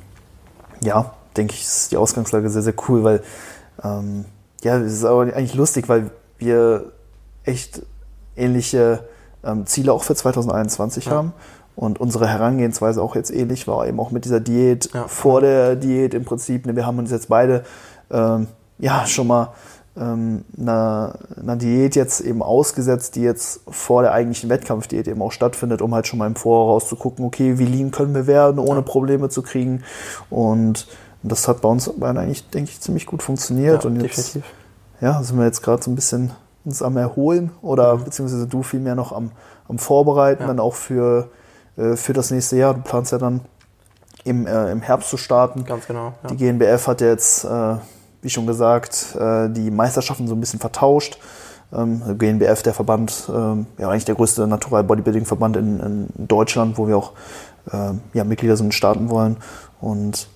ja, 0.84 1.14
denke 1.36 1.54
ich, 1.54 1.64
ist 1.64 1.92
die 1.92 1.98
Ausgangslage 1.98 2.50
sehr, 2.50 2.62
sehr 2.62 2.76
cool, 2.88 3.04
weil 3.04 3.24
ähm, 3.84 4.26
ja, 4.64 4.78
es 4.78 4.94
ist 4.94 5.06
aber 5.06 5.22
eigentlich 5.22 5.56
lustig, 5.56 5.90
weil 5.90 6.12
wir 6.38 6.92
echt 7.44 7.82
ähnliche 8.36 9.04
ähm, 9.44 9.66
Ziele 9.66 9.92
auch 9.92 10.04
für 10.04 10.16
2021 10.16 11.06
Ja. 11.06 11.12
haben. 11.12 11.34
Und 11.76 12.00
unsere 12.00 12.28
Herangehensweise 12.28 13.02
auch 13.02 13.16
jetzt 13.16 13.32
ähnlich 13.32 13.68
war, 13.68 13.88
eben 13.88 14.00
auch 14.00 14.12
mit 14.12 14.26
dieser 14.26 14.40
Diät, 14.40 14.90
Ja. 14.94 15.08
vor 15.08 15.42
der 15.42 15.76
Diät 15.76 16.14
im 16.14 16.26
Prinzip. 16.26 16.66
ne, 16.66 16.76
Wir 16.76 16.86
haben 16.86 17.00
uns 17.00 17.12
jetzt 17.12 17.30
beide 17.30 17.64
ähm, 18.12 18.48
ja 18.78 19.06
schon 19.08 19.28
mal 19.28 19.50
ähm, 19.98 20.44
einer, 20.60 21.16
einer 21.42 21.56
Diät 21.56 21.96
jetzt 21.96 22.22
eben 22.22 22.42
ausgesetzt, 22.44 23.16
die 23.16 23.22
jetzt 23.24 23.62
vor 23.70 24.02
der 24.04 24.14
eigentlichen 24.14 24.50
Wettkampfdiät 24.50 25.08
eben 25.08 25.22
auch 25.22 25.32
stattfindet, 25.32 25.82
um 25.82 25.94
halt 25.94 26.08
schon 26.08 26.20
mal 26.20 26.28
im 26.28 26.36
Voraus 26.36 26.88
zu 26.88 26.96
gucken, 26.96 27.26
okay, 27.26 27.58
wie 27.58 27.66
lean 27.66 27.92
können 27.92 28.14
wir 28.16 28.28
werden, 28.28 28.60
ohne 28.60 28.82
Probleme 28.84 29.30
zu 29.30 29.42
kriegen. 29.42 29.84
Und 30.30 30.88
das 31.24 31.48
hat 31.48 31.62
bei 31.62 31.70
uns 31.70 31.90
beiden 31.90 32.18
eigentlich, 32.18 32.50
denke 32.50 32.72
ich, 32.72 32.80
ziemlich 32.82 33.06
gut 33.06 33.22
funktioniert. 33.24 33.84
Ja, 33.84 33.90
und 33.90 34.02
jetzt 34.02 34.18
definitiv. 34.36 34.44
ja, 35.02 35.22
sind 35.24 35.38
wir 35.38 35.46
jetzt 35.46 35.62
gerade 35.62 35.84
so 35.84 35.92
ein 35.92 35.96
bisschen 35.96 36.32
uns 36.64 36.82
am 36.82 36.96
Erholen 36.98 37.52
oder 37.62 37.98
beziehungsweise 37.98 38.48
du 38.48 38.62
vielmehr 38.64 38.96
noch 38.96 39.12
am, 39.12 39.32
am 39.68 39.78
Vorbereiten, 39.78 40.44
Ja. 40.44 40.48
dann 40.48 40.60
auch 40.60 40.74
für, 40.76 41.30
äh, 41.82 41.96
für 41.96 42.14
das 42.14 42.32
nächste 42.32 42.58
Jahr. 42.58 42.74
Du 42.74 42.82
planst 42.82 43.12
ja 43.12 43.18
dann 43.18 43.42
im, 44.24 44.46
äh, 44.46 44.72
im 44.72 44.82
Herbst 44.82 45.10
zu 45.10 45.18
starten. 45.18 45.66
Ganz 45.66 45.88
genau. 45.88 46.14
Ja. 46.24 46.30
Die 46.30 46.38
GNBF 46.38 46.88
hat 46.88 47.02
ja 47.02 47.08
jetzt, 47.08 47.44
äh, 47.44 47.76
wie 48.22 48.30
schon 48.30 48.46
gesagt, 48.46 49.16
äh, 49.20 49.50
die 49.50 49.72
Meisterschaften 49.72 50.28
so 50.28 50.36
ein 50.36 50.40
bisschen 50.40 50.60
vertauscht. 50.60 51.18
Ähm, 51.74 52.18
GNBF, 52.18 52.64
der 52.64 52.74
Verband, 52.74 53.30
ähm, 53.34 53.66
ja 53.78 53.90
eigentlich 53.90 54.06
der 54.06 54.16
größte 54.16 54.46
Natural 54.46 54.84
Bodybuilding 54.84 55.26
Verband 55.26 55.56
in, 55.56 55.80
in 55.80 56.28
Deutschland, 56.28 56.78
wo 56.78 56.88
wir 56.88 56.98
auch 56.98 57.14
ähm, 57.72 58.02
ja, 58.14 58.24
Mitglieder 58.24 58.58
sind, 58.58 58.74
starten 58.74 59.10
wollen. 59.10 59.38
Und 59.80 60.28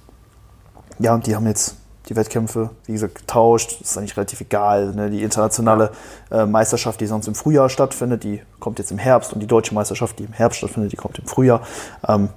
ja, 0.97 1.17
die 1.17 1.35
haben 1.35 1.45
jetzt 1.45 1.75
die 2.09 2.15
Wettkämpfe, 2.15 2.69
wie 2.85 2.93
gesagt, 2.93 3.15
getauscht. 3.15 3.77
Das 3.81 3.91
ist 3.91 3.97
eigentlich 3.97 4.15
relativ 4.15 4.41
egal. 4.41 4.93
Ne? 4.93 5.09
Die 5.09 5.23
internationale 5.23 5.91
äh, 6.31 6.45
Meisterschaft, 6.45 7.01
die 7.01 7.07
sonst 7.07 7.27
im 7.27 7.35
Frühjahr 7.35 7.69
stattfindet, 7.69 8.23
die 8.23 8.41
kommt 8.59 8.79
jetzt 8.79 8.91
im 8.91 8.97
Herbst. 8.97 9.33
Und 9.33 9.39
die 9.39 9.47
deutsche 9.47 9.73
Meisterschaft, 9.73 10.19
die 10.19 10.23
im 10.25 10.33
Herbst 10.33 10.59
stattfindet, 10.59 10.91
die 10.91 10.97
kommt 10.97 11.17
im 11.19 11.25
Frühjahr. 11.25 11.61
Ähm, 12.07 12.29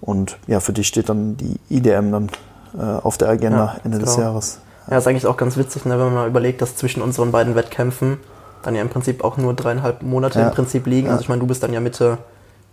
und 0.00 0.38
ja, 0.46 0.60
für 0.60 0.72
dich 0.72 0.86
steht 0.86 1.08
dann 1.08 1.36
die 1.36 1.58
IDM 1.70 2.12
dann 2.12 2.30
äh, 2.78 2.82
auf 3.02 3.18
der 3.18 3.28
Agenda 3.28 3.74
Ja, 3.76 3.76
Ende 3.84 3.98
des 3.98 4.14
genau. 4.14 4.26
Jahres. 4.28 4.60
Ja, 4.90 4.98
ist 4.98 5.08
eigentlich 5.08 5.26
auch 5.26 5.36
ganz 5.36 5.56
witzig, 5.56 5.84
ne, 5.84 5.92
wenn 5.98 6.06
man 6.06 6.14
mal 6.14 6.28
überlegt, 6.28 6.62
dass 6.62 6.76
zwischen 6.76 7.02
unseren 7.02 7.32
beiden 7.32 7.56
Wettkämpfen 7.56 8.18
dann 8.62 8.74
ja 8.74 8.82
im 8.82 8.88
Prinzip 8.88 9.24
auch 9.24 9.36
nur 9.36 9.54
dreieinhalb 9.54 10.02
Monate 10.02 10.38
Ja. 10.38 10.48
im 10.48 10.54
Prinzip 10.54 10.86
liegen. 10.86 11.06
Ja. 11.06 11.12
Also 11.14 11.22
ich 11.22 11.28
meine, 11.28 11.40
du 11.40 11.46
bist 11.46 11.62
dann 11.62 11.72
ja 11.72 11.80
Mitte 11.80 12.18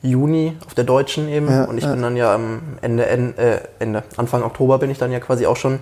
Juni 0.03 0.57
auf 0.65 0.73
der 0.73 0.83
Deutschen 0.83 1.29
eben 1.29 1.47
und 1.65 1.77
ich 1.77 1.85
bin 1.85 2.01
dann 2.01 2.17
ja 2.17 2.35
am 2.35 2.61
Ende, 2.81 3.05
Ende, 3.05 3.37
äh, 3.37 3.59
Ende, 3.79 4.03
Anfang 4.17 4.43
Oktober 4.43 4.77
bin 4.77 4.89
ich 4.91 4.97
dann 4.97 5.11
ja 5.13 5.19
quasi 5.21 5.45
auch 5.45 5.55
schon 5.55 5.79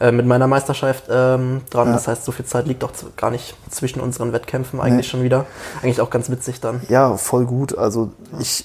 äh, 0.00 0.12
mit 0.12 0.26
meiner 0.26 0.46
Meisterschaft 0.46 1.04
ähm, 1.10 1.62
dran. 1.70 1.88
Ja. 1.88 1.92
Das 1.94 2.08
heißt, 2.08 2.24
so 2.24 2.32
viel 2.32 2.44
Zeit 2.44 2.66
liegt 2.66 2.84
auch 2.84 2.92
z- 2.92 3.16
gar 3.16 3.30
nicht 3.30 3.54
zwischen 3.70 4.00
unseren 4.00 4.32
Wettkämpfen 4.32 4.80
eigentlich 4.80 5.06
Nee. 5.06 5.10
schon 5.10 5.22
wieder. 5.22 5.46
Eigentlich 5.82 6.00
auch 6.00 6.10
ganz 6.10 6.30
witzig 6.30 6.60
dann. 6.60 6.82
Ja, 6.88 7.16
voll 7.16 7.44
gut. 7.46 7.76
Also 7.76 8.10
ich 8.38 8.64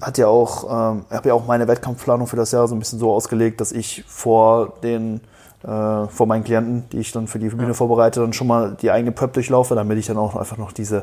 hatte 0.00 0.22
ja 0.22 0.26
auch, 0.28 0.64
ähm, 0.64 1.04
habe 1.10 1.28
ja 1.28 1.34
auch 1.34 1.46
meine 1.46 1.66
Wettkampfplanung 1.68 2.26
für 2.26 2.36
das 2.36 2.52
Jahr 2.52 2.66
so 2.68 2.74
ein 2.74 2.78
bisschen 2.78 2.98
so 2.98 3.12
ausgelegt, 3.12 3.60
dass 3.60 3.72
ich 3.72 4.04
vor 4.06 4.74
den 4.82 5.20
äh, 5.64 6.06
vor 6.06 6.26
meinen 6.28 6.44
Klienten, 6.44 6.88
die 6.90 6.98
ich 7.00 7.10
dann 7.10 7.26
für 7.26 7.40
die 7.40 7.48
Bühne 7.48 7.74
vorbereite, 7.74 8.20
dann 8.20 8.32
schon 8.32 8.46
mal 8.46 8.76
die 8.80 8.92
eigene 8.92 9.10
Prep 9.10 9.32
durchlaufe, 9.32 9.74
damit 9.74 9.98
ich 9.98 10.06
dann 10.06 10.16
auch 10.16 10.36
einfach 10.36 10.56
noch 10.56 10.70
diese, 10.70 11.02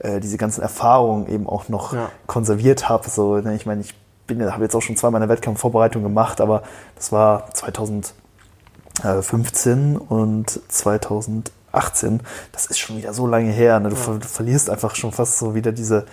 äh, 0.00 0.18
diese 0.18 0.36
ganzen 0.36 0.62
Erfahrungen 0.62 1.28
eben 1.28 1.48
auch 1.48 1.68
noch 1.68 1.92
Ja. 1.92 2.08
konserviert 2.26 2.88
habe. 2.88 3.08
So, 3.08 3.36
ne, 3.36 3.54
ich 3.54 3.66
meine, 3.66 3.82
ich 3.82 3.94
bin, 4.26 4.40
ja- 4.40 4.50
habe 4.50 4.64
jetzt 4.64 4.74
auch 4.74 4.82
schon 4.82 4.96
zweimal 4.96 5.22
eine 5.22 5.30
Wettkampfvorbereitung 5.30 6.02
gemacht, 6.02 6.40
aber 6.40 6.64
das 6.96 7.12
war 7.12 7.44
2015 9.00 9.96
und 9.96 10.60
2018. 10.68 12.20
Das 12.52 12.66
ist 12.66 12.78
schon 12.78 12.96
wieder 12.96 13.12
so 13.12 13.26
lange 13.26 13.50
her. 13.50 13.80
Ne? 13.80 13.90
Du, 13.90 13.96
ver 13.96 14.14
du 14.14 14.26
verlierst 14.26 14.70
einfach 14.70 14.94
schon 14.94 15.12
fast 15.12 15.38
so 15.38 15.54
wieder 15.54 15.72
diese, 15.72 16.06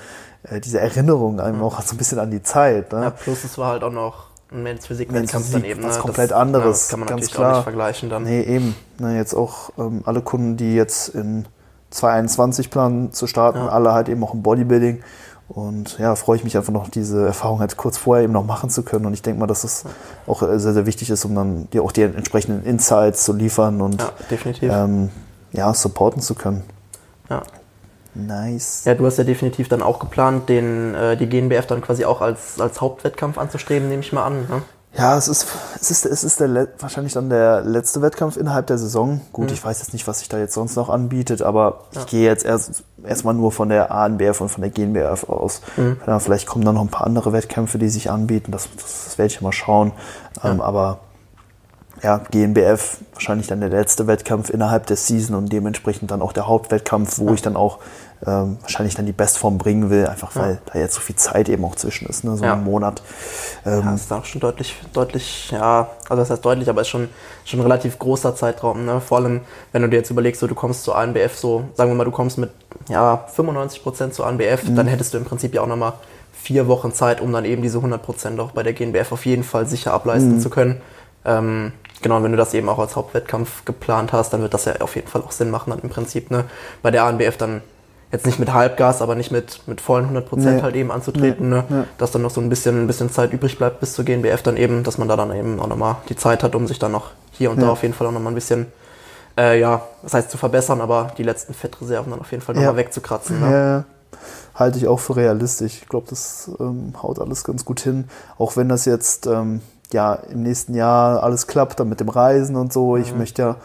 äh, 0.43 0.59
diese 0.59 0.79
Erinnerung 0.79 1.39
einem 1.39 1.61
auch 1.61 1.81
so 1.81 1.95
ein 1.95 1.97
bisschen 1.97 2.19
an 2.19 2.31
die 2.31 2.41
Zeit. 2.43 2.91
Ne? 2.91 3.03
Ja, 3.03 3.09
plus 3.11 3.43
es 3.43 3.57
war 3.57 3.69
halt 3.71 3.83
auch 3.83 3.91
noch 3.91 4.25
ein 4.51 4.63
Men's 4.63 4.87
Physik 4.87 5.11
Men's 5.11 5.25
Wettkampf 5.33 5.51
dann 5.51 5.63
eben. 5.63 5.83
was 5.83 5.95
ne? 5.95 6.01
komplett 6.01 6.31
das, 6.31 6.37
anderes, 6.37 6.87
Ja, 6.87 6.91
kann 6.91 6.99
man 7.01 7.09
ganz 7.09 7.21
natürlich 7.21 7.35
klar. 7.35 7.51
auch 7.51 7.55
nicht 7.57 7.63
vergleichen 7.63 8.09
dann. 8.09 8.23
Nee, 8.23 8.41
eben. 8.41 8.75
Ne, 8.99 9.15
jetzt 9.15 9.33
auch 9.33 9.71
ähm, 9.77 10.01
alle 10.05 10.21
Kunden, 10.21 10.57
die 10.57 10.75
jetzt 10.75 11.09
in 11.09 11.45
2021 11.91 12.69
planen 12.69 13.13
zu 13.13 13.27
starten, 13.27 13.59
Ja. 13.59 13.69
alle 13.69 13.93
halt 13.93 14.09
eben 14.09 14.23
auch 14.23 14.33
im 14.33 14.41
Bodybuilding. 14.43 15.03
Und 15.53 15.99
ja, 15.99 16.15
freue 16.15 16.37
ich 16.37 16.45
mich 16.45 16.55
einfach 16.55 16.71
noch, 16.71 16.87
diese 16.87 17.25
Erfahrung 17.25 17.59
halt 17.59 17.75
kurz 17.75 17.97
vorher 17.97 18.23
eben 18.23 18.31
noch 18.31 18.45
machen 18.45 18.69
zu 18.69 18.83
können. 18.83 19.05
Und 19.05 19.13
ich 19.13 19.21
denke 19.21 19.37
mal, 19.39 19.47
dass 19.47 19.65
es 19.65 19.83
auch 20.25 20.41
äh, 20.43 20.57
sehr, 20.59 20.73
sehr 20.73 20.85
wichtig 20.85 21.09
ist, 21.09 21.25
um 21.25 21.35
dann 21.35 21.69
dir 21.71 21.83
auch 21.83 21.91
die 21.91 22.03
entsprechenden 22.03 22.63
Insights 22.63 23.25
zu 23.25 23.33
liefern 23.33 23.81
und 23.81 24.01
Ja, 24.61 24.85
ähm, 24.85 25.09
ja, 25.51 25.73
supporten 25.73 26.21
zu 26.21 26.35
können. 26.35 26.63
Ja. 27.29 27.43
Nice. 28.13 28.83
Ja, 28.85 28.93
du 28.93 29.05
hast 29.05 29.17
ja 29.17 29.25
definitiv 29.25 29.67
dann 29.67 29.81
auch 29.81 29.99
geplant, 29.99 30.47
den, 30.47 30.95
äh, 30.95 31.17
die 31.17 31.27
GNBF 31.27 31.65
dann 31.65 31.81
quasi 31.81 32.05
auch 32.05 32.21
als, 32.21 32.59
als 32.59 32.79
Hauptwettkampf 32.79 33.37
anzustreben, 33.37 33.89
nehme 33.89 34.01
ich 34.01 34.13
mal 34.13 34.25
an. 34.25 34.41
Ne? 34.49 34.61
Ja, 34.97 35.17
es 35.17 35.29
ist, 35.29 35.47
es 35.79 35.89
ist, 35.89 36.05
es 36.05 36.23
ist 36.25 36.39
der, 36.41 36.67
wahrscheinlich 36.79 37.13
dann 37.13 37.29
der 37.29 37.61
letzte 37.61 38.01
Wettkampf 38.01 38.35
innerhalb 38.35 38.67
der 38.67 38.77
Saison. 38.77 39.21
Gut, 39.31 39.47
Mhm. 39.47 39.53
ich 39.53 39.63
weiß 39.63 39.79
jetzt 39.79 39.93
nicht, 39.93 40.05
was 40.05 40.19
sich 40.19 40.27
da 40.27 40.37
jetzt 40.37 40.53
sonst 40.53 40.75
noch 40.75 40.89
anbietet, 40.89 41.41
aber 41.41 41.85
ich 41.93 42.05
gehe 42.07 42.25
jetzt 42.25 42.43
erst 42.43 42.83
erstmal 43.03 43.33
nur 43.33 43.53
von 43.53 43.69
der 43.69 43.91
ANBF 43.91 44.41
und 44.41 44.49
von 44.49 44.61
der 44.61 44.69
GNBF 44.69 45.29
aus. 45.29 45.61
Mhm. 45.77 45.97
Ja, 46.05 46.19
vielleicht 46.19 46.45
kommen 46.45 46.65
dann 46.65 46.75
noch 46.75 46.81
ein 46.81 46.89
paar 46.89 47.07
andere 47.07 47.31
Wettkämpfe, 47.31 47.77
die 47.77 47.87
sich 47.87 48.11
anbieten. 48.11 48.51
Das, 48.51 48.67
das, 48.75 49.05
das 49.05 49.17
werde 49.17 49.33
ich 49.33 49.41
mal 49.41 49.53
schauen. 49.53 49.93
Ähm, 50.43 50.59
aber 50.59 50.99
ja, 52.03 52.17
GNBF 52.17 52.97
wahrscheinlich 53.13 53.47
dann 53.47 53.61
der 53.61 53.69
letzte 53.69 54.07
Wettkampf 54.07 54.49
innerhalb 54.49 54.87
der 54.87 54.97
Season 54.97 55.35
und 55.35 55.53
dementsprechend 55.53 56.11
dann 56.11 56.21
auch 56.21 56.33
der 56.33 56.47
Hauptwettkampf, 56.47 57.17
wo 57.19 57.33
ich 57.33 57.41
dann 57.41 57.55
auch 57.55 57.79
ähm, 58.25 58.57
wahrscheinlich 58.61 58.93
dann 58.95 59.05
die 59.07 59.11
Bestform 59.13 59.57
bringen 59.57 59.89
will, 59.89 60.05
einfach 60.05 60.35
weil 60.35 60.59
da 60.71 60.77
jetzt 60.79 60.93
so 60.95 61.01
viel 61.01 61.15
Zeit 61.15 61.49
eben 61.49 61.65
auch 61.65 61.75
zwischen 61.75 62.07
ist, 62.07 62.23
ne? 62.23 62.37
so 62.37 62.45
Ja. 62.45 62.53
ein 62.53 62.63
Monat. 62.63 63.01
Ähm, 63.65 63.79
Ja, 63.83 63.91
das 63.93 64.01
ist 64.01 64.13
auch 64.13 64.25
schon 64.25 64.41
deutlich, 64.41 64.75
deutlich, 64.93 65.49
ja, 65.51 65.87
also 66.07 66.21
das 66.21 66.29
heißt 66.29 66.45
deutlich, 66.45 66.69
aber 66.69 66.81
ist 66.81 66.89
schon, 66.89 67.09
schon 67.45 67.59
ein 67.59 67.63
relativ 67.63 67.97
großer 67.97 68.35
Zeitraum, 68.35 68.85
ne? 68.85 69.01
Vor 69.01 69.17
allem, 69.19 69.41
wenn 69.71 69.81
du 69.81 69.89
dir 69.89 69.97
jetzt 69.97 70.09
überlegst, 70.11 70.39
so, 70.39 70.47
du 70.47 70.53
kommst 70.55 70.83
zur 70.83 70.95
ANBF, 70.97 71.35
so, 71.35 71.65
sagen 71.73 71.89
wir 71.91 71.95
mal, 71.95 72.03
du 72.05 72.11
kommst 72.11 72.37
mit, 72.37 72.51
ja, 72.89 73.25
95% 73.35 74.11
zur 74.13 74.27
ANBF, 74.27 74.63
Mhm. 74.65 74.75
dann 74.75 74.87
hättest 74.87 75.13
du 75.13 75.17
im 75.17 75.25
Prinzip 75.25 75.53
ja 75.55 75.61
auch 75.61 75.67
nochmal 75.67 75.93
vier 76.33 76.67
Wochen 76.67 76.91
Zeit, 76.93 77.21
um 77.21 77.31
dann 77.33 77.45
eben 77.45 77.61
diese 77.61 77.79
100% 77.79 78.39
auch 78.39 78.51
bei 78.51 78.63
der 78.63 78.73
GNBF 78.73 79.11
auf 79.11 79.25
jeden 79.25 79.43
Fall 79.43 79.65
sicher 79.67 79.93
ableisten 79.93 80.35
Mhm. 80.37 80.39
zu 80.41 80.49
können. 80.49 80.81
Ähm, 81.25 81.71
genau, 82.01 82.17
und 82.17 82.23
wenn 82.23 82.31
du 82.31 82.37
das 82.37 82.53
eben 82.55 82.67
auch 82.69 82.79
als 82.79 82.95
Hauptwettkampf 82.95 83.63
geplant 83.65 84.11
hast, 84.13 84.31
dann 84.33 84.41
wird 84.41 84.53
das 84.53 84.65
ja 84.65 84.73
auf 84.81 84.95
jeden 84.95 85.07
Fall 85.07 85.21
auch 85.21 85.31
Sinn 85.31 85.51
machen, 85.51 85.69
dann 85.69 85.79
im 85.79 85.89
Prinzip, 85.89 86.31
ne? 86.31 86.45
Bei 86.81 86.89
der 86.89 87.03
ANBF 87.03 87.37
dann 87.37 87.61
jetzt 88.11 88.25
nicht 88.25 88.39
mit 88.39 88.51
Halbgas, 88.53 89.01
aber 89.01 89.15
nicht 89.15 89.31
mit, 89.31 89.61
mit 89.67 89.79
vollen 89.81 90.09
100% 90.15 90.23
Nee. 90.37 90.61
halt 90.61 90.75
eben 90.75 90.91
anzutreten, 90.91 91.49
Nee, 91.49 91.55
ne? 91.55 91.63
ja. 91.69 91.83
dass 91.97 92.11
dann 92.11 92.21
noch 92.21 92.31
so 92.31 92.41
ein 92.41 92.49
bisschen, 92.49 92.83
ein 92.83 92.87
bisschen 92.87 93.09
Zeit 93.11 93.31
übrig 93.33 93.57
bleibt 93.57 93.79
bis 93.79 93.93
zur 93.93 94.03
GNBF 94.05 94.41
dann 94.43 94.57
eben, 94.57 94.83
dass 94.83 94.97
man 94.97 95.07
da 95.07 95.15
dann 95.15 95.33
eben 95.33 95.59
auch 95.59 95.67
nochmal 95.67 95.97
die 96.09 96.15
Zeit 96.15 96.43
hat, 96.43 96.55
um 96.55 96.67
sich 96.67 96.79
dann 96.79 96.91
noch 96.91 97.11
hier 97.31 97.51
und 97.51 97.61
da 97.61 97.67
Ja. 97.67 97.71
auf 97.71 97.81
jeden 97.83 97.93
Fall 97.93 98.07
auch 98.07 98.11
nochmal 98.11 98.31
ein 98.31 98.35
bisschen, 98.35 98.67
äh, 99.37 99.59
ja, 99.59 99.81
das 100.03 100.13
heißt 100.13 100.29
zu 100.31 100.37
verbessern, 100.37 100.81
aber 100.81 101.11
die 101.17 101.23
letzten 101.23 101.53
Fettreserven 101.53 102.11
dann 102.11 102.19
auf 102.19 102.31
jeden 102.31 102.43
Fall 102.43 102.55
nochmal 102.55 102.71
Ja. 102.71 102.77
wegzukratzen. 102.77 103.39
Ne? 103.39 103.85
Ja, 104.13 104.17
halte 104.55 104.77
ich 104.77 104.87
auch 104.89 104.99
für 104.99 105.15
realistisch. 105.15 105.79
Ich 105.81 105.87
glaube, 105.87 106.07
das 106.09 106.51
ähm, 106.59 106.93
haut 107.01 107.19
alles 107.19 107.43
ganz 107.45 107.63
gut 107.63 107.79
hin. 107.79 108.09
Auch 108.37 108.57
wenn 108.57 108.67
das 108.67 108.83
jetzt 108.85 109.25
ähm, 109.27 109.61
ja 109.93 110.13
im 110.15 110.43
nächsten 110.43 110.73
Jahr 110.75 111.23
alles 111.23 111.47
klappt, 111.47 111.79
dann 111.79 111.87
mit 111.87 112.01
dem 112.01 112.09
Reisen 112.09 112.57
und 112.57 112.73
so. 112.73 112.97
Ich 112.97 113.15
möchte 113.15 113.41
ja 113.41 113.55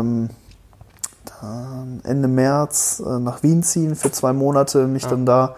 ähm, 0.00 0.30
Ende 2.04 2.28
März 2.28 3.02
äh, 3.04 3.18
nach 3.18 3.42
Wien 3.42 3.62
ziehen 3.62 3.94
für 3.94 4.10
zwei 4.10 4.32
Monate, 4.32 4.86
mich 4.86 5.06
dann 5.06 5.26
da 5.26 5.56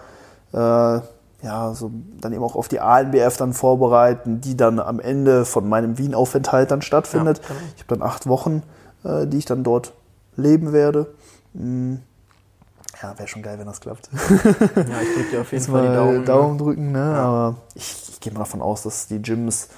äh, 0.53 1.01
ja, 1.43 1.73
so 1.73 1.91
dann 2.19 2.33
eben 2.33 2.43
auch 2.43 2.55
auf 2.55 2.67
die 2.67 2.79
ANBF 2.79 3.37
dann 3.37 3.53
vorbereiten, 3.53 4.41
die 4.41 4.55
dann 4.55 4.79
am 4.79 4.99
Ende 4.99 5.45
von 5.45 5.67
meinem 5.67 5.97
Wien-Aufenthalt 5.97 6.69
dann 6.69 6.81
stattfindet. 6.81 7.39
Ja, 7.39 7.47
genau. 7.47 7.59
Ich 7.75 7.83
habe 7.83 7.97
dann 7.97 8.07
acht 8.07 8.27
Wochen, 8.27 8.63
äh, 9.03 9.25
die 9.25 9.39
ich 9.39 9.45
dann 9.45 9.63
dort 9.63 9.93
leben 10.35 10.71
werde. 10.71 11.07
Mm. 11.53 11.95
Ja, 13.01 13.17
wäre 13.17 13.27
schon 13.27 13.41
geil, 13.41 13.57
wenn 13.57 13.65
das 13.65 13.81
klappt. 13.81 14.09
Ja, 14.13 15.01
ich 15.01 15.15
drücke 15.15 15.29
dir 15.31 15.41
auf 15.41 15.51
jeden 15.51 15.63
Fall 15.63 15.89
die 15.89 15.95
Daumen. 15.95 16.25
Daumen, 16.25 16.57
drücken, 16.59 16.91
ne? 16.91 17.15
aber 17.15 17.55
ich, 17.73 18.09
ich 18.09 18.19
gehe 18.19 18.31
mal 18.31 18.39
davon 18.39 18.61
aus, 18.61 18.83
dass 18.83 19.07
die 19.07 19.19
Gyms 19.19 19.69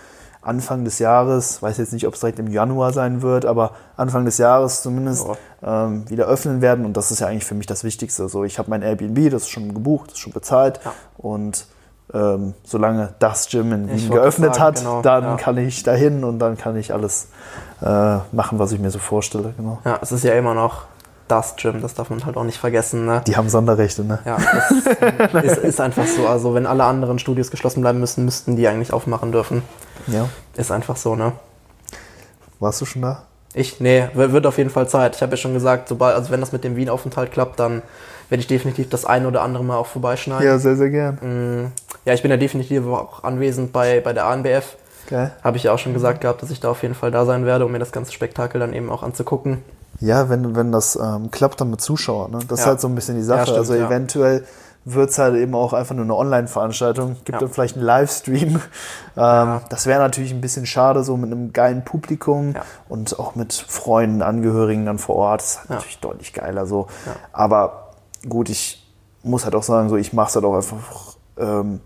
Anfang 0.44 0.84
des 0.84 1.00
Jahres, 1.00 1.62
weiß 1.62 1.78
jetzt 1.78 1.94
nicht, 1.94 2.08
ob 2.08 2.14
es 2.14 2.20
direkt 2.20 2.40
im 2.40 2.48
Januar 2.48 2.94
sein 2.94 3.22
wird, 3.22 3.46
aber 3.46 3.72
Anfang 3.98 4.26
des 4.26 4.38
Jahres 4.38 4.82
zumindest 4.82 5.26
ähm, 5.64 6.10
wieder 6.10 6.26
öffnen 6.26 6.62
werden 6.62 6.86
und 6.86 6.98
das 6.98 7.12
ist 7.12 7.20
ja 7.20 7.28
eigentlich 7.28 7.46
für 7.46 7.56
mich 7.56 7.66
das 7.66 7.84
Wichtigste. 7.84 8.28
So, 8.30 8.44
ich 8.44 8.60
habe 8.60 8.70
mein 8.70 8.82
Airbnb, 8.82 9.32
das 9.32 9.44
ist 9.44 9.50
schon 9.50 9.74
gebucht, 9.74 10.12
das 10.12 10.14
ist 10.16 10.20
schon 10.20 10.34
bezahlt 10.34 10.80
Ja. 10.84 10.94
und 11.18 11.68
ähm, 12.14 12.54
solange 12.64 13.14
das 13.20 13.50
Gym 13.50 13.72
in 13.72 13.90
Wien 13.90 14.10
geöffnet 14.10 14.56
sagen, 14.56 14.66
hat, 14.66 14.76
genau, 14.80 15.02
dann 15.02 15.24
ja. 15.24 15.36
kann 15.36 15.58
ich 15.58 15.84
dahin 15.84 16.24
und 16.24 16.40
dann 16.40 16.58
kann 16.58 16.76
ich 16.76 16.94
alles 16.94 17.30
äh, 17.82 18.18
machen, 18.32 18.60
was 18.60 18.72
ich 18.72 18.80
mir 18.80 18.92
so 18.92 19.00
vorstelle. 19.00 19.54
Genau. 19.58 19.80
Ja, 19.86 20.00
es 20.02 20.12
ist 20.12 20.24
ja 20.24 20.34
immer 20.34 20.54
noch 20.54 20.84
das 21.34 21.56
Gym, 21.56 21.82
das 21.82 21.94
darf 21.94 22.10
man 22.10 22.26
halt 22.26 22.38
auch 22.38 22.44
nicht 22.44 22.60
vergessen. 22.60 23.06
Ne? 23.06 23.22
Die 23.26 23.36
haben 23.36 23.50
Sonderrechte, 23.50 24.04
ne? 24.04 24.20
Ja, 24.26 24.38
das 25.32 25.44
ist, 25.44 25.58
ist 25.58 25.82
einfach 25.82 26.06
so. 26.06 26.28
Also 26.28 26.54
wenn 26.54 26.66
alle 26.66 26.84
anderen 26.84 27.20
Studios 27.20 27.52
geschlossen 27.52 27.82
bleiben 27.82 28.00
müssen, 28.00 28.26
müssten 28.26 28.56
die 28.56 28.68
eigentlich 28.68 28.94
aufmachen 28.94 29.32
dürfen. 29.32 29.64
Ja. 30.08 30.30
Ist 30.56 30.72
einfach 30.72 30.96
so, 30.96 31.16
ne? 31.16 31.34
Warst 32.60 32.82
du 32.82 32.86
schon 32.86 33.02
da? 33.02 33.24
Ich? 33.54 33.80
Nee, 33.80 34.08
wird 34.14 34.46
auf 34.46 34.58
jeden 34.58 34.70
Fall 34.70 34.88
Zeit. 34.88 35.16
Ich 35.16 35.22
habe 35.22 35.32
ja 35.32 35.38
schon 35.38 35.54
gesagt, 35.54 35.88
sobald, 35.88 36.16
also 36.16 36.32
wenn 36.32 36.40
das 36.40 36.52
mit 36.52 36.64
dem 36.64 36.76
Wien-Aufenthalt 36.76 37.32
klappt, 37.32 37.60
dann 37.60 37.82
werde 38.30 38.42
ich 38.42 38.48
definitiv 38.48 38.90
das 38.90 39.06
ein 39.06 39.26
oder 39.26 39.42
andere 39.42 39.64
Mal 39.64 39.78
auch 39.78 39.88
vorbeischneiden. 39.88 40.46
Ja, 40.46 40.58
sehr, 40.58 40.76
sehr 40.76 40.90
gern. 40.90 41.16
Mm, 41.22 41.72
ja, 42.06 42.14
ich 42.14 42.22
bin 42.22 42.32
ja 42.32 42.38
definitiv 42.38 42.86
auch 42.88 43.24
anwesend 43.24 43.72
bei, 43.74 44.00
bei 44.02 44.14
der 44.14 44.26
ANBF. 44.26 44.78
Geil. 45.10 45.32
Habe 45.44 45.58
ich 45.58 45.64
ja 45.64 45.74
auch 45.74 45.80
schon 45.80 45.94
gesagt 45.94 46.22
gehabt, 46.22 46.42
dass 46.42 46.50
ich 46.50 46.60
da 46.60 46.70
auf 46.70 46.82
jeden 46.82 46.96
Fall 46.96 47.12
da 47.12 47.26
sein 47.26 47.46
werde, 47.46 47.66
um 47.66 47.72
mir 47.72 47.80
das 47.80 47.92
ganze 47.92 48.12
Spektakel 48.12 48.60
dann 48.60 48.74
eben 48.74 48.90
auch 48.90 49.04
anzugucken. 49.04 49.60
Ja, 50.04 50.28
wenn, 50.28 50.54
wenn 50.54 50.74
das 50.74 50.98
ähm, 50.98 51.32
klappt, 51.32 51.62
dann 51.62 51.70
mit 51.70 51.80
Zuschauern. 51.80 52.32
Ne? 52.32 52.40
Das 52.50 52.60
ja. 52.60 52.64
ist 52.64 52.68
halt 52.68 52.82
so 52.82 52.90
ein 52.90 52.96
bisschen 52.96 53.16
die 53.16 53.24
Sache. 53.24 53.40
Ja, 53.40 53.46
stimmt, 53.46 53.60
also 53.60 53.74
eventuell 53.74 54.46
wird 54.84 55.12
es 55.12 55.18
halt 55.18 55.36
eben 55.36 55.56
auch 55.56 55.72
einfach 55.72 55.96
nur 55.96 56.04
eine 56.04 56.14
Online-Veranstaltung. 56.14 57.16
Gibt 57.24 57.30
ja. 57.30 57.40
dann 57.40 57.48
vielleicht 57.48 57.78
einen 57.78 57.86
Livestream. 57.86 58.60
Ähm, 59.16 59.60
das 59.70 59.86
wäre 59.86 60.00
natürlich 60.00 60.32
ein 60.32 60.42
bisschen 60.42 60.66
schade, 60.66 61.04
so 61.04 61.18
mit 61.18 61.32
einem 61.32 61.54
geilen 61.54 61.86
Publikum 61.86 62.56
und 62.90 63.20
auch 63.20 63.36
mit 63.36 63.54
Freunden, 63.54 64.24
Angehörigen 64.24 64.88
dann 64.88 64.98
vor 64.98 65.18
Ort. 65.18 65.42
Das 65.42 65.52
ist 65.52 65.60
halt 65.60 65.70
natürlich 65.70 66.00
deutlich 66.00 66.34
geiler 66.34 66.66
so. 66.66 66.88
Aber 67.32 67.92
gut, 68.28 68.50
ich 68.50 68.92
muss 69.22 69.46
halt 69.46 69.54
auch 69.54 69.62
sagen, 69.62 69.90
so 69.90 69.98
ich 69.98 70.14
mache 70.14 70.30
es 70.30 70.36
halt 70.36 70.46
auch 70.46 70.56
einfach 70.56 71.16
ähm, 71.38 71.80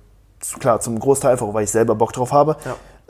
klar 0.62 0.80
zum 0.80 0.98
Großteil 0.98 1.34
einfach, 1.34 1.54
weil 1.54 1.66
ich 1.66 1.72
selber 1.72 1.96
Bock 1.96 2.14
drauf 2.14 2.32
habe. 2.32 2.56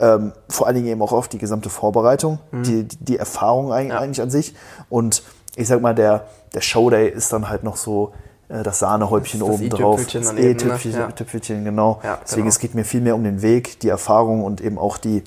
Ähm, 0.00 0.32
vor 0.48 0.66
allen 0.66 0.76
Dingen 0.76 0.86
eben 0.88 1.02
auch 1.02 1.12
auf 1.12 1.26
die 1.28 1.38
gesamte 1.38 1.70
Vorbereitung, 1.70 2.38
mhm. 2.52 2.62
die, 2.62 2.88
die 3.00 3.16
Erfahrung 3.16 3.72
eigentlich 3.72 4.20
an 4.20 4.30
sich. 4.30 4.54
Und 4.88 5.22
ich 5.56 5.66
sag 5.66 5.80
mal, 5.80 5.94
der, 5.94 6.26
der 6.54 6.60
Showday 6.60 7.08
ist 7.08 7.32
dann 7.32 7.48
halt 7.48 7.64
noch 7.64 7.76
so 7.76 8.12
äh, 8.48 8.62
das 8.62 8.78
Sahnehäubchen 8.78 9.40
das 9.40 9.48
oben 9.48 9.68
drauf. 9.70 10.06
Das 10.06 10.32
E-Tüpfelchen, 10.32 11.56
ne? 11.58 11.64
ja. 11.64 11.70
genau. 11.70 12.00
Ja, 12.02 12.18
Deswegen 12.22 12.42
genau. 12.42 12.48
es 12.48 12.58
geht 12.58 12.74
mir 12.74 12.84
viel 12.84 13.00
mehr 13.00 13.14
um 13.14 13.24
den 13.24 13.42
Weg, 13.42 13.80
die 13.80 13.88
Erfahrung 13.88 14.44
und 14.44 14.60
eben 14.60 14.78
auch 14.78 14.98
die 14.98 15.24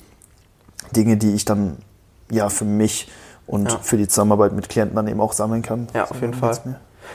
Dinge, 0.96 1.16
die 1.16 1.34
ich 1.34 1.44
dann 1.44 1.78
ja 2.30 2.48
für 2.48 2.64
mich 2.64 3.10
und 3.46 3.70
ja. 3.70 3.78
für 3.78 3.96
die 3.96 4.08
Zusammenarbeit 4.08 4.52
mit 4.52 4.68
Klienten 4.68 4.96
dann 4.96 5.08
eben 5.08 5.20
auch 5.20 5.32
sammeln 5.32 5.62
kann. 5.62 5.88
Ja, 5.94 6.04
auf 6.04 6.20
jeden 6.20 6.34
Fall. 6.34 6.58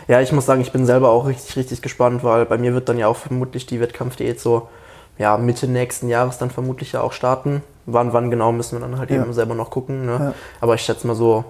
Ja, 0.07 0.21
ich 0.21 0.31
muss 0.31 0.45
sagen, 0.45 0.61
ich 0.61 0.71
bin 0.71 0.85
selber 0.85 1.09
auch 1.09 1.25
richtig, 1.25 1.55
richtig 1.55 1.81
gespannt, 1.81 2.23
weil 2.23 2.45
bei 2.45 2.57
mir 2.57 2.73
wird 2.73 2.89
dann 2.89 2.97
ja 2.97 3.07
auch 3.07 3.15
vermutlich 3.15 3.65
die 3.65 3.79
Wettkampfdiät 3.79 4.39
so 4.39 4.69
ja, 5.17 5.37
Mitte 5.37 5.67
nächsten 5.67 6.07
Jahres 6.09 6.37
dann 6.37 6.49
vermutlich 6.49 6.91
ja 6.91 7.01
auch 7.01 7.13
starten. 7.13 7.63
Wann, 7.85 8.13
wann 8.13 8.29
genau 8.29 8.51
müssen 8.51 8.73
wir 8.73 8.79
dann 8.85 8.99
halt 8.99 9.09
ja. 9.09 9.21
eben 9.21 9.33
selber 9.33 9.55
noch 9.55 9.69
gucken. 9.69 10.05
Ne? 10.05 10.13
Ja. 10.19 10.33
Aber 10.59 10.75
ich 10.75 10.81
schätze 10.81 11.07
mal 11.07 11.15
so, 11.15 11.45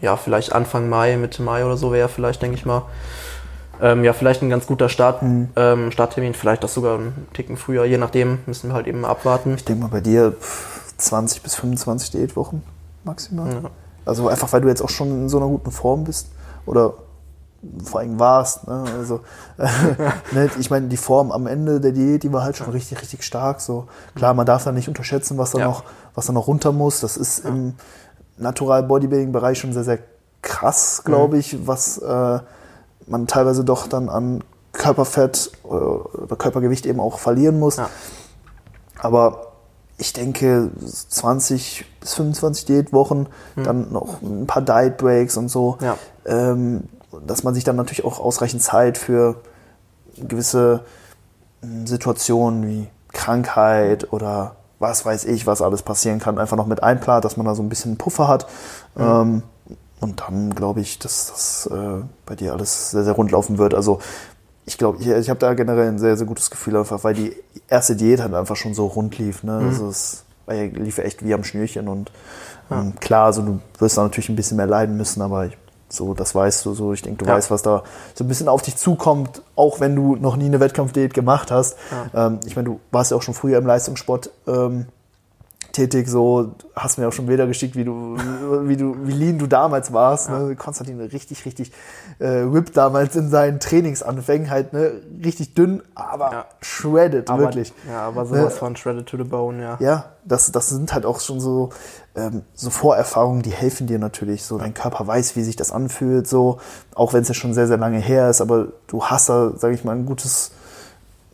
ja, 0.00 0.16
vielleicht 0.16 0.52
Anfang 0.52 0.88
Mai, 0.88 1.16
Mitte 1.16 1.42
Mai 1.42 1.64
oder 1.64 1.76
so 1.76 1.92
wäre 1.92 2.08
vielleicht, 2.08 2.42
denke 2.42 2.56
ich 2.56 2.66
mal, 2.66 2.82
ähm, 3.80 4.04
ja, 4.04 4.12
vielleicht 4.12 4.42
ein 4.42 4.48
ganz 4.48 4.66
guter 4.66 4.88
Start, 4.88 5.22
mhm. 5.22 5.50
ähm, 5.56 5.90
Starttermin, 5.90 6.34
vielleicht 6.34 6.64
auch 6.64 6.68
sogar 6.68 6.98
einen 6.98 7.28
Ticken 7.34 7.56
früher, 7.56 7.84
je 7.84 7.98
nachdem, 7.98 8.38
müssen 8.46 8.70
wir 8.70 8.74
halt 8.74 8.86
eben 8.86 9.04
abwarten. 9.04 9.54
Ich 9.54 9.64
denke 9.64 9.82
mal 9.82 9.90
bei 9.90 10.00
dir 10.00 10.34
20 10.96 11.42
bis 11.42 11.54
25 11.56 12.10
Diätwochen 12.10 12.62
maximal. 13.04 13.52
Ja. 13.52 13.70
Also 14.04 14.28
einfach, 14.28 14.52
weil 14.52 14.60
du 14.60 14.68
jetzt 14.68 14.82
auch 14.82 14.88
schon 14.88 15.10
in 15.10 15.28
so 15.28 15.36
einer 15.36 15.46
guten 15.46 15.70
Form 15.70 16.04
bist 16.04 16.28
oder 16.64 16.94
vor 17.84 18.00
allem 18.00 18.18
warst. 18.18 18.66
Ne? 18.66 18.84
Also, 18.98 19.20
ne? 20.32 20.50
ich 20.58 20.70
meine, 20.70 20.88
die 20.88 20.96
Form 20.96 21.32
am 21.32 21.46
Ende 21.46 21.80
der 21.80 21.92
Diät, 21.92 22.22
die 22.22 22.32
war 22.32 22.42
halt 22.42 22.56
schon 22.56 22.70
richtig, 22.70 23.00
richtig 23.00 23.22
stark. 23.22 23.60
So 23.60 23.88
klar, 24.14 24.34
man 24.34 24.46
darf 24.46 24.64
da 24.64 24.72
nicht 24.72 24.88
unterschätzen, 24.88 25.38
was 25.38 25.52
da 25.52 25.58
ja. 25.58 25.66
noch, 25.66 25.84
was 26.14 26.26
da 26.26 26.32
noch 26.32 26.46
runter 26.46 26.72
muss. 26.72 27.00
Das 27.00 27.16
ist 27.16 27.44
ja. 27.44 27.50
im 27.50 27.74
Natural 28.38 28.82
Bodybuilding 28.82 29.32
Bereich 29.32 29.58
schon 29.58 29.72
sehr, 29.72 29.84
sehr 29.84 29.98
krass, 30.42 31.02
glaube 31.04 31.34
mhm. 31.34 31.40
ich, 31.40 31.66
was 31.66 31.98
äh, 31.98 32.38
man 33.06 33.26
teilweise 33.26 33.64
doch 33.64 33.86
dann 33.86 34.08
an 34.08 34.44
Körperfett 34.72 35.52
oder 35.62 36.36
Körpergewicht 36.36 36.86
eben 36.86 37.00
auch 37.00 37.18
verlieren 37.18 37.58
muss. 37.58 37.76
Ja. 37.76 37.88
Aber 38.98 39.52
ich 39.98 40.12
denke 40.12 40.70
20 40.84 41.86
bis 42.00 42.14
25 42.14 42.66
Diätwochen, 42.66 43.28
mhm. 43.54 43.64
dann 43.64 43.92
noch 43.92 44.20
ein 44.22 44.46
paar 44.46 44.62
Diet 44.62 44.98
Breaks 44.98 45.36
und 45.36 45.48
so, 45.48 45.78
ja. 45.80 45.96
ähm, 46.26 46.84
dass 47.26 47.42
man 47.42 47.54
sich 47.54 47.64
dann 47.64 47.76
natürlich 47.76 48.04
auch 48.04 48.20
ausreichend 48.20 48.62
Zeit 48.62 48.98
für 48.98 49.36
gewisse 50.16 50.84
hm, 51.62 51.86
Situationen 51.86 52.66
wie 52.66 52.88
Krankheit 53.12 54.12
oder 54.12 54.56
was 54.78 55.06
weiß 55.06 55.24
ich, 55.24 55.46
was 55.46 55.62
alles 55.62 55.82
passieren 55.82 56.18
kann, 56.18 56.38
einfach 56.38 56.56
noch 56.56 56.66
mit 56.66 56.82
einplant, 56.82 57.24
dass 57.24 57.36
man 57.36 57.46
da 57.46 57.54
so 57.54 57.62
ein 57.62 57.68
bisschen 57.68 57.96
Puffer 57.96 58.28
hat. 58.28 58.46
Mhm. 58.94 59.02
Ähm, 59.02 59.42
und 60.00 60.20
dann 60.20 60.54
glaube 60.54 60.80
ich, 60.80 60.98
dass 60.98 61.28
das 61.28 61.70
äh, 61.72 62.04
bei 62.26 62.36
dir 62.36 62.52
alles 62.52 62.90
sehr, 62.90 63.04
sehr 63.04 63.14
rund 63.14 63.30
laufen 63.30 63.56
wird. 63.56 63.72
Also 63.74 64.00
ich 64.66 64.76
glaube, 64.76 64.98
ich, 65.00 65.08
ich 65.08 65.30
habe 65.30 65.40
da 65.40 65.54
generell 65.54 65.88
ein 65.88 65.98
sehr, 65.98 66.16
sehr 66.16 66.26
gutes 66.26 66.50
Gefühl 66.50 66.76
einfach, 66.76 67.02
weil 67.04 67.14
die 67.14 67.34
erste 67.68 67.96
Diät 67.96 68.20
halt 68.20 68.34
einfach 68.34 68.56
schon 68.56 68.74
so 68.74 68.86
rund 68.86 69.16
lief. 69.18 69.42
Ne? 69.42 69.60
Mhm. 69.60 69.68
Also 69.68 69.88
es 69.88 70.24
lief 70.46 70.98
echt 70.98 71.24
wie 71.24 71.32
am 71.32 71.44
Schnürchen 71.44 71.88
und 71.88 72.12
ja. 72.70 72.80
ähm, 72.80 72.94
klar, 73.00 73.26
also 73.26 73.42
du 73.42 73.60
wirst 73.78 73.96
da 73.96 74.02
natürlich 74.02 74.28
ein 74.28 74.36
bisschen 74.36 74.56
mehr 74.58 74.66
leiden 74.66 74.96
müssen, 74.96 75.22
aber 75.22 75.46
ich, 75.46 75.56
so, 75.88 76.14
das 76.14 76.34
weißt 76.34 76.64
du 76.66 76.74
so. 76.74 76.92
Ich 76.92 77.02
denke, 77.02 77.24
du 77.24 77.30
ja. 77.30 77.36
weißt, 77.36 77.50
was 77.50 77.62
da 77.62 77.82
so 78.14 78.24
ein 78.24 78.28
bisschen 78.28 78.48
auf 78.48 78.62
dich 78.62 78.76
zukommt, 78.76 79.42
auch 79.54 79.80
wenn 79.80 79.94
du 79.94 80.16
noch 80.16 80.36
nie 80.36 80.46
eine 80.46 80.60
Wettkampfdiät 80.60 81.14
gemacht 81.14 81.50
hast. 81.50 81.76
Ja. 82.12 82.26
Ähm, 82.26 82.40
ich 82.44 82.56
meine, 82.56 82.68
du 82.68 82.80
warst 82.90 83.10
ja 83.10 83.16
auch 83.16 83.22
schon 83.22 83.34
früher 83.34 83.58
im 83.58 83.66
Leistungssport 83.66 84.30
ähm, 84.46 84.86
tätig, 85.76 86.08
so 86.08 86.54
hast 86.74 86.98
mir 86.98 87.06
auch 87.06 87.12
schon 87.12 87.26
Bilder 87.26 87.46
geschickt, 87.46 87.76
wie 87.76 87.84
du, 87.84 88.16
wie 88.64 88.76
du, 88.76 88.96
wie 89.06 89.12
lean 89.12 89.38
du 89.38 89.46
damals 89.46 89.92
warst. 89.92 90.28
Ja. 90.28 90.38
Ne? 90.38 90.56
Konstantin 90.56 91.00
richtig, 91.00 91.44
richtig 91.44 91.70
äh, 92.18 92.26
ripped 92.26 92.76
damals 92.76 93.14
in 93.14 93.28
seinen 93.28 93.60
Trainingsanfängen, 93.60 94.50
halt 94.50 94.72
ne? 94.72 94.92
richtig 95.22 95.54
dünn, 95.54 95.82
aber 95.94 96.32
ja. 96.32 96.44
shredded, 96.60 97.28
aber, 97.28 97.44
wirklich. 97.44 97.72
Ja, 97.88 98.08
aber 98.08 98.26
sowas 98.26 98.54
ne? 98.54 98.58
von 98.58 98.76
shredded 98.76 99.06
to 99.06 99.16
the 99.18 99.24
bone, 99.24 99.62
ja. 99.62 99.76
Ja, 99.80 100.04
das, 100.24 100.50
das 100.50 100.70
sind 100.70 100.94
halt 100.94 101.04
auch 101.04 101.20
schon 101.20 101.40
so, 101.40 101.70
ähm, 102.14 102.42
so 102.54 102.70
Vorerfahrungen, 102.70 103.42
die 103.42 103.52
helfen 103.52 103.86
dir 103.86 103.98
natürlich. 103.98 104.44
So, 104.44 104.58
dein 104.58 104.74
Körper 104.74 105.06
weiß, 105.06 105.36
wie 105.36 105.42
sich 105.42 105.56
das 105.56 105.70
anfühlt, 105.70 106.26
so, 106.26 106.58
auch 106.94 107.12
wenn 107.12 107.22
es 107.22 107.28
ja 107.28 107.34
schon 107.34 107.52
sehr, 107.52 107.66
sehr 107.66 107.78
lange 107.78 107.98
her 107.98 108.30
ist, 108.30 108.40
aber 108.40 108.68
du 108.86 109.04
hast 109.04 109.28
da, 109.28 109.52
sage 109.56 109.74
ich 109.74 109.84
mal, 109.84 109.94
ein 109.94 110.06
gutes 110.06 110.52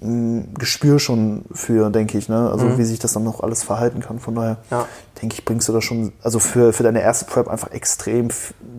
ein 0.02 0.54
Gespür 0.54 0.98
schon 0.98 1.44
für, 1.52 1.90
denke 1.90 2.18
ich, 2.18 2.28
ne? 2.28 2.50
Also 2.50 2.66
mhm. 2.66 2.78
wie 2.78 2.84
sich 2.84 2.98
das 2.98 3.12
dann 3.12 3.24
noch 3.24 3.40
alles 3.40 3.62
verhalten 3.62 4.00
kann. 4.00 4.18
Von 4.18 4.34
daher 4.34 4.58
ja. 4.70 4.86
denke 5.20 5.34
ich, 5.34 5.44
bringst 5.44 5.68
du 5.68 5.72
da 5.72 5.80
schon, 5.80 6.12
also 6.22 6.38
für, 6.38 6.72
für 6.72 6.82
deine 6.82 7.00
erste 7.00 7.26
Prep 7.26 7.48
einfach 7.48 7.70
extrem 7.70 8.28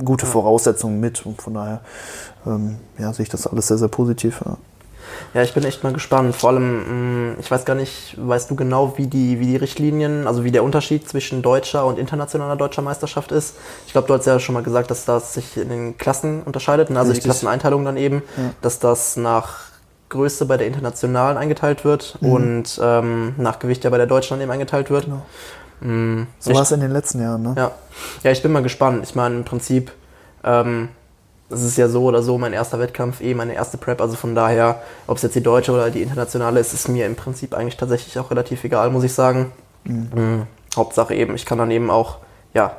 gute 0.03 0.25
Voraussetzungen 0.25 0.99
mit. 0.99 1.25
Und 1.25 1.41
von 1.41 1.53
daher 1.53 1.81
ähm, 2.45 2.77
ja, 2.97 3.13
sehe 3.13 3.23
ich 3.23 3.29
das 3.29 3.47
alles 3.47 3.67
sehr, 3.67 3.77
sehr 3.77 3.87
positiv. 3.87 4.41
Ja. 4.45 4.57
Ja, 5.33 5.41
ich 5.41 5.53
bin 5.53 5.63
echt 5.63 5.83
mal 5.83 5.93
gespannt. 5.93 6.35
Vor 6.35 6.51
allem, 6.51 7.31
mm, 7.31 7.39
ich 7.39 7.49
weiß 7.49 7.65
gar 7.65 7.75
nicht, 7.75 8.15
weißt 8.17 8.49
du 8.49 8.55
genau, 8.55 8.97
wie 8.97 9.07
die, 9.07 9.39
wie 9.39 9.45
die 9.45 9.55
Richtlinien, 9.55 10.27
also 10.27 10.43
wie 10.43 10.51
der 10.51 10.63
Unterschied 10.63 11.07
zwischen 11.07 11.41
deutscher 11.41 11.85
und 11.85 11.99
internationaler 11.99 12.55
deutscher 12.55 12.81
Meisterschaft 12.81 13.31
ist? 13.31 13.55
Ich 13.85 13.93
glaube, 13.93 14.07
du 14.07 14.13
hast 14.13 14.25
ja 14.25 14.39
schon 14.39 14.53
mal 14.53 14.63
gesagt, 14.63 14.91
dass 14.91 15.05
das 15.05 15.33
sich 15.33 15.57
in 15.57 15.69
den 15.69 15.97
Klassen 15.97 16.43
unterscheidet, 16.43 16.89
ne? 16.89 16.99
also 16.99 17.11
Richtig. 17.11 17.23
die 17.23 17.27
Klasseneinteilung 17.29 17.85
dann 17.85 17.97
eben, 17.97 18.23
ja. 18.37 18.51
dass 18.61 18.79
das 18.79 19.17
nach 19.17 19.72
Größe 20.13 20.45
bei 20.45 20.57
der 20.57 20.67
internationalen 20.67 21.37
eingeteilt 21.37 21.83
wird 21.83 22.17
mhm. 22.21 22.31
und 22.31 22.79
ähm, 22.81 23.35
nach 23.37 23.59
Gewicht 23.59 23.83
ja 23.83 23.89
bei 23.89 23.97
der 23.97 24.07
deutschen 24.07 24.39
eben 24.39 24.51
eingeteilt 24.51 24.89
wird. 24.89 25.05
Genau. 25.05 25.21
Mhm. 25.81 26.27
So 26.39 26.53
war 26.53 26.61
es 26.61 26.71
in 26.71 26.79
den 26.79 26.91
letzten 26.91 27.21
Jahren, 27.21 27.41
ne? 27.41 27.53
Ja. 27.57 27.71
ja, 28.23 28.31
ich 28.31 28.41
bin 28.41 28.51
mal 28.51 28.63
gespannt. 28.63 29.03
Ich 29.03 29.15
meine, 29.15 29.35
im 29.35 29.43
Prinzip, 29.43 29.91
ähm, 30.43 30.89
das 31.49 31.61
ist 31.63 31.77
ja 31.77 31.89
so 31.89 32.03
oder 32.03 32.23
so 32.23 32.37
mein 32.37 32.53
erster 32.53 32.79
Wettkampf, 32.79 33.21
eh 33.21 33.33
meine 33.33 33.53
erste 33.53 33.77
Prep. 33.77 33.99
Also 33.99 34.15
von 34.15 34.33
daher, 34.33 34.81
ob 35.07 35.17
es 35.17 35.23
jetzt 35.23 35.35
die 35.35 35.43
deutsche 35.43 35.73
oder 35.73 35.89
die 35.89 36.01
internationale 36.01 36.59
ist, 36.59 36.73
ist 36.73 36.87
mir 36.87 37.05
im 37.05 37.15
Prinzip 37.15 37.53
eigentlich 37.53 37.77
tatsächlich 37.77 38.17
auch 38.17 38.31
relativ 38.31 38.63
egal, 38.63 38.89
muss 38.91 39.03
ich 39.03 39.13
sagen. 39.13 39.51
Mhm. 39.83 40.09
Mhm. 40.13 40.47
Hauptsache 40.75 41.13
eben, 41.13 41.35
ich 41.35 41.45
kann 41.45 41.57
dann 41.57 41.69
eben 41.69 41.91
auch, 41.91 42.17
ja, 42.53 42.77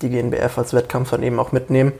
die 0.00 0.10
GNBF 0.10 0.58
als 0.58 0.72
Wettkampf 0.74 1.10
dann 1.10 1.22
eben 1.22 1.38
auch 1.38 1.52
mitnehmen. 1.52 1.92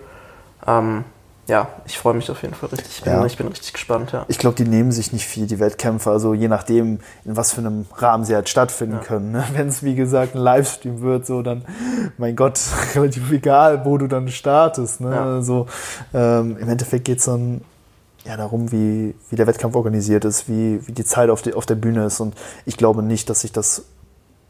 Ähm, 0.67 1.05
ja, 1.49 1.69
ich 1.87 1.99
freue 1.99 2.15
mich 2.15 2.31
auf 2.31 2.41
jeden 2.43 2.55
Fall 2.55 2.69
richtig. 2.69 2.99
Ich 2.99 3.03
bin, 3.03 3.13
ja. 3.13 3.27
ich 3.27 3.37
bin 3.37 3.49
richtig 3.49 3.73
gespannt, 3.73 4.13
ja. 4.13 4.25
Ich 4.29 4.39
glaube, 4.39 4.55
die 4.55 4.65
nehmen 4.65 4.93
sich 4.93 5.13
nicht 5.13 5.27
viel, 5.27 5.47
die 5.47 5.59
Wettkämpfe, 5.59 6.11
also 6.11 6.35
je 6.35 6.47
nachdem, 6.47 7.01
in 7.25 7.37
was 7.37 7.53
für 7.53 7.61
einem 7.61 7.87
Rahmen 7.97 8.25
sie 8.25 8.35
halt 8.35 8.49
stattfinden 8.49 8.97
ja. 8.97 9.03
können. 9.03 9.33
Ne? 9.33 9.45
Wenn 9.53 9.69
es, 9.69 9.83
wie 9.83 9.97
gesagt, 9.97 10.37
ein 10.37 10.41
Livestream 10.41 11.01
wird, 11.01 11.27
so 11.27 11.43
dann, 11.43 11.65
mein 12.17 12.37
Gott, 12.37 12.61
relativ 12.95 13.33
egal, 13.33 13.85
wo 13.85 13.99
du 13.99 14.07
dann 14.07 14.29
startest. 14.29 15.01
Ne? 15.01 15.11
Ja. 15.11 15.25
Also, 15.25 15.67
ähm, 16.15 16.57
Im 16.59 16.69
Endeffekt 16.69 17.07
geht 17.07 17.19
es 17.19 17.25
dann 17.25 17.63
ja, 18.25 18.37
darum, 18.37 18.71
wie, 18.71 19.17
wie 19.31 19.37
der 19.37 19.49
Wettkampf 19.49 19.75
organisiert 19.75 20.25
ist, 20.25 20.49
wie, 20.49 20.87
wie 20.87 20.93
die 20.93 21.05
Zeit 21.05 21.29
auf, 21.29 21.43
die, 21.43 21.55
auf 21.55 21.67
der 21.67 21.75
Bühne 21.75 22.07
ist. 22.07 22.21
Und 22.21 22.35
ich 22.67 22.77
glaube 22.77 23.03
nicht, 23.03 23.29
dass 23.29 23.41
sich 23.41 23.51
das 23.51 23.85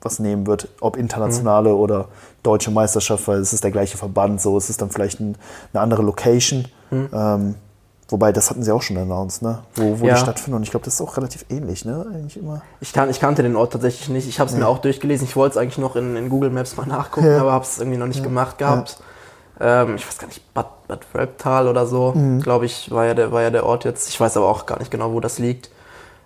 was 0.02 0.18
nehmen 0.18 0.46
wird, 0.46 0.68
ob 0.80 0.96
internationale 0.96 1.70
mhm. 1.70 1.76
oder 1.76 2.08
deutsche 2.42 2.70
Meisterschaft, 2.70 3.26
weil 3.28 3.38
es 3.38 3.52
ist 3.52 3.64
der 3.64 3.70
gleiche 3.70 3.96
Verband, 3.96 4.40
so 4.40 4.56
es 4.56 4.68
ist 4.68 4.82
dann 4.82 4.90
vielleicht 4.90 5.20
ein, 5.20 5.36
eine 5.72 5.82
andere 5.82 6.02
Location. 6.02 6.66
Mhm. 6.90 7.08
Ähm, 7.12 7.54
wobei, 8.08 8.32
das 8.32 8.50
hatten 8.50 8.62
sie 8.62 8.72
auch 8.72 8.82
schon 8.82 8.96
announced, 8.98 9.42
ne? 9.42 9.60
wo, 9.74 10.00
wo 10.00 10.06
ja. 10.06 10.14
die 10.14 10.20
stattfinden. 10.20 10.56
Und 10.56 10.62
ich 10.64 10.70
glaube, 10.70 10.84
das 10.84 10.94
ist 10.94 11.00
auch 11.00 11.16
relativ 11.16 11.46
ähnlich, 11.48 11.84
ne? 11.84 12.04
Eigentlich 12.12 12.36
immer. 12.36 12.62
Ich, 12.80 12.92
kan 12.92 13.08
ich 13.08 13.20
kannte 13.20 13.42
den 13.42 13.56
Ort 13.56 13.72
tatsächlich 13.72 14.08
nicht. 14.08 14.28
Ich 14.28 14.40
habe 14.40 14.48
es 14.48 14.54
ja. 14.54 14.60
mir 14.60 14.68
auch 14.68 14.78
durchgelesen. 14.78 15.26
Ich 15.26 15.36
wollte 15.36 15.52
es 15.52 15.56
eigentlich 15.56 15.78
noch 15.78 15.96
in, 15.96 16.16
in, 16.16 16.28
Google 16.28 16.50
Maps 16.50 16.76
mal 16.76 16.86
nachgucken, 16.86 17.28
ja. 17.28 17.40
aber 17.40 17.52
habe 17.52 17.64
es 17.64 17.78
irgendwie 17.78 17.98
noch 17.98 18.06
nicht 18.06 18.22
gemacht 18.22 18.58
gehabt. 18.58 18.98
Ähm, 19.60 19.94
ich 19.96 20.06
weiß 20.06 20.18
gar 20.18 20.26
nicht, 20.26 20.52
Bad, 20.54 20.88
Bad 20.88 21.06
Reptal 21.14 21.68
oder 21.68 21.86
so, 21.86 22.12
mhm. 22.12 22.40
glaube 22.40 22.66
ich, 22.66 22.90
war 22.90 23.06
ja, 23.06 23.14
der, 23.14 23.30
war 23.30 23.42
ja 23.42 23.50
der 23.50 23.64
Ort 23.64 23.84
jetzt. 23.84 24.08
Ich 24.08 24.20
weiß 24.20 24.36
aber 24.36 24.48
auch 24.48 24.66
gar 24.66 24.78
nicht 24.78 24.90
genau, 24.90 25.12
wo 25.12 25.20
das 25.20 25.38
liegt. 25.38 25.70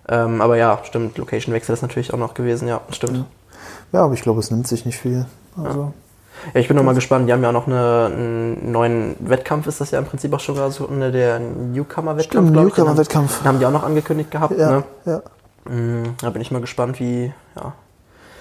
Ähm, 0.09 0.41
aber 0.41 0.57
ja, 0.57 0.81
stimmt, 0.85 1.19
Location-Wechsel 1.19 1.75
ist 1.75 1.83
natürlich 1.83 2.15
auch 2.15 2.19
noch 2.19 2.35
gewesen, 2.35 2.69
ja, 2.69 2.81
stimmt. 2.91 3.27
Ja, 3.93 4.05
aber 4.05 4.15
ich 4.15 4.23
glaube, 4.23 4.41
es 4.41 4.51
nimmt 4.51 4.67
sich 4.67 4.85
nicht 4.87 4.99
viel. 4.99 5.27
Also. 5.63 5.93
Ja, 6.53 6.61
ich 6.61 6.69
bin 6.69 6.77
noch 6.77 6.83
mal 6.85 6.95
gespannt. 6.95 7.29
Die 7.29 7.33
haben 7.33 7.43
ja 7.43 7.49
auch 7.49 7.53
noch 7.55 7.67
eine, 7.67 8.11
einen 8.13 8.71
neuen 8.73 9.17
Wettkampf, 9.21 9.67
ist 9.69 9.81
das 9.81 9.91
ja 9.91 9.99
im 9.99 10.05
Prinzip 10.05 10.33
auch 10.35 10.41
schon 10.41 10.57
so 10.71 10.87
eine, 10.89 11.11
der 11.11 11.39
Newcomer-Wettkampf, 11.41 12.49
Stimmt, 12.49 12.53
glaube 12.53 12.69
ich. 12.69 12.75
Den 12.75 12.85
haben- 12.85 12.89
Newcomer-Wettkampf. 12.97 13.39
Den 13.41 13.49
haben 13.49 13.59
die 13.59 13.67
auch 13.67 13.71
noch 13.71 13.85
angekündigt 13.85 14.31
gehabt. 14.31 14.59
Ja, 14.59 14.71
Ne? 14.71 14.85
ja. 15.07 15.23
Mm, 15.73 16.15
Da 16.21 16.31
bin 16.31 16.43
ich 16.43 16.51
mal 16.51 16.61
gespannt, 16.61 17.01
wie. 17.01 17.33
Ja. 17.57 17.73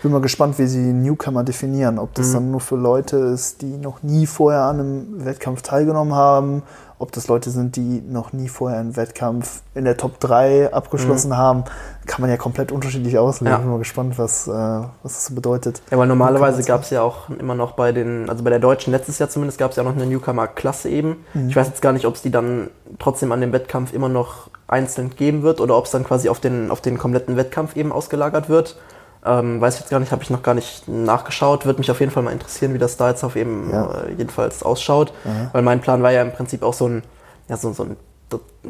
Bin 0.03 0.11
mal 0.11 0.21
gespannt, 0.21 0.59
wie 0.59 0.67
sie 0.67 0.93
Newcomer 0.93 1.43
definieren. 1.43 1.97
Ob 1.99 2.09
Mhm. 2.09 2.13
das 2.15 2.31
dann 2.33 2.51
nur 2.51 2.59
für 2.61 2.75
Leute 2.75 3.17
ist, 3.17 3.61
die 3.61 3.77
noch 3.77 4.03
nie 4.03 4.27
vorher 4.27 4.61
an 4.61 4.79
einem 4.79 5.25
Wettkampf 5.25 5.61
teilgenommen 5.61 6.13
haben. 6.13 6.63
Ob 6.97 7.11
das 7.11 7.27
Leute 7.27 7.49
sind, 7.49 7.75
die 7.75 8.01
noch 8.07 8.31
nie 8.31 8.47
vorher 8.47 8.79
einen 8.79 8.95
Wettkampf 8.95 9.61
in 9.73 9.83
der 9.83 9.97
Top 9.97 10.17
3 10.21 10.71
abgeschlossen 10.73 11.35
haben. 11.35 11.65
Kann 12.05 12.21
man 12.21 12.29
ja 12.29 12.37
komplett 12.37 12.71
unterschiedlich 12.71 13.17
auslegen. 13.17 13.51
Mhm. 13.51 13.57
Ja. 13.57 13.57
Bin 13.63 13.69
mal 13.71 13.79
gespannt, 13.79 14.17
was, 14.17 14.47
äh, 14.47 14.51
was 14.51 14.87
das 15.03 15.25
so 15.25 15.35
bedeutet. 15.35 15.81
Ja, 15.91 15.97
weil 15.97 16.07
normalerweise 16.07 16.63
gab 16.63 16.83
es 16.83 16.91
ja 16.91 17.01
auch 17.01 17.29
immer 17.29 17.53
noch 17.55 17.73
bei 17.73 17.91
den, 17.91 18.29
also 18.29 18.43
bei 18.45 18.49
der 18.49 18.59
Deutschen 18.59 18.91
letztes 18.91 19.19
Jahr 19.19 19.27
zumindest 19.29 19.57
gab 19.59 19.71
es 19.71 19.77
ja 19.77 19.83
auch 19.83 19.87
noch 19.87 19.95
eine 19.95 20.05
Newcomer-Klasse 20.05 20.87
eben. 20.89 21.17
Mhm. 21.33 21.49
Ich 21.49 21.55
weiß 21.55 21.67
jetzt 21.67 21.81
gar 21.81 21.91
nicht, 21.91 22.05
ob 22.05 22.15
es 22.15 22.21
die 22.21 22.31
dann 22.31 22.69
trotzdem 22.99 23.31
an 23.33 23.41
dem 23.41 23.51
Wettkampf 23.51 23.91
immer 23.93 24.07
noch 24.07 24.49
einzeln 24.67 25.09
geben 25.15 25.43
wird 25.43 25.59
oder 25.59 25.77
ob 25.77 25.85
es 25.85 25.91
dann 25.91 26.05
quasi 26.05 26.29
auf 26.29 26.39
den, 26.39 26.71
auf 26.71 26.79
den 26.79 26.97
kompletten 26.97 27.35
Wettkampf 27.35 27.75
eben 27.75 27.91
ausgelagert 27.91 28.47
wird. 28.47 28.77
Ähm, 29.25 29.59
weiß 29.59 29.75
ich 29.75 29.79
jetzt 29.81 29.89
gar 29.89 29.99
nicht, 29.99 30.11
habe 30.11 30.21
ich 30.23 30.29
noch 30.29 30.43
gar 30.43 30.53
nicht 30.53 30.87
nachgeschaut. 30.87 31.65
Würde 31.65 31.79
mich 31.79 31.89
auf 31.89 31.99
jeden 31.99 32.11
Fall 32.11 32.23
mal 32.23 32.31
interessieren, 32.31 32.73
wie 32.73 32.77
das 32.77 32.95
da 32.97 33.09
jetzt 33.09 33.23
auf 33.23 33.35
eben 33.35 33.69
Ja. 33.71 33.85
äh, 34.03 34.11
jedenfalls 34.17 34.61
ausschaut. 34.63 35.13
Weil 35.51 35.61
mein 35.63 35.81
Plan 35.81 36.03
war 36.03 36.11
ja 36.11 36.21
im 36.21 36.31
Prinzip 36.31 36.61
auch 36.63 36.73
so 36.73 36.87
ein, 36.87 37.03
ja, 37.47 37.57
so, 37.57 37.73
so 37.73 37.83
ein, 37.83 37.97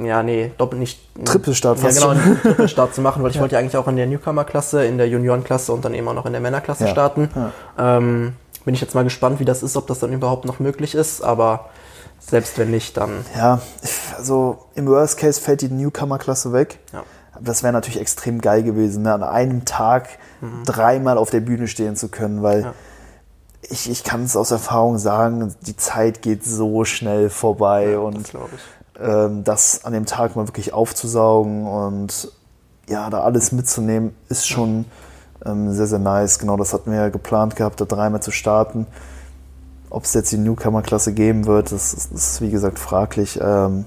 ja, 0.05 0.21
nee, 0.23 0.51
doppelt 0.57 0.79
nicht. 0.79 0.99
Trippelstart 1.25 1.77
Ja, 1.79 1.85
fast 1.85 1.99
genau, 1.99 2.13
schon. 2.13 2.21
einen 2.21 2.41
Trippelstart 2.41 2.93
zu 2.95 3.01
machen, 3.01 3.23
weil 3.23 3.31
ich 3.31 3.39
wollte 3.41 3.55
ja 3.55 3.59
eigentlich 3.59 3.77
auch 3.77 3.87
in 3.87 3.95
der 3.95 4.07
Newcomer-Klasse, 4.07 4.85
in 4.85 4.97
der 4.97 5.07
Juniorenklasse 5.09 5.71
und 5.73 5.83
dann 5.85 5.93
eben 5.93 6.07
auch 6.07 6.13
noch 6.13 6.25
in 6.25 6.31
der 6.33 6.41
Männerklasse 6.41 6.85
Ja, 6.85 6.91
starten. 6.91 7.29
ja. 7.35 7.97
Ähm, 7.97 8.33
bin 8.65 8.73
ich 8.73 8.81
jetzt 8.81 8.95
mal 8.95 9.03
gespannt, 9.03 9.39
wie 9.39 9.45
das 9.45 9.61
ist, 9.63 9.75
ob 9.77 9.87
das 9.87 9.99
dann 9.99 10.11
überhaupt 10.13 10.45
noch 10.45 10.59
möglich 10.59 10.95
ist, 10.95 11.21
aber 11.23 11.69
selbst 12.19 12.57
wenn 12.57 12.71
nicht, 12.71 12.97
dann 12.97 13.25
Ja, 13.37 13.59
also 14.17 14.57
im 14.75 14.87
Worst 14.87 15.17
Case 15.17 15.39
fällt 15.39 15.61
die 15.61 15.69
Newcomer-Klasse 15.69 16.51
weg. 16.53 16.79
ja. 16.93 17.03
Das 17.41 17.63
wäre 17.63 17.73
natürlich 17.73 17.99
extrem 17.99 18.39
geil 18.39 18.63
gewesen, 18.63 19.03
ne? 19.03 19.13
an 19.13 19.21
einem 19.21 19.65
Tag 19.65 20.07
dreimal 20.65 21.17
auf 21.17 21.29
der 21.29 21.41
Bühne 21.41 21.67
stehen 21.67 21.95
zu 21.95 22.09
können, 22.09 22.41
weil 22.43 22.59
Mhm. 22.59 22.65
Ja. 22.65 22.73
ich, 23.69 23.89
ich 23.89 24.03
kann 24.03 24.23
es 24.23 24.35
aus 24.35 24.51
Erfahrung 24.51 24.97
sagen, 24.97 25.53
die 25.61 25.75
Zeit 25.77 26.21
geht 26.21 26.43
so 26.45 26.85
schnell 26.85 27.29
vorbei 27.29 27.93
das 27.93 27.99
und 28.03 28.27
ich. 28.27 29.01
ähm, 29.01 29.43
das 29.43 29.85
an 29.85 29.93
dem 29.93 30.05
Tag 30.05 30.35
mal 30.35 30.47
wirklich 30.47 30.73
aufzusaugen 30.73 31.65
und 31.67 32.31
ja, 32.87 33.09
da 33.09 33.21
alles 33.21 33.51
mitzunehmen, 33.51 34.15
ist 34.29 34.47
schon 34.47 34.85
ähm, 35.45 35.71
sehr, 35.73 35.87
sehr 35.87 35.99
nice. 35.99 36.37
Genau, 36.39 36.55
das 36.57 36.73
hatten 36.73 36.91
wir 36.91 36.99
ja 36.99 37.09
geplant 37.09 37.55
gehabt, 37.55 37.81
da 37.81 37.85
dreimal 37.85 38.21
zu 38.21 38.31
starten. 38.31 38.85
Ob 39.89 40.03
es 40.03 40.13
jetzt 40.13 40.31
die 40.31 40.37
Newcomer-Klasse 40.37 41.13
geben 41.13 41.45
wird, 41.45 41.71
das 41.71 41.93
ist, 41.93 42.13
das 42.13 42.31
ist 42.33 42.41
wie 42.41 42.51
gesagt 42.51 42.77
fraglich. 42.79 43.39
Ähm, 43.41 43.85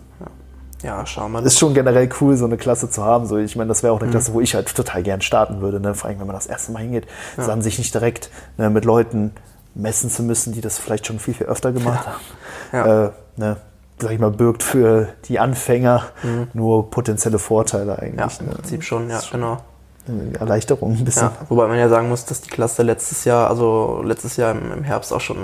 Ja, 0.82 1.04
schauen 1.06 1.32
wir. 1.32 1.42
ist 1.42 1.58
schon 1.58 1.74
generell 1.74 2.08
cool, 2.20 2.36
so 2.36 2.44
eine 2.44 2.56
Klasse 2.56 2.88
zu 2.88 3.04
haben. 3.04 3.26
So, 3.26 3.36
ich 3.36 3.56
meine, 3.56 3.68
das 3.68 3.82
wäre 3.82 3.92
Mhm. 3.92 3.98
auch 3.98 4.02
eine 4.02 4.10
Klasse, 4.12 4.32
wo 4.32 4.40
ich 4.40 4.54
halt 4.54 4.72
total 4.74 5.02
gern 5.02 5.20
starten 5.20 5.60
würde. 5.60 5.80
Ne? 5.80 5.94
Vor 5.94 6.08
allem, 6.08 6.20
wenn 6.20 6.26
man 6.26 6.36
das 6.36 6.46
erste 6.46 6.70
Mal 6.72 6.80
hingeht, 6.82 7.06
ist 7.36 7.48
an 7.48 7.62
sich 7.62 7.78
nicht 7.78 7.92
direkt 7.94 8.30
ne, 8.58 8.70
mit 8.70 8.84
Leuten 8.84 9.32
messen 9.74 10.08
zu 10.10 10.22
müssen, 10.22 10.52
die 10.52 10.60
das 10.60 10.78
vielleicht 10.78 11.06
schon 11.06 11.18
viel, 11.18 11.34
viel 11.34 11.46
öfter 11.46 11.72
gemacht 11.72 12.06
haben. 12.06 12.20
Ja. 12.72 13.06
Äh, 13.06 13.10
ne, 13.36 13.56
sag 14.00 14.12
ich 14.12 14.18
mal, 14.20 14.30
birgt 14.30 14.62
für 14.62 15.08
die 15.24 15.38
Anfänger 15.40 16.04
nur 16.54 16.90
potenzielle 16.90 17.38
Vorteile 17.40 17.92
Mhm. 17.94 18.18
ja, 18.18 18.24
eigentlich. 18.24 18.40
im 18.40 18.46
ne? 18.46 18.52
Prinzip 18.52 18.84
schon, 18.84 19.10
ja, 19.10 19.20
genau. 19.32 19.58
Erleichterung 20.38 20.92
ein 20.96 21.04
bisschen. 21.04 21.24
Ja, 21.24 21.32
wobei 21.50 21.66
man 21.66 21.78
ja 21.78 21.88
sagen 21.90 22.08
muss, 22.08 22.24
dass 22.24 22.40
die 22.40 22.48
Klasse 22.48 22.82
letztes 22.82 23.24
Jahr, 23.24 23.50
also 23.50 24.00
letztes 24.02 24.36
Jahr 24.38 24.52
im, 24.52 24.72
im 24.72 24.82
Herbst 24.84 25.12
auch 25.12 25.20
schon 25.20 25.36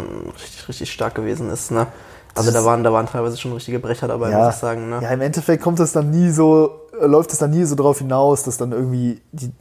richtig, 0.42 0.68
richtig 0.68 0.90
stark 0.92 1.14
gewesen 1.14 1.50
ist, 1.50 1.70
ne? 1.70 1.86
Also 2.34 2.50
da 2.50 2.64
waren, 2.64 2.82
da 2.82 2.92
waren 2.92 3.06
teilweise 3.06 3.36
schon 3.36 3.52
richtige 3.52 3.78
Brecher 3.78 4.08
dabei, 4.08 4.30
Ja, 4.30 4.46
muss 4.46 4.54
ich 4.54 4.60
sagen, 4.60 4.90
ne? 4.90 5.00
ja, 5.02 5.10
im 5.10 5.20
Endeffekt 5.20 5.62
kommt 5.62 5.78
es 5.80 5.92
dann 5.92 6.10
nie 6.10 6.30
so, 6.30 6.80
äh, 7.00 7.06
läuft 7.06 7.32
es 7.32 7.38
dann 7.38 7.50
nie 7.50 7.64
so 7.64 7.74
drauf 7.76 7.98
hinaus, 7.98 8.42
dass 8.42 8.56
dann 8.56 8.72
irgendwie 8.72 9.20
die, 9.32 9.52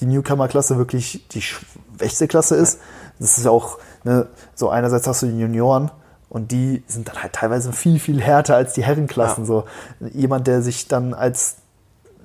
die 0.00 0.06
Newcomer-Klasse 0.06 0.76
wirklich 0.76 1.26
die 1.30 1.42
schwächste 1.42 2.28
Klasse 2.28 2.56
ist. 2.56 2.78
Das 3.18 3.38
ist 3.38 3.44
ja 3.44 3.50
auch, 3.50 3.78
ne, 4.04 4.26
so 4.54 4.68
einerseits 4.68 5.06
hast 5.06 5.22
du 5.22 5.26
die 5.26 5.38
Junioren 5.38 5.90
und 6.28 6.52
die 6.52 6.82
sind 6.86 7.08
dann 7.08 7.22
halt 7.22 7.32
teilweise 7.32 7.72
viel, 7.72 7.98
viel 7.98 8.20
härter 8.20 8.56
als 8.56 8.74
die 8.74 8.84
Herrenklassen. 8.84 9.44
Ja. 9.44 9.46
So 9.46 9.64
jemand, 10.12 10.46
der 10.46 10.60
sich 10.60 10.88
dann 10.88 11.14
als 11.14 11.56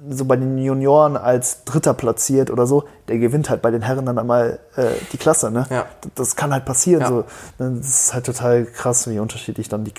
so 0.10 0.26
bei 0.26 0.36
den 0.36 0.58
Junioren 0.58 1.16
als 1.16 1.64
Dritter 1.64 1.94
platziert 1.94 2.50
oder 2.50 2.66
so, 2.66 2.86
der 3.08 3.20
gewinnt 3.20 3.50
halt 3.50 3.62
bei 3.62 3.72
den 3.72 3.82
Herren 3.82 4.06
dann 4.06 4.18
einmal 4.18 4.60
äh, 4.76 4.88
die 5.12 5.18
Klasse. 5.18 5.52
Ne? 5.52 5.68
Ja. 5.70 5.86
Das 6.16 6.36
kann 6.36 6.52
halt 6.54 6.66
passieren. 6.66 7.02
Ja. 7.02 7.08
So. 7.08 7.24
Das 7.58 7.88
ist 7.88 8.14
halt 8.14 8.26
total 8.26 8.66
krass, 8.66 9.08
wie 9.10 9.20
unterschiedlich 9.20 9.70
dann 9.70 9.84
die, 9.84 9.94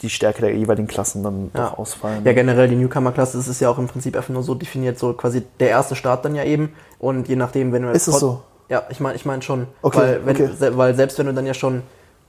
die 0.00 0.10
Stärke 0.10 0.40
der 0.40 0.56
jeweiligen 0.56 0.88
Klassen 0.88 1.22
dann 1.22 1.50
Ja. 1.54 1.66
doch 1.66 1.78
ausfallen. 1.78 2.24
Ja, 2.24 2.32
generell 2.32 2.68
die 2.68 2.76
Newcomer-Klasse 2.76 3.38
ist 3.38 3.48
es 3.48 3.60
ja 3.60 3.68
auch 3.68 3.78
im 3.78 3.86
Prinzip 3.86 4.16
einfach 4.16 4.30
nur 4.30 4.42
so 4.42 4.54
definiert, 4.54 4.98
so 4.98 5.12
quasi 5.12 5.44
der 5.60 5.70
erste 5.70 5.94
Start 5.94 6.24
dann 6.24 6.34
ja 6.34 6.44
eben. 6.44 6.74
Und 6.98 7.28
je 7.28 7.36
nachdem, 7.36 7.72
wenn 7.72 7.82
du 7.82 7.90
Ist 7.90 8.08
es 8.08 8.18
so? 8.18 8.42
Ja, 8.68 8.82
ich 8.90 9.00
meine 9.00 9.16
ich 9.16 9.24
mein 9.24 9.40
schon. 9.40 9.66
Okay, 9.82 9.98
weil, 9.98 10.26
wenn, 10.26 10.36
okay. 10.36 10.76
weil 10.76 10.94
selbst 10.94 11.18
wenn 11.18 11.26
du 11.26 11.32
dann 11.34 11.46
ja 11.46 11.54
schon, 11.54 11.82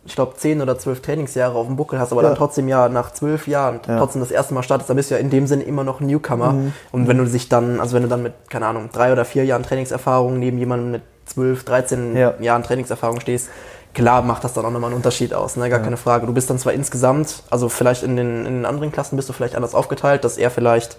ich 0.05 0.15
glaube, 0.15 0.33
zehn 0.37 0.61
oder 0.61 0.77
zwölf 0.79 1.01
Trainingsjahre 1.01 1.57
auf 1.57 1.67
dem 1.67 1.75
Buckel 1.75 1.99
hast, 1.99 2.11
aber 2.11 2.21
Ja. 2.23 2.29
dann 2.29 2.37
trotzdem 2.37 2.67
ja 2.67 2.89
nach 2.89 3.11
zwölf 3.11 3.47
Jahren 3.47 3.79
Ja. 3.87 3.93
Mhm. 3.95 3.97
trotzdem 3.99 4.21
das 4.21 4.31
erste 4.31 4.53
Mal 4.53 4.63
startest, 4.63 4.89
dann 4.89 4.97
bist 4.97 5.11
du 5.11 5.15
ja 5.15 5.21
in 5.21 5.29
dem 5.29 5.45
Sinne 5.45 5.63
immer 5.63 5.83
noch 5.83 5.99
ein 5.99 6.07
Newcomer. 6.07 6.55
Und 6.91 7.07
wenn 7.07 7.17
du 7.17 7.25
sich 7.27 7.49
dann, 7.49 7.79
also 7.79 7.95
wenn 7.95 8.03
du 8.03 8.09
dann 8.09 8.23
mit, 8.23 8.33
keine 8.49 8.65
Ahnung, 8.67 8.89
drei 8.93 9.11
oder 9.11 9.25
vier 9.25 9.45
Jahren 9.45 9.63
Trainingserfahrung 9.63 10.39
neben 10.39 10.57
jemandem 10.57 10.91
mit 10.91 11.01
zwölf, 11.25 11.63
13 11.65 12.15
Ja. 12.15 12.33
Jahren 12.39 12.63
Trainingserfahrung 12.63 13.19
stehst, 13.19 13.49
klar 13.93 14.21
macht 14.21 14.43
das 14.43 14.53
dann 14.53 14.65
auch 14.65 14.71
nochmal 14.71 14.89
einen 14.89 14.97
Unterschied 14.97 15.33
aus, 15.33 15.57
ne? 15.57 15.69
gar 15.69 15.79
keine 15.79 15.97
Frage. 15.97 16.25
Du 16.25 16.33
bist 16.33 16.49
dann 16.49 16.57
zwar 16.59 16.73
insgesamt, 16.73 17.43
also 17.49 17.69
vielleicht 17.69 18.01
in 18.03 18.15
den, 18.15 18.45
in 18.45 18.53
den 18.53 18.65
anderen 18.65 18.91
Klassen 18.91 19.15
bist 19.15 19.27
du 19.29 19.33
vielleicht 19.33 19.55
anders 19.55 19.75
aufgeteilt, 19.75 20.23
dass 20.23 20.37
er 20.37 20.49
vielleicht 20.49 20.97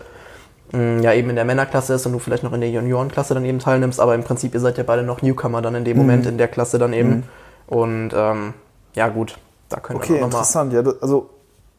mh, 0.73 1.01
ja 1.03 1.13
eben 1.15 1.31
in 1.31 1.37
der 1.37 1.45
Männerklasse 1.45 1.95
ist 1.95 2.07
und 2.07 2.13
du 2.13 2.19
vielleicht 2.19 2.43
noch 2.45 2.53
in 2.53 2.61
der 2.61 2.71
Juniorenklasse 2.71 3.35
dann 3.35 3.45
eben 3.45 3.59
teilnimmst, 3.61 3.99
aber 3.99 4.15
im 4.15 4.23
Prinzip 4.25 4.55
ihr 4.55 4.61
seid 4.61 4.77
ja 4.79 4.85
beide 4.85 5.03
noch 5.03 5.23
Newcomer 5.23 5.63
dann 5.63 5.75
in 5.75 5.85
dem 5.85 5.97
Moment 5.97 6.27
in 6.27 6.37
der 6.39 6.49
Klasse 6.49 6.79
dann 6.79 6.93
eben. 6.93 7.25
Und 7.67 8.11
ähm, 8.15 8.55
ja 8.95 9.09
gut, 9.09 9.39
da 9.69 9.81
können 9.81 9.99
Okay, 9.99 10.15
wir 10.15 10.21
nochmal. 10.21 10.31
interessant. 10.41 10.73
Ja, 10.73 10.83
das- 10.83 11.01
also 11.03 11.31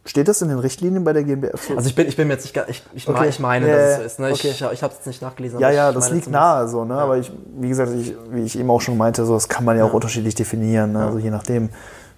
steht 0.05 0.27
das 0.27 0.41
in 0.41 0.49
den 0.49 0.57
Richtlinien 0.59 1.03
bei 1.03 1.13
der 1.13 1.23
GmbF 1.23 1.61
so? 1.67 1.75
Also 1.75 1.87
ich 1.89 1.95
bin, 1.95 2.07
ich 2.07 2.15
bin 2.17 2.27
mir 2.27 2.33
jetzt 2.35 2.43
nicht, 2.43 2.57
ich, 2.69 2.83
ich, 2.93 3.07
Okay. 3.07 3.17
meine, 3.19 3.29
ich 3.29 3.39
meine, 3.39 3.69
Ja, 3.69 3.75
dass 3.75 3.83
es 3.83 3.91
ja, 3.91 3.97
so 3.99 4.03
ist. 4.05 4.19
Ne? 4.19 4.31
okay. 4.31 4.49
Ich, 4.49 4.61
ich 4.73 4.83
habe 4.83 4.93
es 4.99 5.05
nicht 5.05 5.21
nachgelesen. 5.21 5.59
ja, 5.59 5.69
ja, 5.69 5.91
das 5.91 6.09
liegt 6.09 6.29
nahe 6.29 6.67
so, 6.67 6.85
ne? 6.85 6.95
Aber 6.95 7.17
ich, 7.17 7.31
wie 7.59 7.69
gesagt, 7.69 7.91
ich, 7.93 8.15
wie 8.31 8.41
ich 8.43 8.57
eben 8.57 8.69
auch 8.71 8.81
schon 8.81 8.97
meinte, 8.97 9.25
so, 9.25 9.33
das 9.35 9.47
kann 9.49 9.63
man 9.65 9.77
ja 9.77 9.83
auch 9.85 9.93
unterschiedlich 9.93 10.33
definieren. 10.35 10.93
Ne? 10.93 11.05
Also 11.05 11.19
je 11.19 11.29
nachdem, 11.29 11.69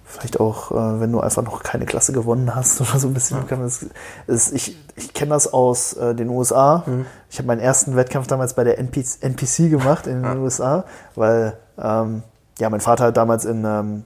vielleicht 0.06 0.38
auch, 0.40 0.70
äh, 0.70 1.00
wenn 1.00 1.10
du 1.12 1.20
einfach 1.20 1.42
noch 1.42 1.62
keine 1.62 1.84
Klasse 1.86 2.12
gewonnen 2.12 2.54
hast 2.54 2.80
oder 2.80 2.98
so 2.98 3.08
ein 3.08 3.14
bisschen. 3.14 3.38
Das, 3.48 3.84
es, 4.28 4.52
ich 4.52 4.78
ich 4.96 5.12
kenne 5.12 5.30
das 5.30 5.52
aus 5.52 5.92
äh, 5.94 6.14
den 6.14 6.28
USA. 6.30 6.84
Mhm. 6.86 7.04
Ich 7.28 7.38
habe 7.38 7.48
meinen 7.48 7.60
ersten 7.60 7.96
Wettkampf 7.96 8.28
damals 8.28 8.54
bei 8.54 8.62
der 8.64 8.78
NPC, 8.78 9.22
NPC 9.22 9.68
gemacht 9.70 10.06
in 10.06 10.22
den 10.22 10.38
USA, 10.38 10.84
weil 11.16 11.54
ähm, 11.78 12.22
ja 12.60 12.70
mein 12.70 12.80
Vater 12.80 13.04
halt 13.04 13.16
damals 13.16 13.44
in 13.44 13.64
ähm, 13.64 14.04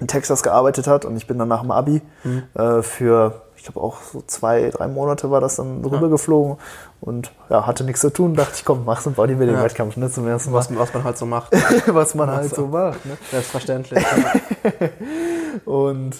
in 0.00 0.08
Texas 0.08 0.42
gearbeitet 0.42 0.86
hat 0.86 1.04
und 1.04 1.16
ich 1.16 1.26
bin 1.26 1.38
dann 1.38 1.48
nach 1.48 1.60
dem 1.62 1.70
Abi 1.70 2.02
Mhm. 2.24 2.42
äh, 2.54 2.82
für, 2.82 3.42
ich 3.56 3.64
glaube 3.64 3.80
auch 3.80 3.96
so 4.12 4.22
zwei, 4.26 4.70
drei 4.70 4.86
Monate 4.88 5.30
war 5.30 5.40
das 5.40 5.56
dann 5.56 5.84
rübergeflogen 5.84 6.56
und 7.00 7.30
ja, 7.50 7.66
hatte 7.66 7.84
nichts 7.84 8.00
zu 8.00 8.10
tun, 8.10 8.34
dachte 8.34 8.52
ich, 8.56 8.64
komm, 8.64 8.84
machst 8.84 9.06
einen 9.06 9.16
Bodybuilding-Wettkampf, 9.16 9.96
ne, 9.96 10.10
zum 10.10 10.26
ersten 10.28 10.50
Mal, 10.50 10.58
Was, 10.58 10.74
was 10.76 10.92
man 10.94 11.04
halt 11.04 11.18
so 11.18 11.26
macht. 11.26 11.52
was 11.86 12.14
man 12.14 12.30
halt 12.30 12.54
so 12.54 12.66
macht. 12.66 13.04
Ne? 13.06 13.16
Selbstverständlich. 13.30 14.04
Und 15.64 16.16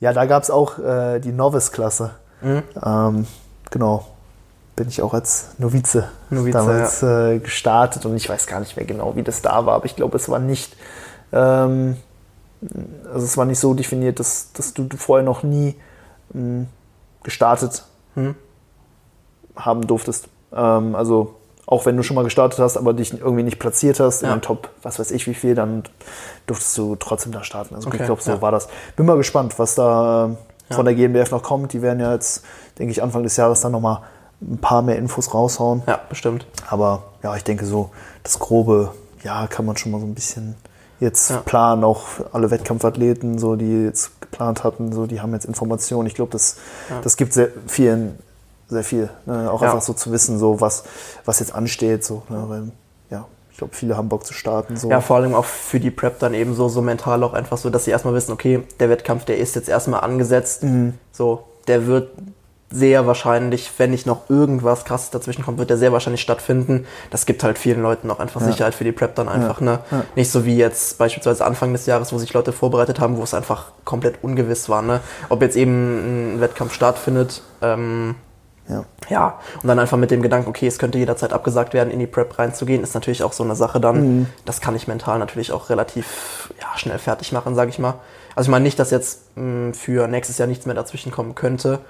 ja, 0.00 0.12
da 0.12 0.24
gab 0.26 0.42
es 0.42 0.50
auch 0.50 0.78
äh, 0.78 1.20
die 1.20 1.32
Novice-Klasse. 1.32 2.12
Mhm. 2.42 2.62
Ähm, 2.84 3.26
genau, 3.70 4.06
bin 4.76 4.88
ich 4.88 5.02
auch 5.02 5.12
als 5.12 5.50
Novize, 5.58 6.08
Novize, 6.30 6.52
damals 6.56 7.02
äh, 7.02 7.38
gestartet 7.38 8.06
und 8.06 8.16
ich 8.16 8.26
weiß 8.30 8.46
gar 8.46 8.60
nicht 8.60 8.76
mehr 8.76 8.86
genau, 8.86 9.14
wie 9.14 9.22
das 9.22 9.42
da 9.42 9.66
war, 9.66 9.74
aber 9.74 9.84
ich 9.84 9.94
glaube, 9.94 10.16
es 10.16 10.30
war 10.30 10.38
nicht, 10.38 10.74
ähm, 11.32 11.96
also 13.12 13.24
es 13.24 13.36
war 13.36 13.44
nicht 13.46 13.58
so 13.58 13.74
definiert, 13.74 14.20
dass, 14.20 14.52
dass 14.52 14.74
du 14.74 14.86
vorher 14.96 15.24
noch 15.24 15.42
nie 15.42 15.76
ähm, 16.34 16.66
gestartet 17.22 17.84
Hm. 18.14 18.34
haben 19.56 19.86
durftest. 19.86 20.28
Ähm, 20.52 20.94
also 20.94 21.36
auch 21.66 21.86
wenn 21.86 21.96
du 21.96 22.02
schon 22.02 22.16
mal 22.16 22.24
gestartet 22.24 22.58
hast, 22.58 22.76
aber 22.76 22.92
dich 22.92 23.14
irgendwie 23.20 23.44
nicht 23.44 23.58
platziert 23.60 24.00
hast 24.00 24.22
in 24.22 24.28
Ja. 24.28 24.34
den 24.36 24.42
Top, 24.42 24.70
was 24.82 24.98
weiß 24.98 25.12
ich 25.12 25.26
wie 25.28 25.34
viel, 25.34 25.54
dann 25.54 25.84
durftest 26.46 26.76
du 26.76 26.96
trotzdem 26.96 27.30
da 27.32 27.44
starten. 27.44 27.76
Also 27.76 27.86
Okay, 27.88 27.98
ich 27.98 28.04
glaube, 28.06 28.20
so 28.20 28.32
ja. 28.32 28.42
war 28.42 28.50
das. 28.50 28.68
Bin 28.96 29.06
mal 29.06 29.16
gespannt, 29.16 29.58
was 29.58 29.76
da 29.76 30.30
Ja. 30.68 30.76
von 30.76 30.84
der 30.84 30.94
GmbF 30.94 31.30
noch 31.30 31.42
kommt. 31.44 31.72
Die 31.72 31.82
werden 31.82 32.00
ja 32.00 32.12
jetzt, 32.12 32.44
denke 32.78 32.90
ich, 32.90 33.02
Anfang 33.02 33.22
des 33.22 33.36
Jahres 33.36 33.60
dann 33.60 33.70
nochmal 33.72 34.00
ein 34.42 34.58
paar 34.58 34.82
mehr 34.82 34.96
Infos 34.96 35.32
raushauen. 35.32 35.82
ja, 35.86 36.00
bestimmt. 36.08 36.46
Aber 36.68 37.04
ja, 37.22 37.36
ich 37.36 37.44
denke 37.44 37.64
so, 37.66 37.90
das 38.24 38.38
Grobe, 38.40 38.92
ja, 39.22 39.46
kann 39.46 39.64
man 39.66 39.76
schon 39.76 39.92
mal 39.92 40.00
so 40.00 40.06
ein 40.06 40.14
bisschen 40.14 40.56
jetzt 41.00 41.30
Ja. 41.30 41.38
planen. 41.38 41.82
Auch 41.84 42.02
alle 42.32 42.50
Wettkampfathleten, 42.50 43.38
so, 43.38 43.56
die 43.56 43.84
jetzt 43.84 44.20
geplant 44.20 44.62
hatten, 44.64 44.92
so, 44.92 45.06
die 45.06 45.20
haben 45.20 45.32
jetzt 45.32 45.46
Informationen. 45.46 46.06
Ich 46.06 46.14
glaube, 46.14 46.30
das, 46.32 46.56
Ja. 46.88 47.00
das 47.02 47.16
gibt 47.16 47.32
sehr 47.32 47.48
vielen, 47.66 48.18
sehr 48.68 48.84
viel. 48.84 49.08
Ne? 49.26 49.50
Auch 49.50 49.62
Ja. 49.62 49.68
einfach 49.72 49.82
so 49.82 49.92
zu 49.94 50.12
wissen, 50.12 50.38
so 50.38 50.60
was, 50.60 50.84
was 51.24 51.40
jetzt 51.40 51.54
ansteht, 51.54 52.04
so, 52.04 52.22
ne? 52.28 52.44
weil, 52.48 52.62
ja, 53.10 53.26
Ich 53.52 53.58
glaube, 53.58 53.74
viele 53.74 53.94
haben 53.96 54.08
Bock 54.08 54.24
zu 54.24 54.32
starten. 54.32 54.76
So. 54.78 54.88
Ja, 54.88 55.02
vor 55.02 55.16
allem 55.16 55.34
auch 55.34 55.44
für 55.44 55.80
die 55.80 55.90
Prep 55.90 56.18
dann 56.18 56.32
eben 56.32 56.54
so, 56.54 56.68
so 56.70 56.80
mental 56.80 57.22
auch 57.24 57.34
einfach 57.34 57.58
so, 57.58 57.68
dass 57.68 57.84
sie 57.84 57.90
erstmal 57.90 58.14
wissen, 58.14 58.32
okay, 58.32 58.62
der 58.78 58.88
Wettkampf, 58.88 59.26
der 59.26 59.36
ist 59.36 59.54
jetzt 59.54 59.68
erstmal 59.68 60.00
angesetzt. 60.00 60.62
Mhm. 60.62 60.94
So, 61.12 61.44
der 61.66 61.86
wird 61.86 62.08
sehr 62.72 63.06
wahrscheinlich, 63.06 63.70
wenn 63.78 63.90
nicht 63.90 64.06
noch 64.06 64.30
irgendwas 64.30 64.84
krasses 64.84 65.10
dazwischen 65.10 65.44
kommt, 65.44 65.58
wird 65.58 65.70
der 65.70 65.76
sehr 65.76 65.92
wahrscheinlich 65.92 66.20
stattfinden. 66.20 66.86
Das 67.10 67.26
gibt 67.26 67.42
halt 67.42 67.58
vielen 67.58 67.82
Leuten 67.82 68.08
auch 68.10 68.20
einfach 68.20 68.40
Ja. 68.40 68.46
Sicherheit 68.46 68.74
für 68.76 68.84
die 68.84 68.92
Prep 68.92 69.16
dann 69.16 69.28
einfach, 69.28 69.60
ne? 69.60 69.80
Ja. 69.90 70.04
Nicht 70.14 70.30
so 70.30 70.44
wie 70.44 70.56
jetzt 70.56 70.96
beispielsweise 70.98 71.44
Anfang 71.44 71.72
des 71.72 71.86
Jahres, 71.86 72.12
wo 72.12 72.18
sich 72.18 72.32
Leute 72.32 72.52
vorbereitet 72.52 73.00
haben, 73.00 73.16
wo 73.16 73.22
es 73.24 73.34
einfach 73.34 73.72
komplett 73.84 74.22
ungewiss 74.22 74.68
war, 74.68 74.82
ne? 74.82 75.00
Ob 75.28 75.42
jetzt 75.42 75.56
eben 75.56 76.36
ein 76.36 76.40
Wettkampf 76.40 76.72
stattfindet, 76.72 77.42
ähm, 77.60 78.14
Ja. 78.68 78.84
ja, 79.08 79.40
und 79.62 79.66
dann 79.66 79.80
einfach 79.80 79.96
mit 79.96 80.12
dem 80.12 80.22
Gedanken, 80.22 80.48
okay, 80.48 80.68
es 80.68 80.78
könnte 80.78 80.96
jederzeit 80.98 81.32
abgesagt 81.32 81.74
werden, 81.74 81.90
in 81.90 81.98
die 81.98 82.06
Prep 82.06 82.38
reinzugehen, 82.38 82.84
ist 82.84 82.94
natürlich 82.94 83.24
auch 83.24 83.32
so 83.32 83.42
eine 83.42 83.56
Sache 83.56 83.80
dann. 83.80 84.28
Das 84.44 84.60
kann 84.60 84.76
ich 84.76 84.86
mental 84.86 85.18
natürlich 85.18 85.50
auch 85.50 85.70
relativ 85.70 86.52
ja, 86.60 86.78
schnell 86.78 86.98
fertig 86.98 87.32
machen, 87.32 87.56
sage 87.56 87.70
ich 87.70 87.80
mal. 87.80 87.94
Also 88.36 88.46
ich 88.46 88.50
meine 88.52 88.62
nicht, 88.62 88.78
dass 88.78 88.92
jetzt 88.92 89.36
mh, 89.36 89.72
für 89.72 90.06
nächstes 90.06 90.38
Jahr 90.38 90.46
nichts 90.46 90.66
mehr 90.66 90.76
dazwischen 90.76 91.10
kommen 91.10 91.34
könnte, 91.34 91.80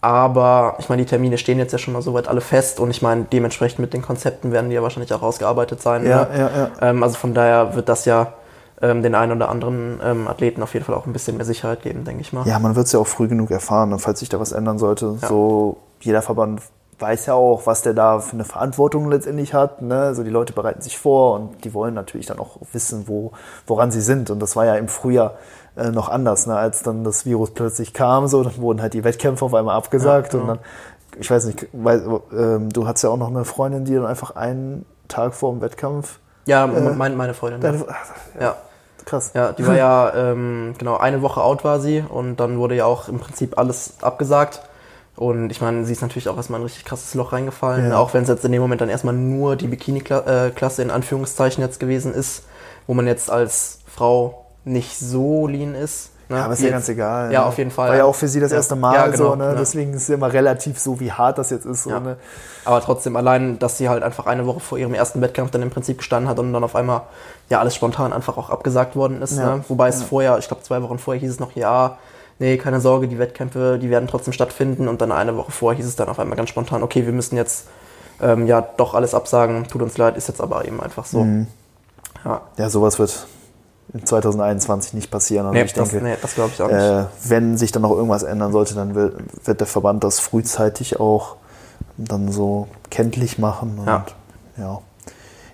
aber 0.00 0.76
ich 0.78 0.88
meine, 0.88 1.02
die 1.02 1.08
Termine 1.08 1.36
stehen 1.38 1.58
jetzt 1.58 1.72
ja 1.72 1.78
schon 1.78 1.92
mal 1.92 2.02
soweit 2.02 2.28
alle 2.28 2.40
fest 2.40 2.80
und 2.80 2.90
ich 2.90 3.02
meine, 3.02 3.24
dementsprechend 3.24 3.80
mit 3.80 3.92
den 3.92 4.02
Konzepten 4.02 4.52
werden 4.52 4.70
die 4.70 4.76
ja 4.76 4.82
wahrscheinlich 4.82 5.12
auch 5.12 5.22
ausgearbeitet 5.22 5.82
sein. 5.82 6.06
Ja, 6.06 6.24
ne? 6.24 6.38
ja, 6.38 6.50
ja. 6.56 6.70
Ähm, 6.80 7.02
also 7.02 7.16
von 7.16 7.34
daher 7.34 7.74
wird 7.74 7.88
das 7.88 8.06
ja 8.06 8.32
ähm, 8.80 9.02
den 9.02 9.14
einen 9.14 9.32
oder 9.32 9.50
anderen 9.50 10.00
ähm, 10.02 10.28
Athleten 10.28 10.62
auf 10.62 10.72
jeden 10.72 10.86
Fall 10.86 10.94
auch 10.94 11.06
ein 11.06 11.12
bisschen 11.12 11.36
mehr 11.36 11.46
Sicherheit 11.46 11.82
geben, 11.82 12.04
denke 12.04 12.22
ich 12.22 12.32
mal. 12.32 12.46
Ja, 12.46 12.58
man 12.58 12.76
wird 12.76 12.86
es 12.86 12.92
ja 12.92 12.98
auch 12.98 13.06
früh 13.06 13.28
genug 13.28 13.50
erfahren, 13.50 13.98
falls 13.98 14.20
sich 14.20 14.28
da 14.28 14.40
was 14.40 14.52
ändern 14.52 14.78
sollte. 14.78 15.18
So, 15.28 15.76
jeder 16.00 16.22
Verband 16.22 16.62
weiß 17.00 17.26
ja 17.26 17.34
auch, 17.34 17.66
was 17.66 17.82
der 17.82 17.94
da 17.94 18.20
für 18.20 18.34
eine 18.34 18.44
Verantwortung 18.44 19.10
letztendlich 19.10 19.54
hat. 19.54 19.82
Ne? 19.82 20.00
Also 20.00 20.22
die 20.22 20.30
Leute 20.30 20.52
bereiten 20.52 20.82
sich 20.82 20.98
vor 20.98 21.34
und 21.34 21.64
die 21.64 21.74
wollen 21.74 21.94
natürlich 21.94 22.26
dann 22.26 22.38
auch 22.38 22.58
wissen, 22.72 23.04
wo, 23.06 23.32
woran 23.66 23.90
sie 23.90 24.00
sind. 24.00 24.30
Und 24.30 24.40
das 24.40 24.56
war 24.56 24.66
ja 24.66 24.76
im 24.76 24.88
Frühjahr 24.88 25.34
äh, 25.76 25.90
noch 25.90 26.08
anders, 26.08 26.46
ne? 26.46 26.56
als 26.56 26.82
dann 26.82 27.04
das 27.04 27.26
Virus 27.26 27.52
plötzlich 27.52 27.92
kam. 27.92 28.26
So, 28.28 28.42
dann 28.42 28.56
wurden 28.58 28.82
halt 28.82 28.94
die 28.94 29.04
Wettkämpfe 29.04 29.44
auf 29.44 29.54
einmal 29.54 29.76
abgesagt. 29.76 30.34
Ja, 30.34 30.40
Und 30.40 30.48
dann, 30.48 30.58
ich 31.18 31.30
weiß 31.30 31.46
nicht, 31.46 31.66
weil, 31.72 32.02
ähm, 32.36 32.70
du 32.70 32.86
hattest 32.86 33.04
ja 33.04 33.10
auch 33.10 33.16
noch 33.16 33.28
eine 33.28 33.44
Freundin, 33.44 33.84
die 33.84 33.94
dann 33.94 34.06
einfach 34.06 34.36
einen 34.36 34.84
Tag 35.08 35.34
vor 35.34 35.52
dem 35.52 35.60
Wettkampf. 35.60 36.18
Ja, 36.46 36.66
meine, 36.66 37.16
meine 37.16 37.34
Freundin. 37.34 37.60
Deine, 37.60 37.78
ja. 37.78 38.40
ja. 38.40 38.56
krass. 39.04 39.32
Ja, 39.34 39.52
die 39.52 39.66
war 39.66 39.76
ja, 39.76 40.12
ähm, 40.14 40.74
genau, 40.78 40.96
eine 40.96 41.22
Woche 41.22 41.42
out 41.42 41.64
war 41.64 41.80
sie 41.80 42.04
und 42.08 42.36
dann 42.40 42.58
wurde 42.58 42.74
ja 42.74 42.86
auch 42.86 43.08
im 43.08 43.18
Prinzip 43.18 43.58
alles 43.58 43.94
abgesagt. 44.00 44.62
Und 45.16 45.50
ich 45.50 45.60
meine, 45.60 45.84
sie 45.84 45.92
ist 45.92 46.00
natürlich 46.00 46.28
auch 46.30 46.36
erstmal 46.36 46.58
in 46.60 46.62
ein 46.62 46.66
richtig 46.66 46.86
krasses 46.86 47.12
Loch 47.14 47.32
reingefallen, 47.32 47.90
Ja. 47.90 47.98
auch 47.98 48.14
wenn 48.14 48.22
es 48.22 48.28
jetzt 48.28 48.44
in 48.44 48.52
dem 48.52 48.62
Moment 48.62 48.80
dann 48.80 48.88
erstmal 48.88 49.12
nur 49.14 49.54
die 49.54 49.66
Bikini-Klasse 49.66 50.82
in 50.82 50.90
Anführungszeichen 50.90 51.62
jetzt 51.62 51.78
gewesen 51.78 52.14
ist, 52.14 52.44
wo 52.86 52.94
man 52.94 53.06
jetzt 53.06 53.30
als 53.30 53.80
Frau 53.86 54.46
nicht 54.64 54.98
so 54.98 55.46
lean 55.46 55.74
ist. 55.74 56.10
Ne? 56.28 56.36
Ja, 56.36 56.44
aber 56.44 56.52
ist 56.52 56.62
ja 56.62 56.70
ganz 56.70 56.88
egal. 56.88 57.32
Ja, 57.32 57.40
ne? 57.40 57.46
auf 57.46 57.58
jeden 57.58 57.72
Fall. 57.72 57.88
War 57.90 57.96
ja 57.96 58.04
auch 58.04 58.14
für 58.14 58.28
sie 58.28 58.38
das 58.38 58.52
Ja. 58.52 58.58
erste 58.58 58.76
Mal 58.76 58.94
Ja, 58.94 59.06
genau, 59.08 59.30
so, 59.30 59.34
ne? 59.34 59.56
Deswegen 59.58 59.94
ist 59.94 60.02
es 60.04 60.08
immer 60.10 60.32
relativ 60.32 60.78
so, 60.78 61.00
wie 61.00 61.10
hart 61.10 61.38
das 61.38 61.50
jetzt 61.50 61.66
ist. 61.66 61.82
So, 61.84 61.90
ne? 61.90 62.16
Aber 62.64 62.80
trotzdem 62.80 63.16
allein, 63.16 63.58
dass 63.58 63.78
sie 63.78 63.88
halt 63.88 64.04
einfach 64.04 64.26
eine 64.26 64.46
Woche 64.46 64.60
vor 64.60 64.78
ihrem 64.78 64.94
ersten 64.94 65.20
Wettkampf 65.20 65.50
dann 65.50 65.62
im 65.62 65.70
Prinzip 65.70 65.98
gestanden 65.98 66.28
hat 66.30 66.38
und 66.38 66.52
dann 66.52 66.62
auf 66.62 66.76
einmal 66.76 67.02
ja 67.48 67.58
alles 67.58 67.74
spontan 67.74 68.12
einfach 68.12 68.36
auch 68.36 68.48
abgesagt 68.50 68.94
worden 68.94 69.22
ist. 69.22 69.36
Ja. 69.38 69.56
Ne? 69.56 69.64
Wobei 69.68 69.88
es 69.88 70.04
vorher, 70.04 70.38
ich 70.38 70.46
glaube 70.46 70.62
zwei 70.62 70.80
Wochen 70.82 70.98
vorher 70.98 71.20
hieß 71.20 71.30
es 71.32 71.40
noch, 71.40 71.56
ja, 71.56 71.98
nee, 72.38 72.56
keine 72.58 72.80
Sorge, 72.80 73.08
die 73.08 73.18
Wettkämpfe, 73.18 73.78
die 73.82 73.90
werden 73.90 74.06
trotzdem 74.08 74.32
stattfinden. 74.32 74.86
Und 74.86 75.00
dann 75.00 75.10
eine 75.10 75.36
Woche 75.36 75.50
vorher 75.50 75.76
hieß 75.78 75.86
es 75.86 75.96
dann 75.96 76.08
auf 76.08 76.20
einmal 76.20 76.36
ganz 76.36 76.48
spontan, 76.50 76.84
okay, 76.84 77.06
wir 77.06 77.12
müssen 77.12 77.36
jetzt 77.36 77.66
ähm, 78.22 78.46
ja 78.46 78.60
doch 78.76 78.94
alles 78.94 79.14
absagen, 79.14 79.66
tut 79.66 79.82
uns 79.82 79.98
leid, 79.98 80.16
ist 80.16 80.28
jetzt 80.28 80.40
aber 80.40 80.64
eben 80.64 80.80
einfach 80.80 81.06
so. 81.06 81.24
Mhm. 81.24 81.48
Ja, 82.24 82.42
Ja, 82.56 82.70
sowas 82.70 83.00
wird 83.00 83.26
2021 84.04 84.94
nicht 84.94 85.10
passieren. 85.10 85.46
Also 85.46 85.58
nee, 85.58 85.64
ich 85.64 85.72
das, 85.72 85.90
denke, 85.90 86.04
nee, 86.04 86.16
das 86.20 86.34
glaube 86.34 86.50
ich 86.54 86.62
auch 86.62 86.68
nicht. 86.68 86.76
äh, 86.76 87.04
wenn 87.24 87.56
sich 87.56 87.72
dann 87.72 87.82
noch 87.82 87.90
irgendwas 87.90 88.22
ändern 88.22 88.52
sollte, 88.52 88.74
dann 88.74 88.94
wird, 88.94 89.14
wird 89.46 89.60
der 89.60 89.66
Verband 89.66 90.04
das 90.04 90.20
frühzeitig 90.20 91.00
auch 91.00 91.36
dann 91.96 92.30
so 92.30 92.68
kenntlich 92.90 93.38
machen. 93.38 93.78
Und, 93.78 93.86
Ja. 93.86 94.04
ja. 94.58 94.78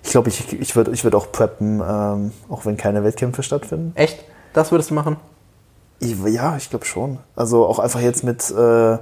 Ich 0.03 0.11
glaube, 0.13 0.29
ich, 0.29 0.53
ich 0.61 0.77
würde 0.77 0.93
ich 0.93 1.03
würd 1.03 1.17
auch 1.17 1.33
preppen, 1.33 1.83
ähm, 1.87 2.33
auch 2.49 2.65
wenn 2.65 2.77
keine 2.77 3.03
Wettkämpfe 3.03 3.43
stattfinden. 3.43 3.91
Echt? 3.97 4.25
Das 4.53 4.71
würdest 4.71 4.91
du 4.91 4.95
machen? 4.95 5.17
Ich, 5.99 6.17
ja, 6.27 6.57
ich 6.57 6.71
glaube 6.71 6.85
schon. 6.85 7.19
Also 7.35 7.67
auch 7.67 7.79
einfach 7.81 8.01
jetzt 8.01 8.23
mit, 8.23 8.49
äh, 8.51 8.99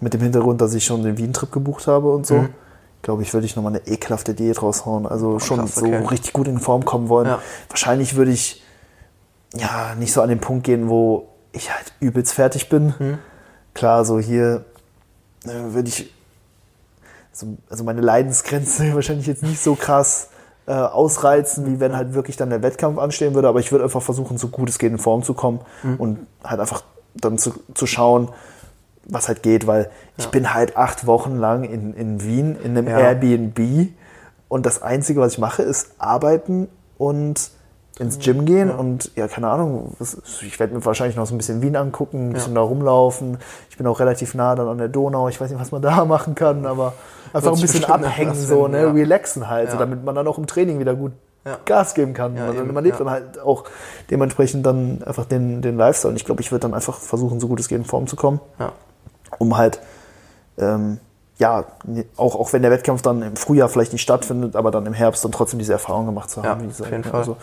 mit 0.00 0.12
dem 0.12 0.20
Hintergrund, 0.20 0.60
dass 0.60 0.74
ich 0.74 0.84
schon 0.84 1.02
den 1.04 1.16
Wien-Trip 1.16 1.50
gebucht 1.50 1.86
habe 1.86 2.12
und 2.12 2.26
so. 2.26 2.34
Mhm. 2.34 2.48
Glaube 3.06 3.22
ich, 3.22 3.32
würde 3.32 3.46
ich 3.46 3.54
nochmal 3.54 3.72
eine 3.72 3.86
ekelhafte 3.86 4.34
Diät 4.34 4.60
raushauen. 4.60 5.06
Also 5.06 5.38
schon 5.38 5.60
krass, 5.60 5.76
so 5.76 5.86
okay. 5.86 6.04
richtig 6.06 6.32
gut 6.32 6.48
in 6.48 6.58
Form 6.58 6.84
kommen 6.84 7.08
wollen. 7.08 7.28
Ja. 7.28 7.38
Wahrscheinlich 7.68 8.16
würde 8.16 8.32
ich 8.32 8.64
ja 9.54 9.94
nicht 9.94 10.12
so 10.12 10.22
an 10.22 10.28
den 10.28 10.40
Punkt 10.40 10.64
gehen, 10.64 10.88
wo 10.88 11.28
ich 11.52 11.72
halt 11.72 11.92
übelst 12.00 12.34
fertig 12.34 12.68
bin. 12.68 12.94
Mhm. 12.98 13.18
Klar, 13.74 14.04
so 14.04 14.18
hier 14.18 14.64
äh, 15.44 15.50
würde 15.72 15.88
ich 15.88 16.12
so, 17.30 17.56
also 17.70 17.84
meine 17.84 18.00
Leidensgrenze 18.00 18.92
wahrscheinlich 18.96 19.28
jetzt 19.28 19.44
nicht 19.44 19.62
so 19.62 19.76
krass 19.76 20.30
äh, 20.66 20.72
ausreizen, 20.72 21.64
wie 21.64 21.78
wenn 21.78 21.96
halt 21.96 22.12
wirklich 22.12 22.36
dann 22.36 22.50
der 22.50 22.62
Wettkampf 22.62 22.98
anstehen 22.98 23.34
würde. 23.34 23.46
Aber 23.46 23.60
ich 23.60 23.70
würde 23.70 23.84
einfach 23.84 24.02
versuchen, 24.02 24.36
so 24.36 24.48
gut 24.48 24.68
es 24.68 24.80
geht 24.80 24.90
in 24.90 24.98
Form 24.98 25.22
zu 25.22 25.32
kommen 25.32 25.60
und 25.98 26.26
halt 26.42 26.58
einfach 26.58 26.82
dann 27.14 27.38
zu, 27.38 27.54
zu 27.72 27.86
schauen, 27.86 28.30
was 29.08 29.28
halt 29.28 29.42
geht, 29.42 29.66
weil 29.66 29.90
ich 30.18 30.28
bin 30.28 30.52
halt 30.54 30.76
acht 30.76 31.06
Wochen 31.06 31.36
lang 31.36 31.64
in, 31.64 31.94
in 31.94 32.22
Wien 32.22 32.56
in 32.62 32.76
einem 32.76 32.88
Ja. 32.88 32.98
Airbnb 32.98 33.88
und 34.48 34.66
das 34.66 34.82
Einzige, 34.82 35.20
was 35.20 35.32
ich 35.34 35.38
mache, 35.38 35.62
ist 35.62 35.92
arbeiten 35.98 36.68
und 36.98 37.50
ins 37.98 38.18
Gym 38.18 38.44
gehen 38.44 38.70
und 38.70 39.10
ja, 39.16 39.26
keine 39.26 39.48
Ahnung, 39.48 39.94
was, 39.98 40.18
ich 40.42 40.60
werde 40.60 40.74
mir 40.74 40.84
wahrscheinlich 40.84 41.16
noch 41.16 41.26
so 41.26 41.34
ein 41.34 41.38
bisschen 41.38 41.62
Wien 41.62 41.76
angucken, 41.76 42.28
ein 42.28 42.32
bisschen 42.34 42.54
da 42.54 42.60
rumlaufen. 42.60 43.38
Ich 43.70 43.78
bin 43.78 43.86
auch 43.86 44.00
relativ 44.00 44.34
nah 44.34 44.54
dann 44.54 44.68
an 44.68 44.76
der 44.76 44.88
Donau, 44.88 45.28
ich 45.28 45.40
weiß 45.40 45.50
nicht, 45.50 45.58
was 45.60 45.72
man 45.72 45.80
da 45.80 46.04
machen 46.04 46.34
kann, 46.34 46.66
aber 46.66 46.92
einfach 47.32 47.54
ein 47.54 47.60
bisschen 47.60 47.84
abhängen, 47.84 48.34
so, 48.34 48.68
ne, 48.68 48.82
ja. 48.82 48.90
relaxen 48.90 49.48
halt, 49.48 49.70
so, 49.70 49.74
Ja. 49.76 49.80
damit 49.80 50.04
man 50.04 50.14
dann 50.14 50.26
auch 50.28 50.36
im 50.36 50.46
Training 50.46 50.78
wieder 50.78 50.94
gut 50.94 51.12
Ja. 51.46 51.56
Gas 51.64 51.94
geben 51.94 52.12
kann. 52.12 52.36
Ja, 52.36 52.48
man, 52.48 52.56
eben, 52.56 52.74
man 52.74 52.84
lebt 52.84 52.98
ja. 52.98 53.04
dann 53.04 53.12
halt 53.14 53.38
auch 53.38 53.64
dementsprechend 54.10 54.66
dann 54.66 55.02
einfach 55.06 55.24
den, 55.24 55.62
den 55.62 55.76
Lifestyle. 55.78 56.10
Und 56.10 56.16
ich 56.16 56.24
glaube, 56.26 56.40
ich 56.42 56.50
würde 56.52 56.62
dann 56.62 56.74
einfach 56.74 56.98
versuchen, 56.98 57.40
so 57.40 57.48
gut 57.48 57.60
es 57.60 57.68
geht 57.68 57.78
in 57.78 57.84
Form 57.84 58.06
zu 58.08 58.16
kommen 58.16 58.40
Ja. 58.58 58.72
Um 59.38 59.56
halt, 59.56 59.80
ähm, 60.58 60.98
ja, 61.38 61.64
auch, 62.16 62.34
auch 62.34 62.52
wenn 62.52 62.62
der 62.62 62.70
Wettkampf 62.70 63.02
dann 63.02 63.20
im 63.22 63.36
Frühjahr 63.36 63.68
vielleicht 63.68 63.92
nicht 63.92 64.02
stattfindet, 64.02 64.56
aber 64.56 64.70
dann 64.70 64.86
im 64.86 64.94
Herbst 64.94 65.22
dann 65.24 65.32
trotzdem 65.32 65.58
diese 65.58 65.72
Erfahrung 65.74 66.06
gemacht 66.06 66.30
zu 66.30 66.40
Ja, 66.40 66.50
haben. 66.50 66.62
auf 66.62 66.68
gesagt. 66.68 66.90
jeden 66.90 67.04
Ja, 67.04 67.10
Fall. 67.10 67.20
Also, 67.20 67.36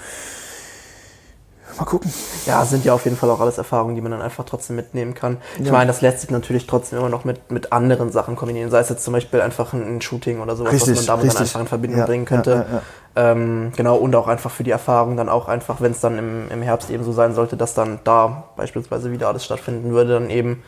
mal 1.77 1.85
gucken. 1.85 2.11
Ja, 2.45 2.65
sind 2.65 2.85
ja 2.85 2.93
auf 2.93 3.03
jeden 3.05 3.17
Fall 3.17 3.29
auch 3.29 3.39
alles 3.39 3.57
Erfahrungen, 3.57 3.95
die 3.95 4.01
man 4.01 4.11
dann 4.11 4.21
einfach 4.21 4.45
trotzdem 4.45 4.75
mitnehmen 4.75 5.13
kann. 5.13 5.37
Ich 5.59 5.65
Ja. 5.67 5.71
meine, 5.71 5.87
das 5.87 6.01
lässt 6.01 6.21
sich 6.21 6.29
natürlich 6.31 6.67
trotzdem 6.67 6.99
immer 6.99 7.09
noch 7.09 7.23
mit, 7.23 7.51
mit 7.51 7.71
anderen 7.71 8.11
Sachen 8.11 8.35
kombinieren. 8.35 8.69
Sei 8.71 8.79
es 8.79 8.89
jetzt 8.89 9.03
zum 9.03 9.13
Beispiel 9.13 9.41
einfach 9.41 9.73
ein, 9.73 9.97
ein 9.97 10.01
Shooting 10.01 10.39
oder 10.39 10.55
sowas, 10.55 10.73
Richtig, 10.73 10.91
was 10.91 10.95
man 10.97 11.05
damit 11.05 11.25
richtig. 11.25 11.39
dann 11.39 11.43
einfach 11.47 11.61
in 11.61 11.67
Verbindung 11.67 11.99
Ja, 11.99 12.05
bringen 12.05 12.25
könnte. 12.25 12.51
ja, 12.51 12.57
ja, 12.57 12.65
ja. 12.73 12.81
Ähm, 13.15 13.73
genau, 13.75 13.97
und 13.97 14.15
auch 14.15 14.27
einfach 14.27 14.49
für 14.49 14.63
die 14.63 14.71
Erfahrung 14.71 15.17
dann 15.17 15.29
auch 15.29 15.47
einfach, 15.47 15.81
wenn 15.81 15.91
es 15.91 15.99
dann 15.99 16.17
im, 16.17 16.49
im 16.49 16.61
Herbst 16.63 16.89
eben 16.89 17.03
so 17.03 17.11
sein 17.11 17.35
sollte, 17.35 17.57
dass 17.57 17.75
dann 17.75 17.99
da 18.03 18.45
beispielsweise 18.57 19.11
wieder 19.11 19.27
alles 19.27 19.45
stattfinden 19.45 19.91
würde, 19.91 20.13
dann 20.13 20.31
eben 20.31 20.63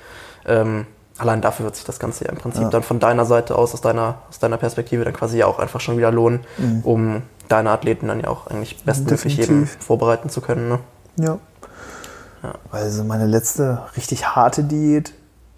ähm, 0.46 0.86
allein 1.18 1.42
dafür 1.42 1.66
wird 1.66 1.76
sich 1.76 1.86
das 1.86 2.00
Ganze 2.00 2.26
ja 2.26 2.32
im 2.32 2.38
Prinzip 2.38 2.64
Ja. 2.64 2.70
dann 2.70 2.84
von 2.84 3.00
deiner 3.00 3.26
Seite 3.26 3.56
aus, 3.58 3.74
aus 3.74 3.82
deiner, 3.82 4.16
aus 4.30 4.40
deiner 4.40 4.58
Perspektive 4.58 5.04
dann 5.06 5.14
quasi 5.14 5.38
ja 5.38 5.46
auch 5.48 5.60
einfach 5.60 5.80
schon 5.80 5.98
wieder 5.98 6.12
lohnen, 6.12 6.42
um 6.84 7.22
deine 7.48 7.70
Athleten 7.72 8.08
dann 8.08 8.20
ja 8.20 8.28
auch 8.28 8.48
eigentlich 8.48 8.84
bestmöglich 8.84 9.40
eben 9.40 9.62
Mhm. 9.62 9.68
Vorbereiten 9.68 10.30
zu 10.30 10.42
können. 10.42 10.68
Ne? 10.70 10.80
Ja. 11.18 11.38
Also 12.72 13.04
meine 13.04 13.26
letzte 13.26 13.80
richtig 13.98 14.28
harte 14.36 14.64
Diät 14.64 15.14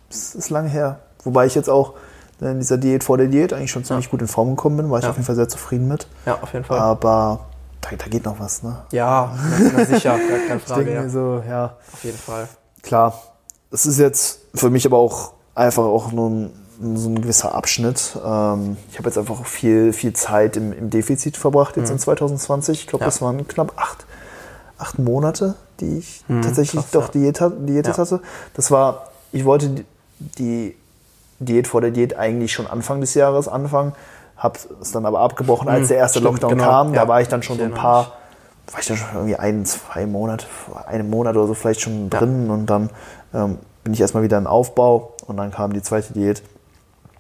ist, 0.10 0.36
ist 0.36 0.50
lange 0.50 0.70
her. 0.70 1.00
Wobei 1.24 1.46
ich 1.46 1.56
jetzt 1.56 1.70
auch 1.70 1.94
in 2.40 2.60
dieser 2.60 2.78
Diät 2.78 3.04
vor 3.04 3.18
der 3.18 3.28
Diät 3.28 3.52
eigentlich 3.52 3.72
schon 3.72 3.84
ziemlich 3.84 4.10
gut 4.12 4.22
in 4.22 4.28
Form 4.28 4.52
gekommen 4.52 4.78
bin, 4.78 4.90
war 4.92 5.00
ich 5.00 5.04
Ja. 5.04 5.10
auf 5.10 5.16
jeden 5.18 5.26
Fall 5.26 5.36
sehr 5.36 5.50
zufrieden 5.50 5.88
mit. 5.88 6.08
Ja, 6.26 6.38
auf 6.42 6.54
jeden 6.54 6.64
Fall. 6.66 6.80
Aber 6.80 7.40
da, 7.82 7.90
da 7.98 8.06
geht 8.08 8.24
noch 8.26 8.40
was, 8.40 8.64
ne? 8.64 8.78
Ja, 8.92 9.36
na, 9.76 9.86
sicher, 9.86 10.12
gar 10.18 10.38
keine 10.48 10.58
Ich 10.58 10.64
Frage. 10.64 10.84
denke 10.86 10.94
Ja. 11.00 11.02
mir 11.04 11.10
so, 11.10 11.44
ja. 11.50 11.74
Auf 11.92 12.04
jeden 12.04 12.18
Fall. 12.18 12.48
klar, 12.84 13.20
es 13.72 13.86
ist 13.86 13.98
jetzt 13.98 14.40
für 14.56 14.70
mich 14.70 14.86
aber 14.86 14.98
auch 14.98 15.34
einfach 15.58 15.84
auch 15.84 16.12
nur 16.12 16.30
ein, 16.30 16.52
so 16.96 17.10
ein 17.10 17.22
gewisser 17.22 17.56
Abschnitt. 17.56 18.16
Ähm, 18.24 18.78
ich 18.92 18.98
habe 18.98 19.10
jetzt 19.10 19.18
einfach 19.18 19.46
viel, 19.46 19.94
viel 19.94 20.14
Zeit 20.14 20.56
im, 20.58 20.72
im 20.72 20.90
Defizit 20.90 21.36
verbracht, 21.38 21.76
jetzt 21.78 21.90
in 21.90 22.00
2020. 22.00 22.82
Ich 22.82 22.88
glaube, 22.88 23.04
Mhm. 23.04 23.06
Ja. 23.06 23.08
das 23.08 23.22
waren 23.22 23.48
knapp 23.48 23.74
acht, 23.76 24.06
acht 24.78 25.00
Monate, 25.00 25.56
die 25.80 25.98
ich 25.98 26.24
Mhm, 26.28 26.42
tatsächlich 26.44 26.82
krass, 26.84 26.92
doch 26.92 27.06
ja. 27.16 27.32
Diät, 27.32 27.40
diätet 27.68 27.98
Ja. 27.98 28.04
hatte. 28.04 28.22
Das 28.54 28.70
war, 28.72 29.08
ich 29.32 29.44
wollte 29.46 29.70
die, 29.70 29.86
die 30.20 30.76
Diät 31.40 31.68
vor 31.68 31.82
der 31.82 31.92
Diät 31.92 32.18
eigentlich 32.18 32.54
schon 32.54 32.68
Anfang 32.68 33.02
des 33.02 33.14
Jahres 33.14 33.48
anfangen, 33.48 33.94
habe 34.38 34.58
es 34.82 34.92
dann 34.92 35.06
aber 35.08 35.20
abgebrochen, 35.20 35.68
als 35.68 35.84
Mhm, 35.86 35.88
der 35.90 35.98
erste 35.98 36.20
stimmt, 36.20 36.34
Lockdown 36.42 36.58
genau, 36.58 36.64
kam. 36.70 36.94
Da 36.94 37.02
ja. 37.04 37.08
war 37.08 37.22
ich 37.22 37.28
dann 37.28 37.42
schon 37.44 37.58
so 37.58 37.64
ein 37.64 37.74
paar 37.74 38.12
war 38.72 38.82
ich 38.82 38.86
dann 38.88 38.98
schon 38.98 39.08
irgendwie 39.14 39.38
ein, 39.38 39.66
zwei 39.66 40.06
Monate, 40.06 40.46
einen 40.88 41.10
Monat 41.10 41.38
oder 41.38 41.48
so 41.48 41.54
vielleicht 41.54 41.80
schon 41.82 42.10
Ja. 42.12 42.20
drin 42.20 42.50
und 42.52 42.66
dann 42.66 42.90
ähm, 43.34 43.58
bin 43.88 43.94
ich 43.94 44.02
erstmal 44.02 44.22
wieder 44.22 44.38
in 44.38 44.48
Aufbau 44.48 45.14
und 45.28 45.38
dann 45.38 45.50
kam 45.50 45.72
die 45.72 45.82
zweite 45.82 46.12
Diät. 46.12 46.44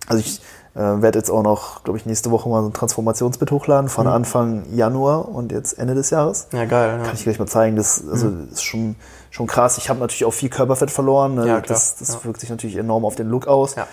Also 0.07 0.19
ich 0.19 0.41
Äh, 0.75 1.01
werde 1.01 1.17
jetzt 1.17 1.31
auch 1.31 1.41
noch, 1.41 1.83
glaube 1.83 1.97
ich, 1.97 2.05
nächste 2.05 2.29
Woche 2.29 2.47
mal 2.49 2.61
so 2.61 2.67
ein 2.69 2.73
Transformationsbit 2.73 3.49
hochladen 3.49 3.89
von 3.89 4.05
Mhm. 4.05 4.13
Anfang 4.13 4.65
Januar 4.75 5.27
und 5.27 5.51
jetzt 5.51 5.73
Ende 5.79 5.95
des 5.95 6.11
Jahres. 6.11 6.49
Ja, 6.53 6.65
geil. 6.65 6.97
Kann 6.97 7.05
Ja. 7.07 7.13
ich 7.13 7.23
gleich 7.23 7.39
mal 7.39 7.47
zeigen. 7.47 7.75
Das 7.77 8.03
also, 8.07 8.31
ist 8.51 8.63
schon, 8.63 8.95
schon 9.31 9.47
krass. 9.47 9.79
Ich 9.79 9.89
habe 9.89 9.99
natürlich 9.99 10.25
auch 10.25 10.33
viel 10.35 10.49
Körperfett 10.49 10.91
verloren. 10.91 11.33
Ne? 11.33 11.47
Ja, 11.47 11.61
klar. 11.61 11.75
Das, 11.79 11.95
das 11.95 12.09
Ja. 12.09 12.25
wirkt 12.25 12.41
sich 12.41 12.51
natürlich 12.51 12.75
enorm 12.75 13.05
auf 13.05 13.15
den 13.15 13.27
Look 13.27 13.47
aus. 13.47 13.73
Ja. 13.73 13.87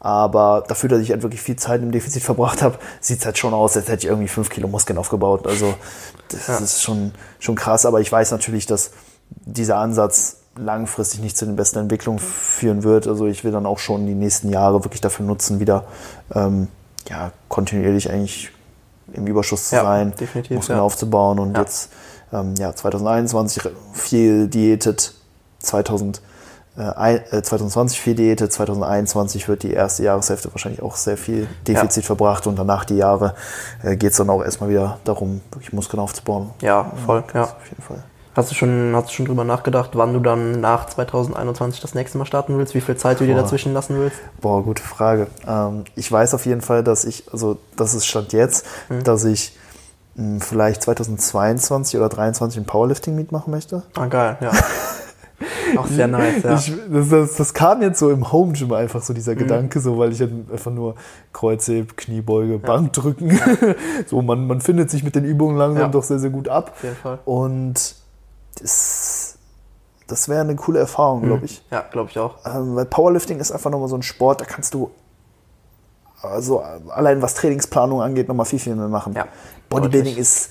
Aber 0.00 0.62
dafür, 0.68 0.90
dass 0.90 1.00
ich 1.00 1.10
halt 1.10 1.22
wirklich 1.22 1.40
viel 1.40 1.56
Zeit 1.56 1.80
im 1.80 1.90
Defizit 1.90 2.22
verbracht 2.22 2.60
habe, 2.60 2.76
sieht 3.00 3.20
es 3.20 3.24
halt 3.24 3.38
schon 3.38 3.54
aus, 3.54 3.74
als 3.74 3.88
hätte 3.88 4.04
ich 4.04 4.10
irgendwie 4.10 4.28
fünf 4.28 4.50
Kilo 4.50 4.68
Muskeln 4.68 4.98
aufgebaut. 4.98 5.46
Also 5.46 5.72
das 6.28 6.48
Ja. 6.48 6.58
ist 6.58 6.82
schon, 6.82 7.12
schon 7.38 7.54
krass. 7.54 7.86
Aber 7.86 8.00
ich 8.02 8.12
weiß 8.12 8.30
natürlich, 8.32 8.66
dass 8.66 8.90
dieser 9.30 9.78
Ansatz 9.78 10.36
langfristig 10.56 11.20
nicht 11.20 11.36
zu 11.36 11.44
den 11.46 11.56
besten 11.56 11.78
Entwicklungen 11.80 12.18
führen 12.18 12.82
wird. 12.82 13.06
Also 13.06 13.26
ich 13.26 13.44
will 13.44 13.52
dann 13.52 13.66
auch 13.66 13.78
schon 13.78 14.06
die 14.06 14.14
nächsten 14.14 14.48
Jahre 14.48 14.84
wirklich 14.84 15.00
dafür 15.00 15.26
nutzen, 15.26 15.60
wieder 15.60 15.84
ähm, 16.34 16.68
ja, 17.08 17.30
kontinuierlich 17.48 18.10
eigentlich 18.10 18.50
im 19.12 19.26
Überschuss 19.26 19.68
zu 19.68 19.76
Ja, 19.76 19.82
sein, 19.84 20.12
definitiv, 20.18 20.56
Muskeln 20.56 20.78
ja. 20.78 20.82
aufzubauen 20.82 21.38
und 21.38 21.54
Ja. 21.54 21.62
jetzt 21.62 21.90
ähm, 22.32 22.54
ja, 22.58 22.74
2021 22.74 23.62
viel 23.92 24.48
diätet, 24.48 25.14
2000, 25.60 26.20
äh, 26.76 26.80
ein- 26.82 27.20
äh, 27.30 27.40
2020 27.42 28.00
viel 28.00 28.16
diätet, 28.16 28.52
2021 28.52 29.46
wird 29.48 29.62
die 29.62 29.72
erste 29.72 30.02
Jahreshälfte 30.02 30.52
wahrscheinlich 30.52 30.82
auch 30.82 30.96
sehr 30.96 31.16
viel 31.16 31.46
Defizit 31.68 32.04
verbracht 32.04 32.46
und 32.48 32.58
danach 32.58 32.84
die 32.84 32.96
Jahre 32.96 33.34
äh, 33.84 33.96
geht 33.96 34.10
es 34.10 34.16
dann 34.16 34.28
auch 34.28 34.42
erstmal 34.42 34.70
wieder 34.70 34.98
darum, 35.04 35.40
wirklich 35.52 35.72
Muskeln 35.72 36.00
aufzubauen. 36.00 36.50
ja, 36.62 36.90
voll. 37.06 37.22
Ja. 37.32 37.44
Auf 37.44 37.54
jeden 37.70 37.82
Fall. 37.82 38.02
Hast 38.36 38.50
du 38.50 38.54
schon, 38.54 38.92
hast 38.94 39.08
du 39.08 39.12
schon 39.14 39.24
drüber 39.26 39.44
nachgedacht, 39.44 39.90
wann 39.94 40.12
du 40.12 40.20
dann 40.20 40.60
nach 40.60 40.86
2021 40.86 41.80
das 41.80 41.94
nächste 41.94 42.18
Mal 42.18 42.26
starten 42.26 42.58
willst? 42.58 42.74
Wie 42.74 42.82
viel 42.82 42.96
Zeit 42.96 43.18
du 43.18 43.24
dir 43.24 43.32
Boah. 43.34 43.42
dazwischen 43.42 43.72
lassen 43.72 43.96
willst? 43.98 44.18
Boah, 44.42 44.62
gute 44.62 44.82
Frage. 44.82 45.28
Ähm, 45.48 45.84
ich 45.94 46.12
weiß 46.12 46.34
auf 46.34 46.44
jeden 46.44 46.60
Fall, 46.60 46.84
dass 46.84 47.06
ich, 47.06 47.24
also 47.32 47.56
das 47.76 47.94
ist 47.94 48.04
Stand 48.06 48.34
jetzt, 48.34 48.66
Mhm. 48.90 49.04
dass 49.04 49.24
ich 49.24 49.56
mh, 50.16 50.40
vielleicht 50.40 50.82
2022 50.82 51.98
oder 51.98 52.10
2023 52.10 52.58
ein 52.60 52.66
Powerlifting-Meet 52.66 53.32
machen 53.32 53.50
möchte. 53.52 53.84
Ah, 53.96 54.04
geil, 54.06 54.36
ja. 54.42 54.50
Auch 55.78 55.86
sehr 55.86 56.06
nice, 56.06 56.42
ja. 56.42 56.54
Ich, 56.56 56.72
das, 56.90 57.08
das, 57.08 57.36
das 57.36 57.54
kam 57.54 57.80
jetzt 57.82 57.98
so 57.98 58.10
im 58.10 58.30
Home 58.32 58.52
Gym 58.52 58.70
einfach 58.72 59.00
so 59.02 59.14
Mhm. 59.14 59.16
dieser 59.16 59.34
Gedanke, 59.34 59.80
so 59.80 59.96
weil 59.96 60.12
ich 60.12 60.20
halt 60.20 60.32
einfach 60.52 60.70
nur 60.72 60.94
Kreuzheb, 61.32 61.96
Kniebeuge, 61.96 62.58
Bankdrücken, 62.58 63.38
so 64.06 64.20
man, 64.20 64.46
man 64.46 64.60
findet 64.60 64.90
sich 64.90 65.02
mit 65.04 65.14
den 65.14 65.24
Übungen 65.24 65.56
langsam 65.56 65.82
Ja. 65.84 65.88
doch 65.88 66.02
sehr, 66.02 66.18
sehr 66.18 66.30
gut 66.30 66.48
ab. 66.50 66.72
Auf 66.74 66.82
jeden 66.82 66.96
Fall. 66.96 67.18
Und 67.24 67.96
das, 68.60 69.36
das 70.06 70.28
wäre 70.28 70.40
eine 70.42 70.56
coole 70.56 70.78
Erfahrung, 70.80 71.22
Mhm. 71.22 71.26
glaube 71.26 71.44
ich. 71.46 71.62
Ja, 71.70 71.80
glaube 71.82 72.10
ich 72.10 72.18
auch. 72.18 72.36
Ähm, 72.44 72.76
weil 72.76 72.84
Powerlifting 72.86 73.38
ist 73.40 73.52
einfach 73.52 73.70
nochmal 73.70 73.88
so 73.88 73.96
ein 73.96 74.02
Sport, 74.02 74.40
da 74.40 74.44
kannst 74.44 74.74
du 74.74 74.90
also 76.22 76.60
allein 76.60 77.22
was 77.22 77.34
Trainingsplanung 77.34 78.00
angeht, 78.02 78.26
nochmal 78.28 78.46
viel, 78.46 78.58
viel 78.58 78.74
mehr 78.74 78.88
machen. 78.88 79.12
Ja, 79.12 79.26
Bodybuilding 79.68 80.14
deutlich. 80.14 80.18
ist 80.18 80.50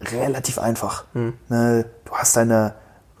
relativ 0.00 0.58
einfach. 0.58 1.04
Mhm. 1.14 1.34
Ne, 1.48 1.84
du 2.04 2.12
hast 2.12 2.36
deine 2.36 2.74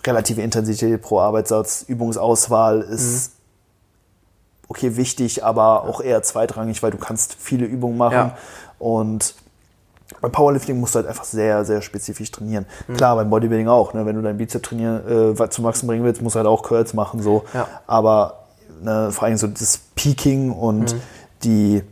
relative 0.04 0.40
Intensität 0.42 1.00
pro 1.02 1.20
Arbeitssatz, 1.20 1.82
Übungsauswahl 1.86 2.80
ist 2.80 3.30
Mhm. 3.30 4.64
okay 4.68 4.96
wichtig, 4.96 5.44
aber 5.44 5.84
auch 5.84 6.00
eher 6.00 6.22
zweitrangig, 6.22 6.82
weil 6.82 6.90
du 6.90 6.98
kannst 6.98 7.34
viele 7.38 7.66
Übungen 7.66 7.96
machen 7.98 8.12
Ja. 8.14 8.36
und 8.78 9.34
beim 10.20 10.32
Powerlifting 10.32 10.78
musst 10.78 10.94
du 10.94 10.98
halt 10.98 11.08
einfach 11.08 11.24
sehr, 11.24 11.64
sehr 11.64 11.82
spezifisch 11.82 12.30
trainieren. 12.30 12.66
Mhm. 12.86 12.94
Klar, 12.94 13.16
beim 13.16 13.28
Bodybuilding 13.30 13.68
auch. 13.68 13.92
Ne? 13.92 14.06
Wenn 14.06 14.16
du 14.16 14.22
dein 14.22 14.36
Bizep 14.36 14.62
trainieren, 14.62 15.36
äh, 15.36 15.50
zum 15.50 15.64
Wachsen 15.64 15.86
bringen 15.86 16.04
willst, 16.04 16.22
musst 16.22 16.36
du 16.36 16.38
halt 16.38 16.46
auch 16.46 16.62
Curls 16.62 16.94
machen. 16.94 17.22
So. 17.22 17.44
Ja. 17.52 17.66
Aber 17.86 18.44
ne, 18.82 19.10
vor 19.10 19.24
allem 19.24 19.36
so 19.36 19.46
das 19.46 19.78
Peaking 19.94 20.52
und 20.52 20.94
Mhm. 20.94 21.00
die, 21.42 21.82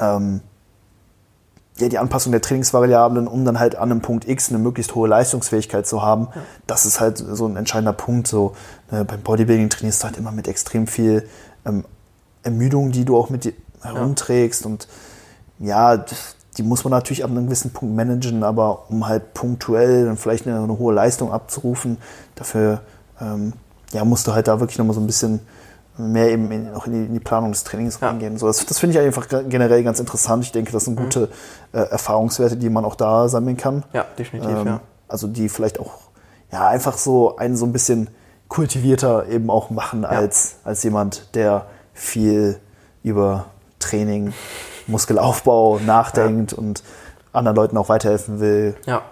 ähm, 0.00 0.40
ja, 1.76 1.88
die 1.88 1.98
Anpassung 1.98 2.32
der 2.32 2.40
Trainingsvariablen, 2.40 3.28
um 3.28 3.44
dann 3.44 3.58
halt 3.60 3.76
an 3.76 3.90
einem 3.90 4.00
Punkt 4.00 4.26
X 4.26 4.48
eine 4.48 4.58
möglichst 4.58 4.94
hohe 4.94 5.06
Leistungsfähigkeit 5.08 5.86
zu 5.86 6.02
haben, 6.02 6.28
das 6.66 6.86
ist 6.86 6.98
halt 6.98 7.18
so 7.18 7.46
ein 7.46 7.56
entscheidender 7.56 7.92
Punkt. 7.92 8.26
So, 8.26 8.56
ne, 8.90 9.04
beim 9.04 9.20
Bodybuilding 9.20 9.68
trainierst 9.70 10.02
du 10.02 10.06
halt 10.06 10.16
immer 10.16 10.32
mit 10.32 10.48
extrem 10.48 10.86
viel 10.86 11.28
ähm, 11.64 11.84
Ermüdung, 12.42 12.90
die 12.90 13.04
du 13.04 13.16
auch 13.16 13.30
mit 13.30 13.44
dir 13.44 13.52
herumträgst. 13.82 14.66
Und 14.66 14.88
ja, 15.60 16.04
die 16.58 16.62
muss 16.62 16.84
man 16.84 16.90
natürlich 16.90 17.24
ab 17.24 17.30
einem 17.30 17.46
gewissen 17.46 17.72
Punkt 17.72 17.94
managen, 17.94 18.42
aber 18.42 18.90
um 18.90 19.06
halt 19.06 19.32
punktuell 19.34 20.04
dann 20.06 20.16
vielleicht 20.16 20.46
eine, 20.46 20.60
eine 20.60 20.78
hohe 20.78 20.92
Leistung 20.92 21.32
abzurufen, 21.32 21.98
dafür 22.34 22.80
ähm, 23.20 23.52
ja, 23.92 24.04
musst 24.04 24.26
du 24.26 24.32
halt 24.34 24.48
da 24.48 24.60
wirklich 24.60 24.78
nochmal 24.78 24.94
so 24.94 25.00
ein 25.00 25.06
bisschen 25.06 25.40
mehr 25.96 26.30
eben 26.30 26.50
in, 26.52 26.74
auch 26.74 26.86
in 26.86 26.92
die, 26.92 27.04
in 27.06 27.14
die 27.14 27.20
Planung 27.20 27.50
des 27.52 27.64
Trainings 27.64 27.98
Ja. 28.00 28.08
reingehen. 28.08 28.38
So, 28.38 28.46
das 28.46 28.64
das 28.66 28.78
finde 28.78 28.98
ich 28.98 29.04
einfach 29.04 29.26
generell 29.48 29.82
ganz 29.82 29.98
interessant. 29.98 30.44
Ich 30.44 30.52
denke, 30.52 30.70
das 30.72 30.84
sind 30.84 30.96
gute 30.96 31.28
äh, 31.72 31.78
Erfahrungswerte, 31.78 32.56
die 32.56 32.70
man 32.70 32.84
auch 32.84 32.94
da 32.94 33.28
sammeln 33.28 33.56
kann. 33.56 33.84
Ja, 33.92 34.04
definitiv, 34.18 34.50
Ähm, 34.50 34.66
ja. 34.66 34.80
Also 35.08 35.26
die 35.26 35.48
vielleicht 35.48 35.80
auch 35.80 35.94
ja 36.52 36.68
einfach 36.68 36.98
so 36.98 37.36
einen 37.36 37.56
so 37.56 37.66
ein 37.66 37.72
bisschen 37.72 38.08
kultivierter 38.48 39.26
eben 39.28 39.50
auch 39.50 39.70
machen 39.70 40.04
als, 40.04 40.56
als 40.64 40.82
jemand, 40.82 41.34
der 41.34 41.66
viel 41.94 42.58
über 43.02 43.46
Training, 43.78 44.32
Muskelaufbau 44.88 45.78
nachdenkt 45.84 46.52
und 46.52 46.82
anderen 47.32 47.56
Leuten 47.56 47.76
auch 47.76 47.88
weiterhelfen 47.88 48.40
will, 48.40 48.74
Ja. 48.86 49.02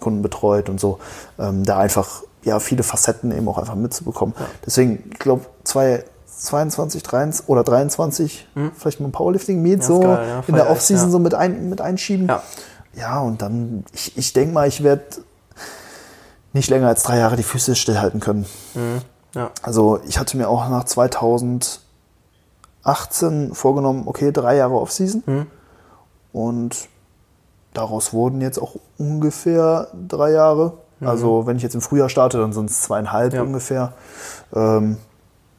Kunden 0.00 0.22
betreut 0.22 0.68
und 0.68 0.80
so. 0.80 0.98
Ähm, 1.38 1.64
da 1.64 1.78
einfach 1.78 2.22
ja 2.42 2.58
viele 2.58 2.82
Facetten 2.82 3.30
eben 3.30 3.48
auch 3.48 3.58
einfach 3.58 3.76
mitzubekommen. 3.76 4.34
Deswegen, 4.66 5.04
ich 5.12 5.18
glaube, 5.20 5.46
22, 5.62 7.02
23 7.04 7.48
oder 7.48 7.62
23 7.62 8.48
vielleicht 8.76 9.00
mal 9.00 9.06
ein 9.08 9.12
Powerlifting-Meet 9.12 9.74
Hm. 9.74 9.80
Ja, 9.80 9.86
so 9.86 10.00
geil, 10.00 10.28
ja, 10.28 10.42
in 10.46 10.54
der 10.56 10.70
Offseason 10.70 11.06
ja. 11.06 11.12
so 11.12 11.18
mit, 11.20 11.34
ein, 11.34 11.68
mit 11.68 11.80
einschieben. 11.80 12.26
Ja. 12.26 12.42
Ja, 12.94 13.20
und 13.20 13.40
dann, 13.40 13.84
ich, 13.92 14.18
ich 14.18 14.32
denke 14.32 14.52
mal, 14.52 14.68
ich 14.68 14.82
werde 14.82 15.04
nicht 16.52 16.68
länger 16.68 16.88
als 16.88 17.04
drei 17.04 17.18
Jahre 17.18 17.36
die 17.36 17.42
Füße 17.42 17.74
stillhalten 17.74 18.20
können. 18.20 18.44
Ja. 19.34 19.50
Also 19.62 20.00
ich 20.06 20.18
hatte 20.18 20.36
mir 20.36 20.48
auch 20.48 20.68
nach 20.68 20.84
2018 22.84 23.54
vorgenommen, 23.54 24.02
okay, 24.06 24.32
drei 24.32 24.56
Jahre 24.56 24.74
Offseason. 24.74 25.22
Mhm. 25.26 25.46
Und 26.32 26.88
daraus 27.74 28.12
wurden 28.12 28.40
jetzt 28.40 28.58
auch 28.58 28.76
ungefähr 28.98 29.88
drei 30.08 30.32
Jahre. 30.32 30.74
Also 31.04 31.46
wenn 31.48 31.56
ich 31.56 31.64
jetzt 31.64 31.74
im 31.74 31.80
Frühjahr 31.80 32.08
starte, 32.08 32.38
dann 32.38 32.52
sind 32.52 32.70
es 32.70 32.82
zweieinhalb 32.82 33.32
Mhm. 33.32 33.36
Ja. 33.36 33.42
ungefähr. 33.42 33.92
Ähm, 34.54 34.98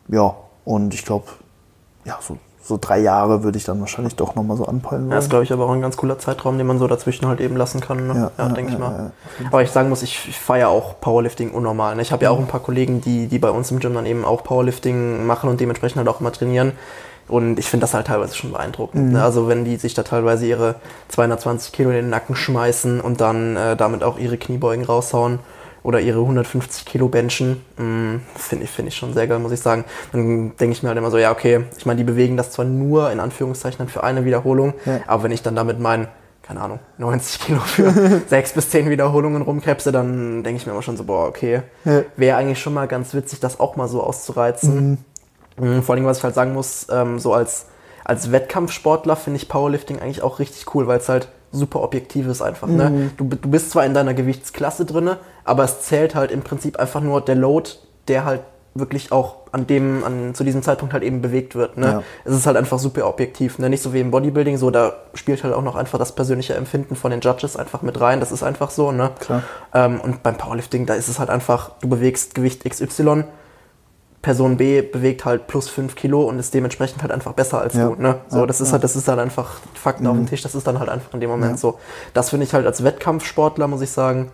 ja, 0.08 0.36
und 0.64 0.94
ich 0.94 1.04
glaube, 1.06 1.26
ja, 2.06 2.18
so, 2.22 2.38
so 2.64 2.78
drei 2.80 3.00
Jahre 3.00 3.44
würde 3.44 3.58
ich 3.58 3.66
dann 3.66 3.82
wahrscheinlich 3.82 4.16
doch 4.16 4.36
nochmal 4.36 4.56
so 4.56 4.66
anpeilen 4.66 5.04
Ja, 5.06 5.10
wollen. 5.12 5.20
ist, 5.20 5.30
glaube 5.30 5.44
ich, 5.44 5.52
aber 5.52 5.66
auch 5.66 5.72
ein 5.74 5.82
ganz 5.82 5.98
cooler 5.98 6.18
Zeitraum, 6.18 6.58
den 6.58 6.66
man 6.66 6.80
so 6.80 6.88
dazwischen 6.88 7.28
halt 7.28 7.42
eben 7.42 7.58
lassen 7.58 7.82
kann. 7.82 8.08
Ne? 8.08 8.14
Ja, 8.14 8.32
Ja, 8.38 8.48
ja, 8.48 8.54
denke 8.54 8.72
ich 8.74 8.80
ja, 8.80 8.86
mal. 8.90 9.12
ja, 9.42 9.48
aber 9.48 9.62
ich 9.64 9.72
sagen 9.72 9.90
muss, 9.90 10.02
ich, 10.02 10.30
ich 10.30 10.40
feiere 10.40 10.70
auch 10.70 11.02
Powerlifting 11.02 11.52
unnormal. 11.52 11.96
Ne? 11.98 12.04
Ich 12.04 12.14
habe 12.14 12.24
ja 12.24 12.30
auch 12.32 12.40
ein 12.40 12.48
paar 12.48 12.62
Kollegen, 12.62 13.02
die, 13.02 13.28
die 13.28 13.40
bei 13.40 13.50
uns 13.52 13.70
im 13.70 13.80
Gym 13.80 13.94
dann 13.96 14.06
eben 14.06 14.24
auch 14.24 14.44
Powerlifting 14.46 15.26
machen 15.26 15.50
und 15.50 15.60
dementsprechend 15.60 15.98
halt 15.98 16.08
auch 16.08 16.22
immer 16.22 16.32
trainieren. 16.32 16.72
Und 17.34 17.58
ich 17.58 17.68
finde 17.68 17.86
das 17.86 17.96
halt 17.96 18.06
teilweise 18.08 18.36
schon 18.36 18.52
beeindruckend. 18.52 19.08
Mhm. 19.08 19.12
Ne? 19.14 19.24
Also 19.24 19.48
wenn 19.48 19.66
die 19.66 19.78
sich 19.78 19.96
da 19.96 20.04
teilweise 20.04 20.46
ihre 20.46 20.76
220 21.10 21.72
Kilo 21.72 21.90
in 21.90 21.96
den 21.96 22.10
Nacken 22.10 22.36
schmeißen 22.36 23.02
und 23.02 23.22
dann 23.22 23.56
äh, 23.58 23.76
damit 23.76 24.04
auch 24.04 24.20
ihre 24.20 24.38
Kniebeugen 24.38 24.86
raushauen 24.86 25.40
oder 25.82 26.00
ihre 26.00 26.20
150 26.20 26.86
Kilo 26.86 27.08
benchen, 27.08 27.66
mh, 27.78 28.20
finde 28.36 28.66
ich, 28.66 28.70
finde 28.70 28.90
ich 28.90 28.96
schon 28.96 29.14
sehr 29.16 29.26
geil, 29.26 29.40
muss 29.40 29.52
ich 29.52 29.62
sagen. 29.62 29.84
Dann 30.12 30.56
denke 30.58 30.74
ich 30.74 30.84
mir 30.84 30.90
halt 30.90 30.98
immer 31.00 31.10
so, 31.10 31.18
ja 31.18 31.32
okay, 31.32 31.66
ich 31.76 31.88
meine, 31.88 31.98
die 31.98 32.04
bewegen 32.04 32.38
das 32.38 32.52
zwar 32.52 32.66
nur 32.66 33.12
in 33.12 33.20
Anführungszeichen 33.20 33.88
für 33.90 34.04
eine 34.04 34.26
Wiederholung, 34.26 34.76
Ja. 34.86 35.00
aber 35.08 35.24
wenn 35.24 35.32
ich 35.32 35.42
dann 35.42 35.56
damit 35.56 35.80
meinen, 35.80 36.08
keine 36.44 36.62
Ahnung, 36.62 36.80
90 37.00 37.40
Kilo 37.42 37.60
für 37.62 38.22
sechs 38.28 38.54
bis 38.54 38.70
zehn 38.70 38.90
Wiederholungen 38.92 39.42
rumkrebse, 39.42 39.92
dann 39.92 40.44
denke 40.44 40.58
ich 40.62 40.66
mir 40.68 40.72
immer 40.74 40.84
schon 40.84 40.98
so, 40.98 41.04
boah, 41.04 41.28
okay, 41.28 41.64
Ja. 41.84 42.04
wäre 42.16 42.38
eigentlich 42.38 42.60
schon 42.60 42.74
mal 42.76 42.88
ganz 42.88 43.14
witzig, 43.16 43.40
das 43.40 43.60
auch 43.60 43.76
mal 43.76 43.88
so 43.88 44.04
auszureizen. 44.04 44.90
Mhm, 44.92 44.98
Vor 45.56 45.96
allem, 45.96 46.06
was 46.06 46.20
ich 46.20 46.24
halt 46.24 46.36
sagen 46.36 46.54
muss, 46.54 46.88
ähm, 46.92 47.20
so 47.20 47.34
als, 47.34 47.68
als 48.04 48.32
Wettkampfsportler 48.32 49.16
finde 49.16 49.38
ich 49.38 49.50
Powerlifting 49.50 50.00
eigentlich 50.00 50.22
auch 50.24 50.40
richtig 50.40 50.74
cool, 50.74 50.88
weil 50.88 51.00
es 51.00 51.10
halt 51.10 51.28
super 51.52 51.82
objektiv 51.82 52.28
ist 52.28 52.42
einfach. 52.42 52.68
Ne? 52.68 53.12
Du, 53.18 53.26
du 53.26 53.50
bist 53.50 53.70
zwar 53.72 53.86
in 53.86 53.94
deiner 53.94 54.14
Gewichtsklasse 54.14 54.86
drinne, 54.86 55.20
aber 55.46 55.64
es 55.64 55.82
zählt 55.82 56.16
halt 56.16 56.32
im 56.32 56.42
Prinzip 56.42 56.78
einfach 56.80 57.02
nur 57.02 57.22
der 57.22 57.36
Load, 57.36 57.70
der 58.08 58.26
halt 58.26 58.42
wirklich 58.76 59.12
auch 59.12 59.36
an 59.52 59.68
dem, 59.68 60.04
an, 60.04 60.34
zu 60.34 60.44
diesem 60.44 60.64
Zeitpunkt 60.64 60.94
halt 60.94 61.04
eben 61.04 61.22
bewegt 61.22 61.54
wird. 61.54 61.78
Ne? 61.78 61.86
Ja. 61.86 62.04
Es 62.26 62.34
ist 62.34 62.48
halt 62.48 62.58
einfach 62.58 62.80
super 62.80 63.08
objektiv. 63.08 63.60
Ne? 63.60 63.70
Nicht 63.70 63.84
so 63.84 63.94
wie 63.94 64.00
im 64.00 64.10
Bodybuilding, 64.10 64.58
so 64.58 64.72
da 64.72 64.94
spielt 65.14 65.44
halt 65.44 65.54
auch 65.54 65.62
noch 65.62 65.76
einfach 65.76 66.00
das 66.00 66.16
persönliche 66.16 66.56
Empfinden 66.56 66.96
von 66.96 67.12
den 67.12 67.22
Judges 67.22 67.56
einfach 67.56 67.84
mit 67.84 68.02
rein. 68.02 68.20
Das 68.20 68.32
ist 68.32 68.42
einfach 68.42 68.72
so. 68.72 68.92
Ne? 68.92 69.12
Klar. 69.20 69.44
Ähm, 69.76 70.02
und 70.02 70.24
beim 70.24 70.38
Powerlifting, 70.38 70.88
da 70.88 70.96
ist 70.96 71.08
es 71.08 71.20
halt 71.20 71.30
einfach, 71.30 71.72
du 71.82 71.88
bewegst 71.88 72.34
Gewicht 72.34 72.68
XY, 72.68 73.26
Person 74.24 74.58
B 74.58 74.82
bewegt 74.82 75.26
halt 75.26 75.46
plus 75.48 75.70
5 75.70 75.96
Kilo 75.96 76.24
und 76.24 76.40
ist 76.40 76.54
dementsprechend 76.54 77.04
halt 77.04 77.12
einfach 77.12 77.34
besser 77.34 77.60
als 77.62 77.76
Ja. 77.76 77.90
du. 77.90 78.02
Ne? 78.02 78.16
So, 78.30 78.40
Ja, 78.40 78.46
das 78.48 78.62
ist 78.62 78.70
ja. 78.70 78.74
halt, 78.74 78.84
das 78.84 78.96
ist 78.96 79.08
halt 79.08 79.20
einfach 79.20 79.60
Fakten 79.76 80.08
auf 80.08 80.16
dem 80.16 80.26
Tisch, 80.26 80.42
das 80.42 80.56
ist 80.56 80.66
dann 80.66 80.80
halt 80.80 80.90
einfach 80.90 81.14
in 81.14 81.20
dem 81.20 81.30
Moment 81.30 81.60
so. 81.60 81.78
Das 82.14 82.32
finde 82.32 82.46
ich 82.46 82.54
halt 82.54 82.66
als 82.66 82.84
Wettkampfsportler, 82.84 83.68
muss 83.68 83.82
ich 83.82 83.92
sagen, 83.92 84.32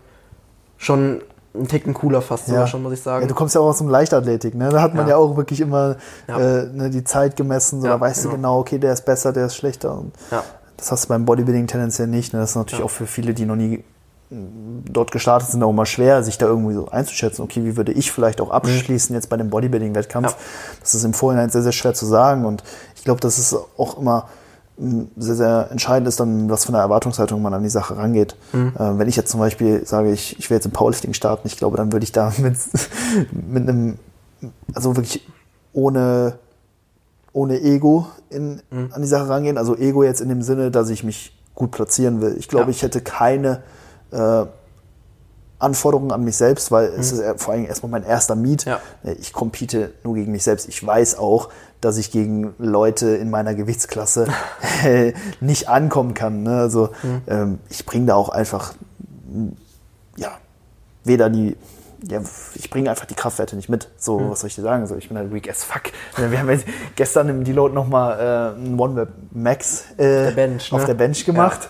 schon 0.78 1.22
ein 1.56 1.68
Ticken 1.68 1.96
cooler 1.96 2.22
fast 2.22 2.46
sogar 2.46 2.68
schon, 2.68 2.84
muss 2.84 2.94
ich 2.94 3.02
sagen. 3.02 3.24
Ja, 3.24 3.28
du 3.28 3.34
kommst 3.34 3.56
ja 3.56 3.62
auch 3.62 3.70
aus 3.70 3.80
dem 3.80 3.90
Leichtathletik, 3.90 4.54
ne? 4.54 4.70
Da 4.70 4.80
hat 4.82 4.94
man 4.94 5.08
ja, 5.08 5.18
auch 5.18 5.36
wirklich 5.36 5.60
immer 5.60 5.96
äh, 6.28 6.32
ne, 6.32 6.92
die 6.92 7.04
Zeit 7.04 7.36
gemessen, 7.36 7.82
so, 7.82 7.88
da 7.88 8.00
weißt 8.00 8.26
du 8.26 8.30
genau. 8.30 8.36
genau, 8.36 8.60
okay, 8.60 8.78
der 8.78 8.94
ist 8.94 9.04
besser, 9.06 9.34
der 9.34 9.48
ist 9.48 9.56
schlechter. 9.56 9.98
Und 9.98 10.14
das 10.78 10.92
hast 10.92 11.06
du 11.06 11.10
beim 11.10 11.26
Bodybuilding 11.26 11.66
tendenziell 11.66 12.08
nicht. 12.08 12.32
Ne? 12.34 12.40
Das 12.40 12.52
ist 12.52 12.56
natürlich 12.56 12.86
auch 12.86 12.92
für 12.92 13.08
viele, 13.08 13.34
die 13.34 13.46
noch 13.46 13.56
nie 13.56 13.84
dort 14.32 15.12
gestartet 15.12 15.50
sind, 15.50 15.64
auch 15.64 15.72
immer 15.72 15.88
schwer, 15.88 16.22
sich 16.24 16.38
da 16.38 16.46
irgendwie 16.46 16.76
so 16.76 16.90
einzuschätzen, 16.90 17.42
okay, 17.42 17.64
wie 17.66 17.76
würde 17.78 17.92
ich 17.92 18.12
vielleicht 18.12 18.42
auch 18.42 18.52
abschließen 18.52 19.16
jetzt 19.16 19.28
bei 19.30 19.38
dem 19.38 19.50
Bodybuilding-Wettkampf. 19.50 20.28
Ja. 20.30 20.36
Das 20.82 20.94
ist 20.94 21.04
im 21.04 21.14
Vorhinein 21.14 21.50
sehr, 21.50 21.64
sehr 21.64 21.72
schwer 21.72 21.96
zu 21.96 22.06
sagen 22.06 22.46
und 22.46 22.64
ich 22.96 23.04
glaube, 23.04 23.22
dass 23.22 23.40
es 23.40 23.56
auch 23.78 23.98
immer 23.98 24.30
mh, 24.78 25.06
sehr, 25.18 25.36
sehr 25.36 25.68
entscheidend 25.72 26.08
ist 26.08 26.20
dann, 26.20 26.48
was 26.48 26.66
von 26.66 26.74
der 26.74 26.82
Erwartungshaltung 26.84 27.42
man 27.42 27.56
an 27.56 27.64
die 27.64 27.70
Sache 27.70 27.98
rangeht. 27.98 28.36
Mhm. 28.54 28.74
Äh, 28.78 29.00
wenn 29.00 29.08
ich 29.08 29.16
jetzt 29.16 29.32
zum 29.32 29.40
Beispiel 29.40 29.84
sage, 29.88 30.12
ich, 30.12 30.38
ich 30.38 30.48
will 30.52 30.58
jetzt 30.58 30.66
im 30.66 30.72
Powerlifting 30.74 31.14
starten, 31.16 31.48
ich 31.48 31.58
glaube, 31.58 31.78
dann 31.78 31.92
würde 31.92 32.04
ich 32.04 32.12
da 32.12 32.32
mit, 32.38 32.56
mit 33.32 33.68
einem, 33.68 33.98
also 34.76 34.96
wirklich 34.96 35.28
ohne, 35.74 36.38
ohne 37.34 37.60
Ego 37.62 38.06
in, 38.30 38.62
Mhm. 38.70 38.90
an 38.94 39.02
die 39.02 39.08
Sache 39.08 39.28
rangehen. 39.28 39.58
Also 39.58 39.76
Ego 39.76 40.04
jetzt 40.04 40.22
in 40.22 40.30
dem 40.30 40.44
Sinne, 40.44 40.70
dass 40.70 40.90
ich 40.92 41.04
mich 41.04 41.36
gut 41.56 41.72
platzieren 41.72 42.22
will. 42.22 42.36
Ich 42.38 42.48
glaube, 42.48 42.66
Ja. 42.66 42.70
ich 42.70 42.84
hätte 42.84 43.02
keine 43.02 43.64
äh, 44.12 44.45
Anforderungen 45.60 46.12
an 46.14 46.24
mich 46.24 46.38
selbst, 46.38 46.72
weil 46.72 46.86
es 46.86 47.12
ist 47.12 47.22
ja 47.22 47.36
vor 47.38 47.53
allem 47.53 47.66
erstmal 47.66 47.91
mein 47.91 48.03
erster 48.03 48.36
Meet. 48.36 48.66
Mhm. 48.66 48.72
Ja. 48.72 48.80
Ich 49.20 49.34
compete 49.34 49.91
nur 50.03 50.16
gegen 50.16 50.32
mich 50.32 50.43
selbst. 50.43 50.70
Ich 50.70 50.86
weiß 50.86 51.18
auch, 51.18 51.49
dass 51.82 51.97
ich 51.97 52.12
gegen 52.12 52.53
Leute 52.57 53.10
in 53.10 53.30
meiner 53.30 53.53
Gewichtsklasse 53.55 54.28
nicht 55.41 55.68
ankommen 55.68 56.14
kann. 56.14 56.43
Ne? 56.43 56.57
Also 56.60 56.89
Mhm. 57.03 57.22
ähm, 57.28 57.60
ich 57.70 57.86
bringe 57.86 58.05
da 58.05 58.16
auch 58.16 58.30
einfach, 58.30 58.74
ja, 60.16 60.30
weder 61.03 61.30
die, 61.30 61.57
ja, 62.10 62.22
ich 62.55 62.70
bringe 62.70 62.89
einfach 62.89 63.05
die 63.05 63.14
Kraftwerte 63.16 63.57
nicht 63.57 63.68
mit. 63.68 63.89
So, 63.97 64.18
Mhm. 64.20 64.30
was 64.32 64.39
soll 64.39 64.47
ich 64.47 64.55
dir 64.55 64.62
sagen? 64.62 64.88
So, 64.88 64.95
ich 64.95 65.10
bin 65.10 65.18
halt 65.18 65.34
weak 65.34 65.49
as 65.49 65.66
fuck. 65.66 65.84
Wir 66.16 66.39
haben 66.39 66.49
jetzt 66.49 66.66
gestern 66.95 67.28
im 67.28 67.43
Deload 67.43 67.74
nochmal 67.76 68.53
äh, 68.55 68.57
einen 68.57 68.80
One-Web 68.80 69.10
Max 69.32 69.84
äh, 69.97 70.03
der 70.26 70.32
Bench, 70.32 70.72
auf 70.72 70.82
ne? 70.82 70.88
der 70.88 70.93
Bench 70.93 71.26
gemacht. 71.26 71.70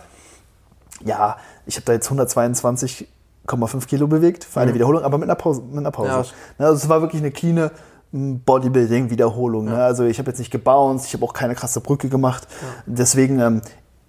Ja, 1.03 1.37
ich 1.69 1.75
habe 1.75 1.85
da 1.85 1.93
jetzt 1.93 2.09
122,5 2.11 3.85
Kilo 3.87 4.07
bewegt 4.07 4.43
für 4.43 4.59
eine 4.59 4.73
Wiederholung, 4.73 5.03
aber 5.03 5.17
mit 5.17 5.27
einer 5.29 5.35
Pause. 5.35 5.61
Mit 5.69 5.77
einer 5.79 5.91
Pause. 5.91 6.09
Mhm. 6.09 6.15
Ja. 6.15 6.23
Ne, 6.57 6.65
Also 6.65 6.75
es 6.83 6.89
war 6.89 7.01
wirklich 7.01 7.21
eine 7.21 7.31
cleane 7.31 7.71
m, 8.11 8.39
Bodybuilding-Wiederholung. 8.41 9.65
Ne? 9.65 9.81
Also 9.83 10.03
ich 10.05 10.19
habe 10.19 10.29
jetzt 10.29 10.39
nicht 10.39 10.51
gebounced, 10.51 11.07
ich 11.07 11.13
habe 11.13 11.23
auch 11.25 11.33
keine 11.33 11.55
krasse 11.55 11.79
Brücke 11.81 12.09
gemacht. 12.09 12.47
Deswegen, 12.85 13.39
ähm, 13.39 13.61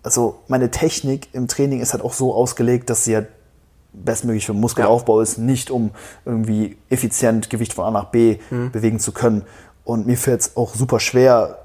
also 0.02 0.38
meine 0.48 0.70
Technik 0.70 1.28
im 1.34 1.48
Training 1.48 1.80
ist 1.80 1.92
halt 1.92 2.02
auch 2.02 2.14
so 2.14 2.34
ausgelegt, 2.34 2.88
dass 2.90 3.04
sie 3.04 3.12
ja 3.12 3.22
bestmöglich 3.92 4.46
für 4.46 4.52
Muskelaufbau 4.54 5.20
ist, 5.20 5.36
nicht 5.38 5.70
um 5.70 5.90
irgendwie 6.24 6.76
effizient 6.88 7.50
Gewicht 7.50 7.72
von 7.74 7.84
A 7.86 7.90
nach 7.90 8.04
B 8.06 8.38
Mhm. 8.50 8.70
bewegen 8.70 9.00
zu 9.00 9.12
können. 9.12 9.42
Und 9.84 10.06
mir 10.06 10.16
fällt 10.16 10.40
es 10.42 10.56
auch 10.56 10.74
super 10.74 11.00
schwer, 11.00 11.58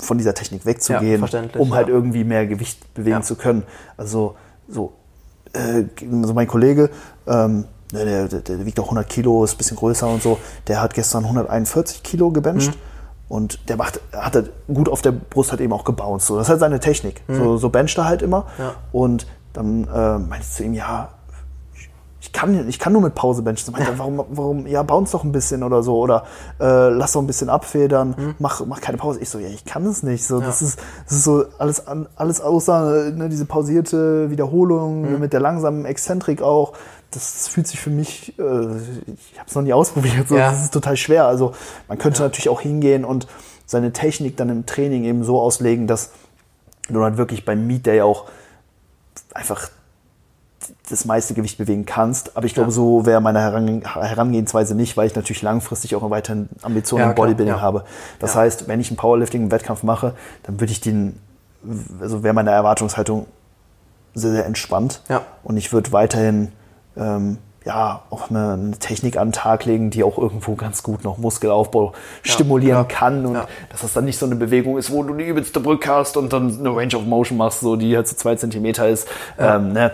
von 0.00 0.16
dieser 0.16 0.32
Technik 0.32 0.64
wegzugehen, 0.64 1.22
um 1.58 1.74
halt 1.74 1.88
ja. 1.88 1.94
irgendwie 1.94 2.22
mehr 2.22 2.46
Gewicht 2.46 2.94
bewegen 2.94 3.16
Ja. 3.16 3.22
zu 3.22 3.34
können. 3.34 3.64
Also 3.96 4.36
so, 4.68 4.92
äh, 5.58 5.84
so 6.22 6.34
mein 6.34 6.46
Kollege, 6.46 6.90
ähm, 7.26 7.64
der, 7.92 8.04
der, 8.04 8.28
der, 8.28 8.40
der 8.40 8.66
wiegt 8.66 8.78
auch 8.80 8.84
100 8.84 9.08
Kilo, 9.08 9.44
ist 9.44 9.54
ein 9.54 9.58
bisschen 9.58 9.76
größer 9.76 10.06
und 10.08 10.22
so, 10.22 10.38
der 10.66 10.82
hat 10.82 10.94
gestern 10.94 11.24
141 11.24 12.02
Kilo 12.02 12.30
gebencht. 12.30 12.70
Mhm. 12.70 12.80
Und 13.28 13.68
der 13.68 13.76
macht, 13.76 14.00
hat 14.12 14.34
halt 14.34 14.52
gut 14.68 14.88
auf 14.88 15.02
der 15.02 15.12
Brust 15.12 15.50
halt 15.50 15.60
eben 15.60 15.72
auch 15.74 15.84
gebounced. 15.84 16.28
So, 16.28 16.36
das 16.36 16.46
ist 16.46 16.50
halt 16.50 16.60
seine 16.60 16.80
Technik. 16.80 17.22
So, 17.28 17.58
so 17.58 17.68
bencht 17.68 17.98
er 17.98 18.06
halt 18.06 18.22
immer. 18.22 18.46
Mhm. 18.56 18.64
Ja. 18.64 18.74
Und 18.90 19.26
dann 19.52 19.84
äh, 19.84 20.18
meinte 20.18 20.46
ich 20.48 20.50
zu 20.50 20.64
ihm, 20.64 20.72
ja, 20.72 21.10
ich 22.28 22.32
kann, 22.34 22.68
ich 22.68 22.78
kann 22.78 22.92
nur 22.92 23.00
mit 23.00 23.14
Pause 23.14 23.40
benchen. 23.40 23.72
Meinte 23.72 23.90
er, 23.90 23.98
warum, 23.98 24.22
warum, 24.28 24.66
ja, 24.66 24.82
bounce 24.82 25.12
doch 25.12 25.24
ein 25.24 25.32
bisschen 25.32 25.62
oder 25.62 25.82
so. 25.82 25.98
Oder 25.98 26.24
äh, 26.60 26.90
lass 26.90 27.12
doch 27.12 27.22
ein 27.22 27.26
bisschen 27.26 27.48
abfedern, 27.48 28.34
mach, 28.38 28.64
mach 28.66 28.82
keine 28.82 28.98
Pause. 28.98 29.20
Ich 29.20 29.30
so, 29.30 29.38
ja, 29.38 29.48
ich 29.48 29.64
kann 29.64 29.86
es 29.86 30.02
nicht. 30.02 30.24
So, 30.26 30.38
das, 30.38 30.60
ist, 30.60 30.78
das 31.06 31.16
ist 31.16 31.24
so 31.24 31.46
alles, 31.58 31.86
an, 31.86 32.06
alles 32.16 32.42
außer 32.42 33.12
ne, 33.12 33.30
diese 33.30 33.46
pausierte 33.46 34.30
Wiederholung 34.30 35.18
mit 35.18 35.32
der 35.32 35.40
langsamen 35.40 35.86
Exzentrik 35.86 36.42
auch. 36.42 36.74
Das 37.12 37.48
fühlt 37.48 37.66
sich 37.66 37.80
für 37.80 37.88
mich, 37.90 38.38
äh, 38.38 38.42
ich 38.42 39.38
habe 39.38 39.48
es 39.48 39.54
noch 39.54 39.62
nie 39.62 39.72
ausprobiert, 39.72 40.28
so, 40.28 40.36
Ja. 40.36 40.50
das 40.50 40.64
ist 40.64 40.74
total 40.74 40.98
schwer. 40.98 41.26
Also 41.26 41.54
man 41.88 41.96
könnte 41.96 42.20
natürlich 42.20 42.50
auch 42.50 42.60
hingehen 42.60 43.06
und 43.06 43.26
seine 43.64 43.92
Technik 43.94 44.36
dann 44.36 44.50
im 44.50 44.66
Training 44.66 45.04
eben 45.04 45.24
so 45.24 45.40
auslegen, 45.40 45.86
dass 45.86 46.10
du 46.90 47.02
halt 47.02 47.16
wirklich 47.16 47.46
beim 47.46 47.66
Meet 47.66 47.86
Day 47.86 48.02
auch 48.02 48.26
einfach 49.32 49.70
das 50.88 51.04
meiste 51.04 51.34
Gewicht 51.34 51.58
bewegen 51.58 51.86
kannst. 51.86 52.36
Aber 52.36 52.46
ich 52.46 52.54
glaube, 52.54 52.70
Ja. 52.70 52.74
so 52.74 53.06
wäre 53.06 53.20
meine 53.20 53.40
Herange 53.40 53.82
Herangehensweise 53.84 54.74
nicht, 54.74 54.96
weil 54.96 55.06
ich 55.06 55.14
natürlich 55.14 55.42
langfristig 55.42 55.94
auch 55.94 56.08
weiterhin 56.10 56.48
Ambitionen 56.62 57.04
Ja, 57.04 57.10
im 57.10 57.14
Bodybuilding 57.14 57.54
ja. 57.56 57.60
habe. 57.60 57.84
Das 58.18 58.34
Ja. 58.34 58.40
heißt, 58.40 58.68
wenn 58.68 58.80
ich 58.80 58.90
einen 58.90 58.96
Powerlifting-Wettkampf 58.96 59.82
mache, 59.82 60.14
dann 60.44 60.60
würde 60.60 60.72
ich 60.72 60.80
den, 60.80 61.18
also 62.00 62.22
wäre 62.22 62.34
meine 62.34 62.50
Erwartungshaltung 62.50 63.26
sehr, 64.14 64.32
sehr 64.32 64.46
entspannt. 64.46 65.02
Ja. 65.08 65.22
Und 65.44 65.56
ich 65.56 65.72
würde 65.72 65.92
weiterhin 65.92 66.52
ähm, 66.96 67.38
ja, 67.64 68.02
auch 68.08 68.30
eine, 68.30 68.52
eine 68.54 68.78
Technik 68.78 69.18
an 69.18 69.28
den 69.28 69.32
Tag 69.32 69.66
legen, 69.66 69.90
die 69.90 70.02
auch 70.02 70.16
irgendwo 70.16 70.54
ganz 70.54 70.82
gut 70.82 71.04
noch 71.04 71.18
Muskelaufbau 71.18 71.92
stimulieren 72.22 72.78
ja, 72.78 72.84
kann 72.84 73.26
und 73.26 73.34
ja. 73.34 73.46
dass 73.70 73.82
das 73.82 73.92
dann 73.92 74.06
nicht 74.06 74.18
so 74.18 74.24
eine 74.24 74.36
Bewegung 74.36 74.78
ist, 74.78 74.90
wo 74.90 75.02
du 75.02 75.12
die 75.14 75.24
übelste 75.24 75.60
Brücke 75.60 75.90
hast 75.90 76.16
und 76.16 76.32
dann 76.32 76.58
eine 76.58 76.74
Range 76.74 76.96
of 76.96 77.04
Motion 77.04 77.36
machst, 77.36 77.60
so 77.60 77.76
die 77.76 77.94
halt 77.94 78.08
so 78.08 78.16
zwei 78.16 78.36
Zentimeter 78.36 78.88
ist. 78.88 79.06
Ähm, 79.38 79.72
ne? 79.74 79.92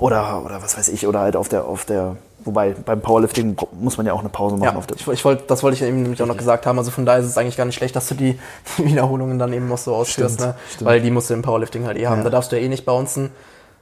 Oder, 0.00 0.42
oder 0.44 0.62
was 0.62 0.76
weiß 0.76 0.88
ich, 0.88 1.06
oder 1.06 1.20
halt 1.20 1.36
auf 1.36 1.48
der, 1.48 1.64
auf 1.66 1.84
der, 1.84 2.16
wobei 2.44 2.70
beim 2.84 3.00
Powerlifting 3.02 3.56
muss 3.80 3.96
man 3.98 4.06
ja 4.06 4.12
auch 4.14 4.20
eine 4.20 4.30
Pause 4.30 4.56
machen 4.56 4.64
Ja, 4.72 4.76
auf 4.76 4.86
der. 4.86 4.96
ich, 4.96 5.06
ich 5.06 5.24
wollte, 5.24 5.44
das 5.46 5.62
wollte 5.62 5.76
ich 5.76 5.82
eben 5.82 6.02
nämlich 6.02 6.22
auch 6.22 6.26
noch 6.26 6.36
gesagt 6.38 6.64
haben. 6.66 6.78
Also 6.78 6.90
von 6.90 7.04
daher 7.06 7.20
ist 7.20 7.26
es 7.26 7.36
eigentlich 7.36 7.56
gar 7.58 7.66
nicht 7.66 7.74
schlecht, 7.76 7.94
dass 7.94 8.08
du 8.08 8.14
die, 8.14 8.38
die 8.78 8.86
Wiederholungen 8.86 9.38
dann 9.38 9.52
eben 9.52 9.68
noch 9.68 9.78
so 9.78 9.94
ausführst, 9.94 10.40
ne? 10.40 10.54
stimmt. 10.72 10.88
weil 10.88 11.00
die 11.02 11.10
musst 11.10 11.28
du 11.30 11.34
im 11.34 11.42
Powerlifting 11.42 11.86
halt 11.86 11.98
eh 11.98 12.06
haben. 12.06 12.18
Ja. 12.18 12.24
Da 12.24 12.30
darfst 12.30 12.50
du 12.50 12.56
ja 12.56 12.62
eh 12.62 12.68
nicht 12.68 12.86
bouncen. 12.86 13.30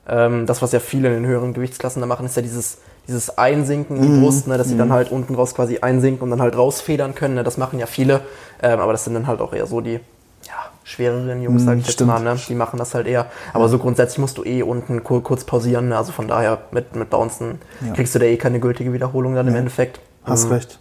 Ähm, 0.08 0.46
das, 0.46 0.60
was 0.60 0.72
ja 0.72 0.80
viele 0.80 1.08
in 1.08 1.14
den 1.22 1.26
höheren 1.26 1.52
Gewichtsklassen 1.54 2.00
da 2.00 2.06
machen, 2.06 2.26
ist 2.26 2.34
ja 2.34 2.42
dieses, 2.42 2.78
dieses 3.06 3.36
Einsinken 3.38 3.96
in 3.98 4.02
Mhm. 4.10 4.14
die 4.16 4.20
Brust, 4.22 4.46
ne? 4.48 4.58
dass 4.58 4.68
sie 4.68 4.76
dann 4.76 4.90
halt 4.92 5.12
unten 5.12 5.34
raus 5.34 5.54
quasi 5.54 5.78
einsinken 5.80 6.22
und 6.24 6.30
dann 6.30 6.42
halt 6.42 6.56
rausfedern 6.56 7.14
können. 7.14 7.34
Ne? 7.34 7.44
Das 7.44 7.58
machen 7.58 7.78
ja 7.78 7.86
viele, 7.86 8.22
ähm, 8.62 8.80
aber 8.80 8.92
das 8.92 9.04
sind 9.04 9.14
dann 9.14 9.26
halt 9.26 9.40
auch 9.40 9.52
eher 9.52 9.66
so 9.66 9.80
die 9.80 10.00
ja, 10.46 10.52
schwereren 10.84 11.42
Jungs, 11.42 11.64
sag 11.64 11.78
ich 11.78 11.84
jetzt 11.84 11.94
stimmt. 11.94 12.08
mal. 12.10 12.20
Ne? 12.22 12.36
Die 12.48 12.54
machen 12.54 12.78
das 12.78 12.94
halt 12.94 13.06
eher. 13.06 13.26
Aber 13.52 13.68
so 13.68 13.78
grundsätzlich 13.78 14.18
musst 14.18 14.38
du 14.38 14.44
eh 14.44 14.62
unten 14.62 15.02
kur 15.04 15.22
kurz 15.22 15.44
pausieren. 15.44 15.88
Ne? 15.88 15.96
Also 15.96 16.12
von 16.12 16.28
daher 16.28 16.58
mit, 16.70 16.94
mit 16.96 17.10
Bouncen 17.10 17.60
Ja. 17.84 17.92
kriegst 17.92 18.14
du 18.14 18.18
da 18.18 18.24
eh 18.26 18.36
keine 18.36 18.60
gültige 18.60 18.92
Wiederholung 18.92 19.34
dann 19.34 19.48
im 19.48 19.54
Endeffekt. 19.56 20.00
Hast 20.24 20.46
Mhm. 20.46 20.52
recht. 20.52 20.78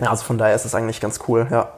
Ja, 0.00 0.10
also 0.10 0.24
von 0.24 0.36
daher 0.38 0.54
ist 0.54 0.64
es 0.66 0.74
eigentlich 0.74 1.00
ganz 1.00 1.20
cool, 1.28 1.46
ja. 1.50 1.68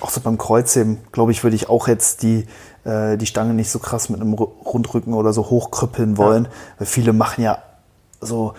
Auch 0.00 0.10
so 0.10 0.20
beim 0.20 0.38
Kreuzheben, 0.38 0.98
glaube 1.10 1.32
ich, 1.32 1.42
würde 1.42 1.56
ich 1.56 1.68
auch 1.68 1.88
jetzt 1.88 2.22
die, 2.22 2.46
äh, 2.84 3.16
die 3.16 3.26
Stange 3.26 3.54
nicht 3.54 3.70
so 3.70 3.80
krass 3.80 4.08
mit 4.08 4.20
einem 4.20 4.34
Ru- 4.34 4.50
Rundrücken 4.64 5.14
oder 5.14 5.32
so 5.32 5.50
hochkrüppeln 5.50 6.16
wollen. 6.16 6.46
Weil 6.78 6.86
viele 6.86 7.12
machen 7.12 7.42
ja 7.42 7.58
so, 8.20 8.54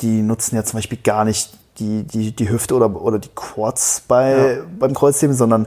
die 0.00 0.22
nutzen 0.22 0.56
ja 0.56 0.64
zum 0.64 0.78
Beispiel 0.78 0.98
gar 1.02 1.24
nicht 1.24 1.56
die, 1.78 2.02
die, 2.02 2.34
die 2.34 2.48
Hüfte 2.50 2.74
oder, 2.74 3.00
oder 3.00 3.20
die 3.20 3.28
Quads 3.34 4.02
bei, 4.08 4.60
beim 4.78 4.92
Kreuzheben, 4.94 5.36
sondern 5.36 5.66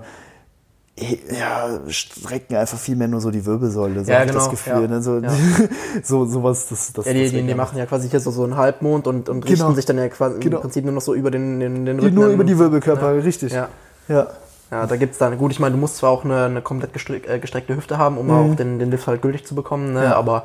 ja, 1.32 1.80
strecken 1.88 2.56
einfach 2.56 2.78
viel 2.78 2.95
mehr 2.95 3.08
nur 3.08 3.22
so 3.22 3.32
die 3.32 3.45
Wirbelsäule, 3.45 4.04
so 4.04 4.12
Ja, 4.12 4.22
ich 4.24 4.32
das 4.32 4.36
genau, 4.36 4.50
Gefühl. 4.52 4.82
ja. 4.84 4.88
Ne? 4.88 5.02
So, 5.02 5.18
Ja. 5.20 5.30
so 6.04 6.26
sowas, 6.26 6.68
das, 6.70 6.93
das 6.93 7.06
Ja, 7.06 7.14
die, 7.14 7.24
das 7.24 7.32
die, 7.32 7.41
die 7.43 7.56
machen 7.56 7.78
ja 7.78 7.86
quasi 7.86 8.10
hier 8.10 8.20
so, 8.20 8.32
so 8.32 8.43
einen 8.43 8.58
Halbmond 8.58 9.08
und, 9.08 9.30
und 9.30 9.45
Genau. 9.45 9.66
richten 9.66 9.76
sich 9.76 9.86
dann 9.86 9.97
ja 9.97 10.10
quasi 10.10 10.39
Genau. 10.39 10.58
im 10.58 10.62
Prinzip 10.62 10.84
nur 10.86 10.93
noch 10.93 11.02
so 11.02 11.14
über 11.14 11.32
den, 11.32 11.60
den, 11.60 11.86
den 11.86 12.00
Rücken. 12.00 12.16
nur 12.16 12.28
über 12.28 12.43
die 12.43 12.58
Wirbelkörper, 12.58 13.24
richtig. 13.24 13.54
Ja. 13.54 13.70
ja. 14.08 14.28
Ja, 14.72 14.86
da 14.86 14.97
gibt's 14.97 15.18
dann, 15.18 15.36
gut, 15.39 15.52
ich 15.52 15.60
meine, 15.60 15.74
du 15.74 15.80
musst 15.80 15.97
zwar 15.97 16.12
auch 16.12 16.24
eine, 16.24 16.43
eine 16.45 16.62
komplett 16.62 16.91
äh, 17.10 17.39
gestreckte 17.39 17.76
Hüfte 17.76 17.97
haben, 17.97 18.20
um 18.20 18.30
auch 18.30 18.56
den, 18.56 18.78
den 18.78 18.91
Lift 18.91 19.08
halt 19.08 19.24
gültig 19.24 19.43
zu 19.47 19.56
bekommen, 19.56 19.93
ne? 19.93 20.00
Mhm. 20.02 20.06
Ja. 20.06 20.16
aber 20.16 20.43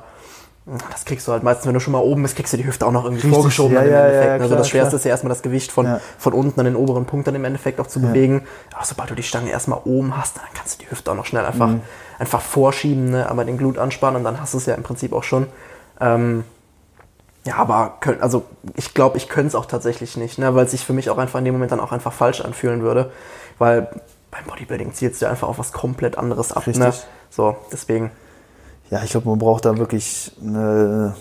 das 0.90 1.04
kriegst 1.04 1.28
du 1.28 1.32
halt 1.32 1.42
meistens, 1.42 1.66
wenn 1.66 1.74
du 1.74 1.80
schon 1.80 1.92
mal 1.92 1.98
oben 1.98 2.22
bist, 2.22 2.36
kriegst 2.36 2.52
du 2.54 2.56
die 2.56 2.64
Hüfte 2.64 2.86
auch 2.86 2.90
noch 2.90 3.04
irgendwie 3.04 3.20
Richtig, 3.22 3.34
vorgeschoben 3.34 3.74
ja, 3.74 3.82
im 3.82 3.90
ja, 3.90 3.92
ja, 3.92 4.04
Endeffekt. 4.04 4.26
ja, 4.26 4.32
also 4.32 4.46
klar, 4.46 4.58
das 4.58 4.68
Schwerste 4.70 4.88
klar. 4.90 4.98
ist 4.98 5.04
ja 5.04 5.10
erstmal 5.10 5.28
das 5.28 5.42
Gewicht 5.42 5.72
von, 5.72 5.96
von 6.18 6.32
unten 6.32 6.58
an 6.58 6.64
den 6.64 6.76
oberen 6.76 7.04
Punkt 7.04 7.26
dann 7.26 7.34
im 7.34 7.44
Endeffekt 7.44 7.80
auch 7.80 7.86
zu 7.86 8.00
bewegen. 8.00 8.44
Aber 8.74 8.84
sobald 8.84 9.10
du 9.10 9.14
die 9.14 9.22
Stange 9.22 9.50
erstmal 9.50 9.80
oben 9.84 10.16
hast, 10.16 10.38
dann 10.38 10.44
kannst 10.54 10.80
du 10.80 10.84
die 10.84 10.90
Hüfte 10.90 11.10
auch 11.10 11.16
noch 11.16 11.26
schnell 11.26 11.44
einfach, 11.44 11.68
Mhm. 11.68 11.82
einfach 12.18 12.40
vorschieben, 12.40 13.10
ne? 13.10 13.28
aber 13.28 13.44
den 13.44 13.58
Glut 13.58 13.76
anspannen 13.76 14.16
und 14.16 14.24
dann 14.24 14.40
hast 14.40 14.54
du 14.54 14.58
es 14.58 14.64
ja 14.66 14.74
im 14.74 14.82
Prinzip 14.82 15.12
auch 15.12 15.22
schon. 15.22 15.48
Ähm, 16.00 16.44
ja, 17.44 17.56
aber 17.56 17.98
könnt, 18.00 18.22
also 18.22 18.44
ich 18.74 18.94
glaube, 18.94 19.18
ich 19.18 19.28
könnte 19.28 19.48
es 19.48 19.54
auch 19.54 19.66
tatsächlich 19.66 20.16
nicht, 20.16 20.38
ne? 20.38 20.54
weil 20.54 20.64
es 20.64 20.70
sich 20.70 20.82
für 20.84 20.94
mich 20.94 21.10
auch 21.10 21.18
einfach 21.18 21.38
in 21.40 21.44
dem 21.44 21.52
Moment 21.54 21.72
dann 21.72 21.80
auch 21.80 21.92
einfach 21.92 22.12
falsch 22.14 22.40
anfühlen 22.40 22.80
würde. 22.80 23.12
Weil 23.58 23.88
beim 24.30 24.44
Bodybuilding 24.46 24.94
zielst 24.94 25.20
du 25.20 25.26
einfach 25.28 25.46
auf 25.46 25.58
was 25.58 25.72
komplett 25.72 26.16
anderes 26.16 26.52
ab. 26.52 26.66
Ne? 26.66 26.86
Richtig. 26.86 27.06
So, 27.28 27.54
deswegen. 27.70 28.10
Ja, 28.94 29.02
ich 29.02 29.10
glaube, 29.10 29.28
man 29.28 29.40
braucht 29.40 29.64
da 29.64 29.76
wirklich, 29.76 30.30
eine, 30.40 31.14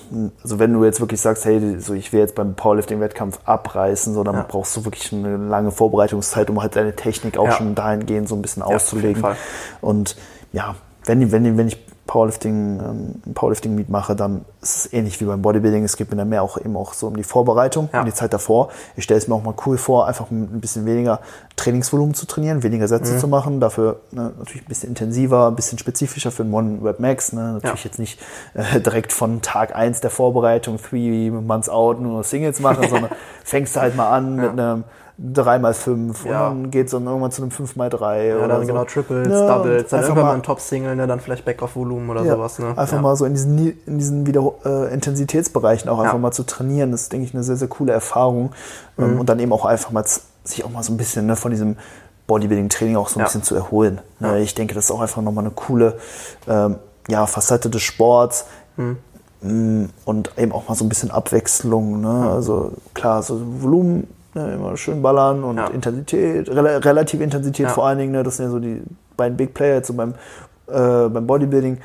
also 0.44 0.60
wenn 0.60 0.74
du 0.74 0.86
jetzt 0.86 1.00
wirklich 1.00 1.20
sagst, 1.20 1.44
hey, 1.46 1.80
so 1.80 1.96
ich 1.96 2.14
will 2.14 2.20
jetzt 2.20 2.36
beim 2.36 2.54
Powerlifting-Wettkampf 2.54 3.40
abreißen, 3.46 4.14
so 4.14 4.24
dann 4.24 4.36
Ja. 4.36 4.46
brauchst 4.48 4.78
du 4.78 4.86
wirklich 4.86 5.12
eine 5.12 5.38
lange 5.38 5.72
Vorbereitungszeit, 5.72 6.52
um 6.52 6.62
halt 6.62 6.76
deine 6.76 6.96
Technik 6.96 7.36
auch 7.36 7.48
Ja. 7.48 7.54
schon 7.54 7.74
dahingehend 7.74 8.30
so 8.30 8.36
ein 8.36 8.44
bisschen 8.44 8.62
auf 8.62 8.70
jeden 8.70 8.76
auszulegen. 8.76 9.22
Fall. 9.24 9.36
Und 9.82 10.16
ja, 10.52 10.76
wenn, 11.06 11.32
wenn, 11.32 11.58
wenn 11.58 11.68
ich 11.68 11.84
Powerlifting, 12.06 12.80
ähm, 13.26 13.34
Powerlifting 13.34 13.76
Meet 13.76 13.90
mache, 13.90 14.16
dann 14.16 14.44
ist 14.62 14.76
es 14.86 14.94
ähnlich 14.94 15.20
wie 15.22 15.26
beim 15.26 15.42
Bodybuilding. 15.42 15.84
Es 15.86 15.96
geht 15.96 16.12
mir 16.12 16.18
dann 16.18 16.30
mehr 16.30 16.44
auch 16.44 16.58
eben 16.58 16.76
auch 16.76 16.94
so 16.94 17.08
um 17.08 17.16
die 17.16 17.24
Vorbereitung, 17.24 17.90
Ja. 17.94 18.02
um 18.02 18.06
die 18.06 18.14
Zeit 18.14 18.34
davor. 18.34 18.70
Ich 18.98 19.06
stelle 19.06 19.18
es 19.20 19.28
mir 19.28 19.36
auch 19.36 19.44
mal 19.44 19.54
cool 19.66 19.78
vor, 19.78 20.06
einfach 20.08 20.30
mit 20.30 20.54
ein 20.54 20.60
bisschen 20.60 20.86
weniger 20.86 21.22
Trainingsvolumen 21.56 22.14
zu 22.14 22.26
trainieren, 22.28 22.62
weniger 22.62 22.88
Sätze 22.88 23.18
zu 23.18 23.28
machen, 23.28 23.60
dafür 23.60 24.02
ne, 24.12 24.34
natürlich 24.38 24.64
ein 24.64 24.68
bisschen 24.68 24.90
intensiver, 24.90 25.48
ein 25.48 25.56
bisschen 25.56 25.78
spezifischer 25.80 26.32
für 26.32 26.44
den 26.44 26.54
One 26.54 26.80
Rep 26.84 27.00
Max. 27.00 27.32
Ne? 27.32 27.54
Natürlich 27.54 27.84
Ja. 27.84 27.90
jetzt 27.90 28.00
nicht 28.00 28.20
äh, 28.54 28.82
direkt 28.82 29.14
von 29.14 29.42
Tag 29.42 29.76
1 29.76 30.02
der 30.02 30.10
Vorbereitung, 30.10 30.78
three 30.82 31.30
months 31.32 31.70
out, 31.70 32.02
nur 32.02 32.24
Singles 32.24 32.60
machen, 32.60 32.84
sondern 32.90 33.12
fängst 33.44 33.76
du 33.76 33.80
halt 33.82 33.96
mal 33.96 34.10
an 34.10 34.36
mit 34.36 34.50
einem 34.52 34.84
3x5 35.22 36.26
Ja. 36.28 36.48
und 36.48 36.64
dann 36.64 36.72
geht 36.72 36.86
es 36.88 36.92
dann 36.92 37.06
irgendwann 37.06 37.32
zu 37.32 37.42
einem 37.44 37.52
5x3 37.52 38.30
Ja, 38.30 38.36
oder 38.38 38.48
dann 38.48 38.62
so. 38.62 38.68
genau 38.68 38.84
Triples, 38.86 39.28
Ja, 39.30 39.48
Doubles, 39.58 39.90
dann 39.90 40.00
einfach 40.00 40.10
irgendwann 40.10 40.26
mal 40.26 40.34
ein 40.34 40.44
Top-Single, 40.44 40.96
ne, 40.96 41.08
dann 41.08 41.20
vielleicht 41.20 41.46
Back-Off-Volumen 41.46 42.10
oder 42.10 42.24
Ja, 42.24 42.34
sowas. 42.36 42.60
Ne? 42.60 42.78
Einfach 42.78 43.02
mal 43.02 43.16
so 43.16 43.26
in 43.26 43.34
diesen, 43.34 43.78
in 43.86 44.00
diesen 44.00 44.26
wieder 44.26 44.42
äh, 44.66 44.94
Intensitätsbereichen 44.94 45.90
auch 45.90 46.00
einfach 46.00 46.18
mal 46.18 46.32
zu 46.32 46.44
trainieren, 46.44 46.92
das 46.92 47.04
ist, 47.04 47.14
denke 47.14 47.26
ich, 47.28 47.34
eine 47.34 47.44
sehr, 47.44 47.56
sehr 47.58 47.68
coole 47.68 47.94
Erfahrung. 47.94 48.52
Mhm. 48.98 49.04
Ähm, 49.04 49.20
und 49.20 49.30
dann 49.30 49.40
eben 49.40 49.54
auch 49.54 49.66
einfach 49.66 49.92
mal 49.92 50.04
sich 50.44 50.66
auch 50.66 50.70
mal 50.72 50.84
so 50.84 50.92
ein 50.94 50.98
bisschen 50.98 51.26
ne, 51.28 51.36
von 51.36 51.52
diesem 51.52 51.78
Bodybuilding-Training 52.28 52.96
auch 52.96 53.10
so 53.10 53.20
ein 53.20 53.24
bisschen 53.26 53.44
zu 53.44 53.54
erholen. 53.56 54.02
Äh, 54.22 54.42
Ich 54.42 54.56
denke, 54.56 54.74
das 54.74 54.86
ist 54.86 54.92
auch 54.92 55.02
einfach 55.02 55.22
nochmal 55.22 55.44
eine 55.46 55.54
coole 55.54 55.98
ähm, 56.48 56.78
ja, 57.08 57.26
Facette 57.28 57.70
des 57.70 57.82
Sports. 57.84 58.46
Mhm. 58.78 58.98
Mm, 59.42 59.90
Und 60.06 60.32
eben 60.38 60.52
auch 60.54 60.68
mal 60.70 60.76
so 60.76 60.86
ein 60.86 60.90
bisschen 60.90 61.12
Abwechslung. 61.12 62.02
Ne? 62.02 62.30
Also 62.32 62.72
klar, 62.94 63.22
so 63.24 63.40
Volumen 63.62 64.08
ne, 64.34 64.54
immer 64.54 64.76
schön 64.78 65.02
ballern 65.02 65.44
und 65.44 65.58
Ja. 65.58 65.68
Intensität, 65.68 66.50
rela 66.50 66.78
relative 66.78 67.24
Intensität 67.24 67.68
Ja. 67.68 67.74
vor 67.74 67.86
allen 67.86 67.98
Dingen. 68.00 68.12
Ne? 68.12 68.24
Das 68.24 68.38
sind 68.38 68.46
ja 68.46 68.52
so 68.52 68.60
die 68.60 68.82
beiden 69.18 69.38
Big 69.38 69.54
Player 69.54 69.76
jetzt 69.76 69.88
so 69.88 69.94
beim, 69.94 70.14
äh, 70.68 71.10
beim 71.10 71.26
Bodybuilding. 71.28 71.80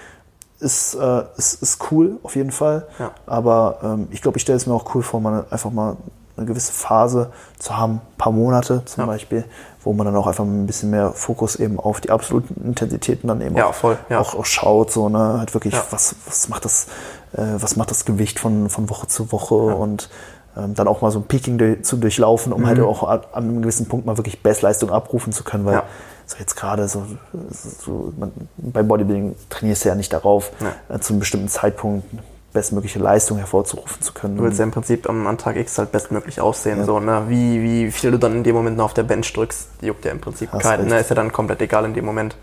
Ist, 0.60 0.94
äh, 0.96 1.22
ist, 1.36 1.62
ist 1.62 1.78
cool, 1.92 2.18
auf 2.24 2.34
jeden 2.34 2.50
Fall. 2.50 2.86
Ja. 2.98 3.12
Aber 3.26 3.78
ähm, 3.84 4.08
ich 4.10 4.22
glaube, 4.22 4.38
ich 4.38 4.42
stelle 4.42 4.56
es 4.56 4.66
mir 4.66 4.74
auch 4.74 4.92
cool 4.94 5.02
vor, 5.04 5.20
mal 5.20 5.44
einfach 5.50 5.70
mal 5.70 5.96
eine 6.36 6.46
gewisse 6.46 6.72
Phase 6.72 7.30
zu 7.60 7.76
haben, 7.76 7.94
ein 7.94 8.00
paar 8.18 8.32
Monate 8.32 8.82
zum. 8.84 9.06
Beispiel, 9.06 9.44
wo 9.84 9.92
man 9.92 10.04
dann 10.06 10.16
auch 10.16 10.26
einfach 10.26 10.44
ein 10.44 10.66
bisschen 10.66 10.90
mehr 10.90 11.12
Fokus 11.12 11.54
eben 11.56 11.78
auf 11.78 12.00
die 12.00 12.10
absoluten 12.10 12.60
Intensitäten 12.64 13.28
dann 13.28 13.40
eben 13.40 13.56
Ja, 13.56 13.66
auch, 13.66 13.74
voll, 13.74 13.98
ja. 14.08 14.18
auch, 14.18 14.34
auch 14.34 14.44
schaut, 14.44 14.90
so, 14.90 15.08
ne, 15.08 15.38
halt 15.38 15.54
wirklich, 15.54 15.74
Ja. 15.74 15.82
was, 15.90 16.16
was 16.26 16.48
macht 16.48 16.64
das, 16.64 16.86
äh, 17.34 17.42
was 17.58 17.76
macht 17.76 17.90
das 17.92 18.04
Gewicht 18.04 18.40
von, 18.40 18.68
von 18.68 18.90
Woche 18.90 19.06
zu 19.06 19.30
Woche 19.30 19.54
und 19.54 20.10
dann 20.54 20.88
auch 20.88 21.02
mal 21.02 21.10
so 21.10 21.20
ein 21.20 21.24
Peaking 21.24 21.82
zu 21.84 21.96
durchlaufen, 21.96 22.52
um 22.52 22.66
halt 22.66 22.80
auch 22.80 23.02
an, 23.04 23.20
einem 23.32 23.62
gewissen 23.62 23.86
Punkt 23.86 24.06
mal 24.06 24.16
wirklich 24.16 24.42
Bestleistung 24.42 24.90
abrufen 24.90 25.32
zu 25.32 25.44
können, 25.44 25.64
weil 25.64 25.74
Ja. 25.74 25.82
so 26.26 26.36
jetzt 26.38 26.56
gerade 26.56 26.88
so, 26.88 27.04
so 27.52 28.12
man, 28.18 28.32
beim 28.56 28.88
Bodybuilding 28.88 29.36
trainierst 29.50 29.84
du 29.84 29.88
ja 29.90 29.94
nicht 29.94 30.12
darauf, 30.12 30.50
Ja. 30.60 30.96
äh, 30.96 30.98
zu 31.00 31.12
einem 31.12 31.20
bestimmten 31.20 31.48
Zeitpunkt 31.48 32.04
bestmögliche 32.52 32.98
Leistung 32.98 33.38
hervorzurufen 33.38 34.00
zu 34.02 34.12
können. 34.14 34.36
Du 34.36 34.42
willst 34.42 34.58
ja 34.58 34.64
im 34.64 34.70
Prinzip 34.70 35.08
am, 35.08 35.26
an 35.26 35.38
Tag 35.38 35.56
X 35.56 35.78
halt 35.78 35.92
bestmöglich 35.92 36.40
aussehen. 36.40 36.84
So, 36.84 36.98
ne? 36.98 37.24
wie, 37.28 37.62
wie 37.62 37.90
viel 37.92 38.10
du 38.10 38.18
dann 38.18 38.36
in 38.36 38.42
dem 38.42 38.56
Moment 38.56 38.76
noch 38.78 38.86
auf 38.86 38.94
der 38.94 39.02
Bench 39.02 39.32
drückst, 39.32 39.68
juckt 39.82 40.04
ja 40.06 40.10
im 40.10 40.20
Prinzip 40.20 40.50
Hast 40.52 40.62
keinen. 40.62 40.88
Ne? 40.88 40.98
Ist 40.98 41.10
ja 41.10 41.14
dann 41.14 41.30
komplett 41.32 41.60
egal 41.60 41.84
in 41.84 41.94
dem 41.94 42.04
Moment. 42.06 42.36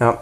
Ja. 0.00 0.18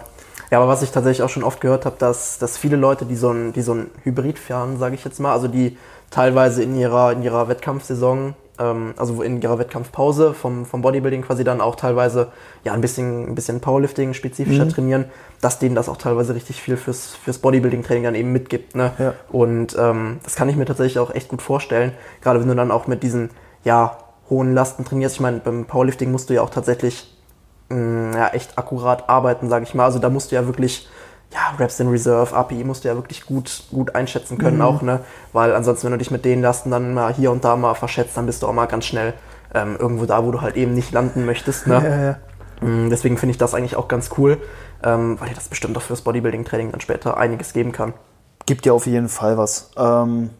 Ja, 0.50 0.58
aber 0.60 0.68
was 0.68 0.82
ich 0.82 0.92
tatsächlich 0.92 1.22
auch 1.22 1.30
schon 1.30 1.42
oft 1.42 1.60
gehört 1.60 1.86
habe, 1.86 1.96
dass, 1.98 2.38
dass 2.38 2.58
viele 2.58 2.76
Leute, 2.76 3.06
die 3.06 3.16
so 3.16 3.30
ein, 3.30 3.52
die 3.54 3.62
so 3.62 3.72
ein 3.72 3.90
Hybrid 4.04 4.38
fahren, 4.38 4.78
sage 4.78 4.94
ich 4.94 5.02
jetzt 5.04 5.18
mal, 5.18 5.32
also 5.32 5.48
die 5.48 5.78
teilweise 6.14 6.62
in 6.62 6.76
ihrer, 6.76 7.10
in 7.10 7.22
ihrer 7.24 7.48
Wettkampfsaison, 7.48 8.34
ähm, 8.60 8.94
also 8.96 9.20
in 9.22 9.42
ihrer 9.42 9.58
Wettkampfpause 9.58 10.32
vom, 10.32 10.64
vom 10.64 10.80
Bodybuilding 10.80 11.22
quasi 11.22 11.42
dann 11.42 11.60
auch 11.60 11.74
teilweise 11.74 12.28
ja, 12.62 12.72
ein 12.72 12.80
bisschen, 12.80 13.28
ein 13.28 13.34
bisschen 13.34 13.60
Powerlifting 13.60 14.14
spezifischer 14.14 14.68
trainieren, 14.68 15.06
dass 15.40 15.58
denen 15.58 15.74
das 15.74 15.88
auch 15.88 15.96
teilweise 15.96 16.36
richtig 16.36 16.62
viel 16.62 16.76
fürs, 16.76 17.16
fürs 17.16 17.38
Bodybuilding-Training 17.38 18.04
dann 18.04 18.14
eben 18.14 18.30
mitgibt. 18.30 18.76
Ne? 18.76 18.92
Ja. 18.98 19.14
Und 19.28 19.76
ähm, 19.76 20.20
das 20.22 20.36
kann 20.36 20.48
ich 20.48 20.54
mir 20.54 20.66
tatsächlich 20.66 21.00
auch 21.00 21.12
echt 21.12 21.28
gut 21.28 21.42
vorstellen, 21.42 21.90
gerade 22.22 22.40
wenn 22.40 22.48
du 22.48 22.54
dann 22.54 22.70
auch 22.70 22.86
mit 22.86 23.02
diesen 23.02 23.30
ja, 23.64 23.98
hohen 24.30 24.54
Lasten 24.54 24.84
trainierst. 24.84 25.16
Ich 25.16 25.20
meine, 25.20 25.40
beim 25.40 25.64
Powerlifting 25.64 26.12
musst 26.12 26.30
du 26.30 26.34
ja 26.34 26.42
auch 26.42 26.50
tatsächlich 26.50 27.12
mh, 27.70 28.16
ja, 28.16 28.28
echt 28.28 28.56
akkurat 28.56 29.08
arbeiten, 29.08 29.48
sage 29.48 29.64
ich 29.64 29.74
mal. 29.74 29.84
Also 29.84 29.98
da 29.98 30.10
musst 30.10 30.30
du 30.30 30.36
ja 30.36 30.46
wirklich, 30.46 30.88
ja, 31.34 31.56
Reps 31.58 31.80
in 31.80 31.88
Reserve, 31.88 32.34
API 32.34 32.62
musst 32.62 32.84
du 32.84 32.88
ja 32.88 32.94
wirklich 32.94 33.26
gut, 33.26 33.64
gut 33.72 33.94
einschätzen 33.96 34.38
können 34.38 34.62
auch, 34.62 34.82
ne? 34.82 35.00
Weil 35.32 35.54
ansonsten, 35.54 35.86
wenn 35.86 35.92
du 35.92 35.98
dich 35.98 36.12
mit 36.12 36.24
den 36.24 36.40
Lasten 36.40 36.70
dann 36.70 36.94
mal 36.94 37.12
hier 37.12 37.32
und 37.32 37.44
da 37.44 37.56
mal 37.56 37.74
verschätzt, 37.74 38.16
dann 38.16 38.26
bist 38.26 38.42
du 38.42 38.46
auch 38.46 38.52
mal 38.52 38.66
ganz 38.66 38.84
schnell 38.86 39.14
ähm, 39.52 39.76
irgendwo 39.78 40.06
da, 40.06 40.24
wo 40.24 40.30
du 40.30 40.40
halt 40.40 40.56
eben 40.56 40.74
nicht 40.74 40.92
landen 40.92 41.26
möchtest, 41.26 41.66
ne? 41.66 41.74
ja, 41.84 42.02
ja. 42.02 42.16
Mm, 42.60 42.88
Deswegen 42.88 43.18
finde 43.18 43.32
ich 43.32 43.38
das 43.38 43.52
eigentlich 43.54 43.76
auch 43.76 43.88
ganz 43.88 44.10
cool, 44.16 44.38
ähm, 44.84 45.20
weil 45.20 45.28
dir 45.28 45.34
das 45.34 45.48
bestimmt 45.48 45.76
auch 45.76 45.82
fürs 45.82 46.02
Bodybuilding-Training 46.02 46.70
dann 46.70 46.80
später 46.80 47.16
einiges 47.16 47.52
geben 47.52 47.72
kann. 47.72 47.94
Gibt 48.46 48.64
ja 48.64 48.72
auf 48.72 48.86
jeden 48.86 49.08
Fall 49.08 49.36
was. 49.36 49.70
Ähm, 49.76 50.30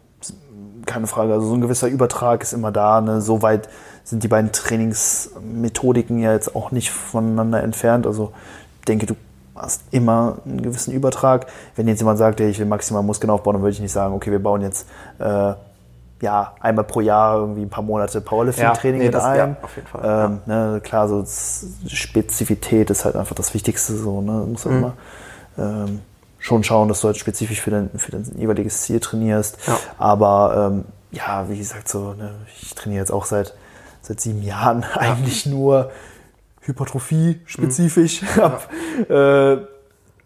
keine 0.87 1.07
Frage. 1.07 1.33
Also 1.33 1.47
so 1.47 1.55
ein 1.55 1.61
gewisser 1.61 1.89
Übertrag 1.89 2.43
ist 2.43 2.53
immer 2.53 2.71
da. 2.71 3.01
Ne? 3.01 3.21
So 3.21 3.43
weit 3.43 3.69
sind 4.05 4.23
die 4.23 4.29
beiden 4.29 4.53
Trainingsmethodiken 4.53 6.19
ja 6.19 6.33
jetzt 6.33 6.55
auch 6.55 6.71
nicht 6.71 6.91
voneinander 6.91 7.63
entfernt. 7.63 8.07
Also 8.07 8.33
ich 8.81 8.85
denke, 8.85 9.07
du 9.07 9.15
hast 9.55 9.83
immer 9.91 10.39
einen 10.45 10.63
gewissen 10.63 10.93
Übertrag. 10.93 11.47
Wenn 11.77 11.87
jetzt 11.89 12.01
jemand 12.01 12.19
sagt, 12.19 12.41
ich 12.41 12.59
will 12.59 12.67
maximal 12.67 13.03
Muskeln 13.03 13.31
aufbauen, 13.31 13.55
dann 13.55 13.63
würde 13.63 13.73
ich 13.75 13.81
nicht 13.81 13.93
sagen, 13.93 14.15
okay, 14.15 14.31
wir 14.31 14.43
bauen 14.43 14.63
jetzt 14.63 14.87
äh, 15.19 15.55
ja, 16.21 16.55
einmal 16.61 16.85
pro 16.85 17.01
Jahr 17.01 17.37
irgendwie 17.39 17.63
ein 17.63 17.69
paar 17.71 17.85
Monate 17.85 18.21
Powerlifting-Training 18.21 19.01
Ja, 19.01 19.05
nee, 19.05 19.07
mit 19.07 19.15
das- 19.15 19.25
ein. 19.25 19.37
ja, 19.37 19.57
auf 19.63 19.77
jeden 19.77 19.89
Fall, 19.89 20.25
Ähm, 20.27 20.41
ne, 20.47 20.81
klar, 20.83 21.07
so 21.09 21.25
Spezifität 21.87 22.91
ist 22.91 23.05
halt 23.05 23.17
einfach 23.17 23.35
das 23.35 23.55
Wichtigste. 23.55 23.95
So, 23.97 24.21
ne? 24.21 24.41
Du 24.41 24.47
musst 24.47 24.65
halt 24.67 24.77
immer 24.77 24.93
ähm, 25.59 26.01
schon 26.39 26.63
schauen, 26.65 26.89
dass 26.89 27.01
du 27.01 27.09
halt 27.09 27.17
spezifisch 27.17 27.61
für 27.61 27.71
dein, 27.71 27.91
für 27.97 28.11
dein 28.11 28.25
jeweiliges 28.37 28.83
Ziel 28.83 29.01
trainierst. 29.01 29.59
Ja. 29.67 29.79
Aber 29.99 30.71
ähm, 30.73 30.85
ja, 31.11 31.49
wie 31.49 31.59
gesagt, 31.59 31.89
so, 31.89 32.13
ne, 32.15 32.31
ich 32.61 32.75
trainiere 32.75 33.01
jetzt 33.01 33.11
auch 33.13 33.25
seit, 33.25 33.55
seit 34.03 34.21
sieben 34.21 34.43
Jahren 34.43 34.85
eigentlich 34.95 35.47
nur 35.47 35.91
Hypertrophie 36.67 37.41
spezifisch. 37.47 38.23
Hab, 38.37 38.71
äh, 39.09 39.57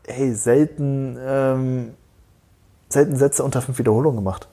hey, 0.07 0.33
selten, 0.35 1.19
ähm, 1.21 1.95
selten 2.89 3.17
Sätze 3.17 3.45
unter 3.45 3.61
fünf 3.63 3.79
Wiederholungen 3.79 4.17
gemacht. 4.17 4.49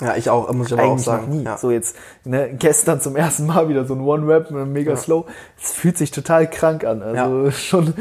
Ja, 0.00 0.14
ich 0.14 0.30
auch, 0.30 0.52
muss 0.52 0.68
ich 0.68 0.74
aber 0.74 0.84
auch 0.84 0.90
Eigentlich 0.92 1.04
sagen. 1.04 1.28
noch 1.28 1.34
nie. 1.34 1.44
Ja. 1.44 1.58
So 1.58 1.70
jetzt 1.72 1.96
ne, 2.24 2.54
gestern 2.54 3.00
zum 3.00 3.16
ersten 3.16 3.46
Mal 3.46 3.68
wieder 3.68 3.84
so 3.84 3.94
ein 3.94 4.00
One-Rap, 4.00 4.50
äh, 4.50 4.64
mega 4.64 4.96
slow. 4.96 5.24
Es 5.60 5.72
fühlt 5.72 5.98
sich 5.98 6.12
total 6.12 6.48
krank 6.48 6.84
an. 6.84 7.02
Also 7.02 7.44
Ja. 7.46 7.50
schon 7.52 7.94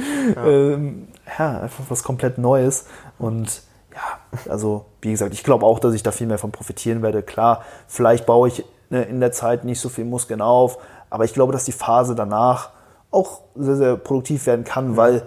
Ähm, 0.44 1.08
ja, 1.40 1.62
einfach 1.62 1.86
was 1.90 2.04
komplett 2.04 2.38
Neues. 2.38 2.86
Und 3.18 3.64
ja, 3.96 4.52
also 4.52 4.86
wie 5.02 5.10
gesagt, 5.12 5.34
ich 5.34 5.44
glaube 5.44 5.66
auch, 5.66 5.80
dass 5.80 5.96
ich 5.96 6.04
da 6.04 6.12
viel 6.12 6.28
mehr 6.28 6.38
von 6.38 6.52
profitieren 6.52 7.02
werde. 7.02 7.24
Klar, 7.24 7.64
vielleicht 7.88 8.28
baue 8.28 8.48
ich 8.50 8.64
ne, 8.92 9.04
in 9.04 9.20
der 9.20 9.32
Zeit 9.32 9.66
nicht 9.66 9.80
so 9.80 9.90
viel 9.90 10.06
Muskeln 10.06 10.42
auf, 10.42 10.78
aber 11.10 11.26
ich 11.26 11.34
glaube, 11.34 11.52
dass 11.52 11.64
die 11.64 11.72
Phase 11.72 12.14
danach 12.14 12.70
auch 13.12 13.42
sehr, 13.56 13.76
sehr 13.78 13.96
produktiv 13.98 14.46
werden 14.46 14.66
kann, 14.66 14.98
weil 14.98 15.24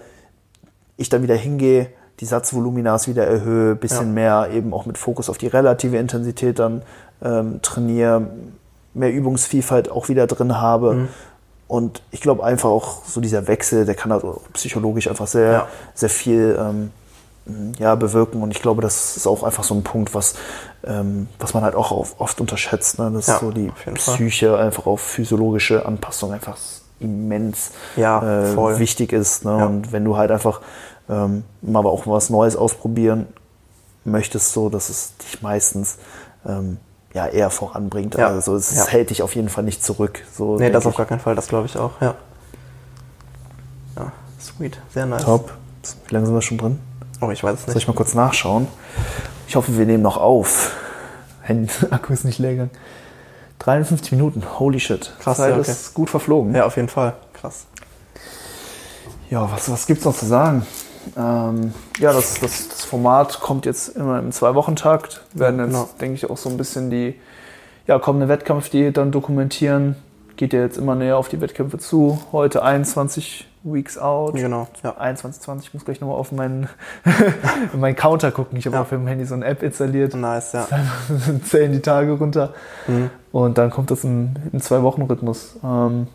ich 0.97 1.09
dann 1.09 1.22
wieder 1.22 1.35
hingehe, 1.37 1.89
die 2.20 2.26
Satzvoluminas 2.26 3.09
wieder 3.09 3.26
erhöhe, 3.26 3.74
bisschen 3.74 4.09
Ja. 4.09 4.12
mehr 4.12 4.49
eben 4.53 4.74
auch 4.74 4.85
mit 4.87 4.99
Fokus 4.99 5.31
auf 5.31 5.39
die 5.39 5.47
relative 5.47 5.97
Intensität 5.97 6.59
dann 6.59 6.83
ähm, 7.22 7.61
trainiere, 7.62 8.26
mehr 8.93 9.12
Übungsvielfalt 9.12 9.91
auch 9.91 10.09
wieder 10.09 10.26
drin 10.26 10.61
habe. 10.61 10.95
Mhm. 10.95 11.09
Und 11.68 12.03
ich 12.11 12.20
glaube 12.20 12.45
einfach 12.45 12.68
auch 12.68 13.05
so 13.05 13.20
dieser 13.20 13.47
Wechsel, 13.47 13.85
der 13.87 13.95
kann 13.95 14.11
also 14.12 14.43
psychologisch 14.53 15.09
einfach 15.09 15.26
sehr, 15.28 15.53
Ja. 15.53 15.68
sehr 15.95 16.11
viel 16.11 16.59
ähm, 16.61 16.91
ja, 17.78 17.95
bewirken. 17.95 18.43
Und 18.43 18.51
ich 18.51 18.61
glaube, 18.61 18.83
das 18.83 19.16
ist 19.16 19.26
auch 19.26 19.43
einfach 19.43 19.64
so 19.64 19.74
ein 19.74 19.83
Punkt, 19.83 20.14
was, 20.14 20.35
ähm, 20.85 21.28
was 21.39 21.55
man 21.55 21.62
halt 21.62 21.74
auch 21.74 21.91
oft 22.18 22.41
unterschätzt, 22.41 22.99
ne? 22.99 23.11
dass 23.12 23.28
Ja, 23.28 23.39
so 23.39 23.51
die 23.51 23.62
jeden 23.85 23.97
Fall. 23.97 24.14
Psyche 24.14 24.59
einfach 24.59 24.87
auf 24.87 25.01
physiologische 25.01 25.87
Anpassung 25.87 26.33
einfach 26.33 26.57
immens 27.01 27.72
Ja, 27.96 28.44
äh, 28.53 28.78
wichtig 28.78 29.12
ist. 29.12 29.44
Ne? 29.44 29.57
Ja. 29.59 29.66
Und 29.66 29.92
wenn 29.92 30.05
du 30.05 30.16
halt 30.16 30.30
einfach 30.30 30.61
ähm, 31.09 31.44
mal 31.62 31.80
aber 31.80 31.90
auch 31.90 32.07
was 32.07 32.30
Neues 32.30 32.57
ausprobieren 32.57 33.26
möchtest, 34.05 34.53
so, 34.53 34.68
dass 34.68 34.88
es 34.88 35.16
dich 35.18 35.42
meistens 35.42 35.98
ähm, 36.46 36.78
ja 37.12 37.26
eher 37.26 37.51
voranbringt. 37.51 38.14
Ja. 38.14 38.28
Also 38.28 38.55
es 38.55 38.74
Ja. 38.76 38.86
hält 38.86 39.11
dich 39.11 39.22
auf 39.22 39.34
jeden 39.34 39.48
Fall 39.48 39.64
nicht 39.64 39.82
zurück. 39.84 40.22
So 40.32 40.57
Nee, 40.57 40.70
das 40.70 40.86
auf 40.86 40.94
gar 40.96 41.07
keinen 41.07 41.20
Fall, 41.20 41.34
das 41.34 41.48
glaube 41.48 41.66
ich 41.66 41.76
auch, 41.76 42.01
ja. 42.01 42.14
Ja, 43.96 44.12
sweet, 44.40 44.78
sehr 44.94 45.07
nice. 45.07 45.24
Top. 45.24 45.53
Wie 46.09 46.14
lange 46.14 46.26
sind 46.26 46.34
wir 46.34 46.42
schon 46.42 46.59
drin? 46.59 46.78
Oh, 47.20 47.30
ich 47.30 47.42
weiß 47.42 47.55
es 47.55 47.64
Soll 47.66 47.74
nicht. 47.74 47.82
ich 47.82 47.88
mal 47.88 47.94
kurz 47.94 48.14
nachschauen? 48.14 48.68
Ich 49.48 49.57
hoffe, 49.57 49.76
wir 49.76 49.84
nehmen 49.86 50.03
noch 50.03 50.16
auf. 50.16 50.72
Handy, 51.42 51.70
Akku 51.90 52.12
ist 52.12 52.24
nicht 52.24 52.38
leer 52.38 52.53
gegangen. 52.53 52.70
53 53.61 54.12
Minuten, 54.12 54.42
holy 54.58 54.80
shit. 54.80 55.12
Krass, 55.20 55.36
Zeit 55.36 55.52
ja, 55.52 55.61
okay. 55.61 55.70
ist 55.70 55.94
gut 55.94 56.11
verflogen. 56.11 56.54
Ja, 56.54 56.64
auf 56.66 56.76
jeden 56.76 56.88
Fall. 56.88 57.14
Krass. 57.34 57.66
Ja, 59.28 59.50
was, 59.52 59.70
was 59.70 59.86
gibt's 59.86 60.04
noch 60.04 60.16
zu 60.16 60.26
sagen? 60.26 60.66
Ähm, 61.16 61.72
ja, 61.98 62.12
das, 62.12 62.40
das, 62.40 62.68
das 62.68 62.84
Format 62.84 63.40
kommt 63.40 63.66
jetzt 63.66 63.96
immer 63.96 64.18
im 64.18 64.32
Zwei-Wochen-Takt. 64.32 65.22
Werden 65.34 65.61
jetzt, 65.61 65.68
genau. 65.68 65.88
denke 66.00 66.14
ich, 66.14 66.28
auch 66.28 66.36
so 66.36 66.48
ein 66.48 66.56
bisschen 66.56 66.90
die 66.90 67.14
ja, 67.86 67.98
kommende 67.98 68.28
Wettkampf, 68.28 68.70
die 68.70 68.92
dann 68.92 69.12
dokumentieren. 69.12 69.96
Geht 70.41 70.55
ja 70.55 70.61
jetzt 70.61 70.78
immer 70.78 70.95
näher 70.95 71.18
auf 71.18 71.28
die 71.28 71.38
Wettkämpfe 71.43 71.76
zu. 71.76 72.18
Heute 72.32 72.62
21 72.62 73.47
Weeks 73.62 73.99
out. 73.99 74.36
Genau, 74.36 74.68
ja. 74.82 74.97
21, 74.97 75.43
20. 75.43 75.68
Ich 75.68 75.74
muss 75.74 75.84
gleich 75.84 76.01
nochmal 76.01 76.16
auf 76.16 76.32
meinen, 76.32 76.66
meinen 77.78 77.95
Counter 77.95 78.32
gucken. 78.32 78.57
Ich 78.57 78.64
habe 78.64 78.76
Ja. 78.76 78.80
auf 78.80 78.88
dem 78.88 79.07
Handy 79.07 79.26
so 79.26 79.34
eine 79.34 79.45
App 79.45 79.62
installiert. 79.62 80.14
Nice, 80.14 80.55
ja. 80.55 80.66
Dann 80.70 81.43
zählen 81.45 81.70
die 81.72 81.82
Tage 81.82 82.12
runter. 82.12 82.55
Mhm. 82.88 83.11
Und 83.32 83.59
dann 83.59 83.68
kommt 83.68 83.91
das 83.91 84.03
in, 84.03 84.34
in 84.51 84.62
zwei 84.62 84.82
Wochen 84.82 85.03
Rhythmus. 85.03 85.57
Ähm, 85.62 86.07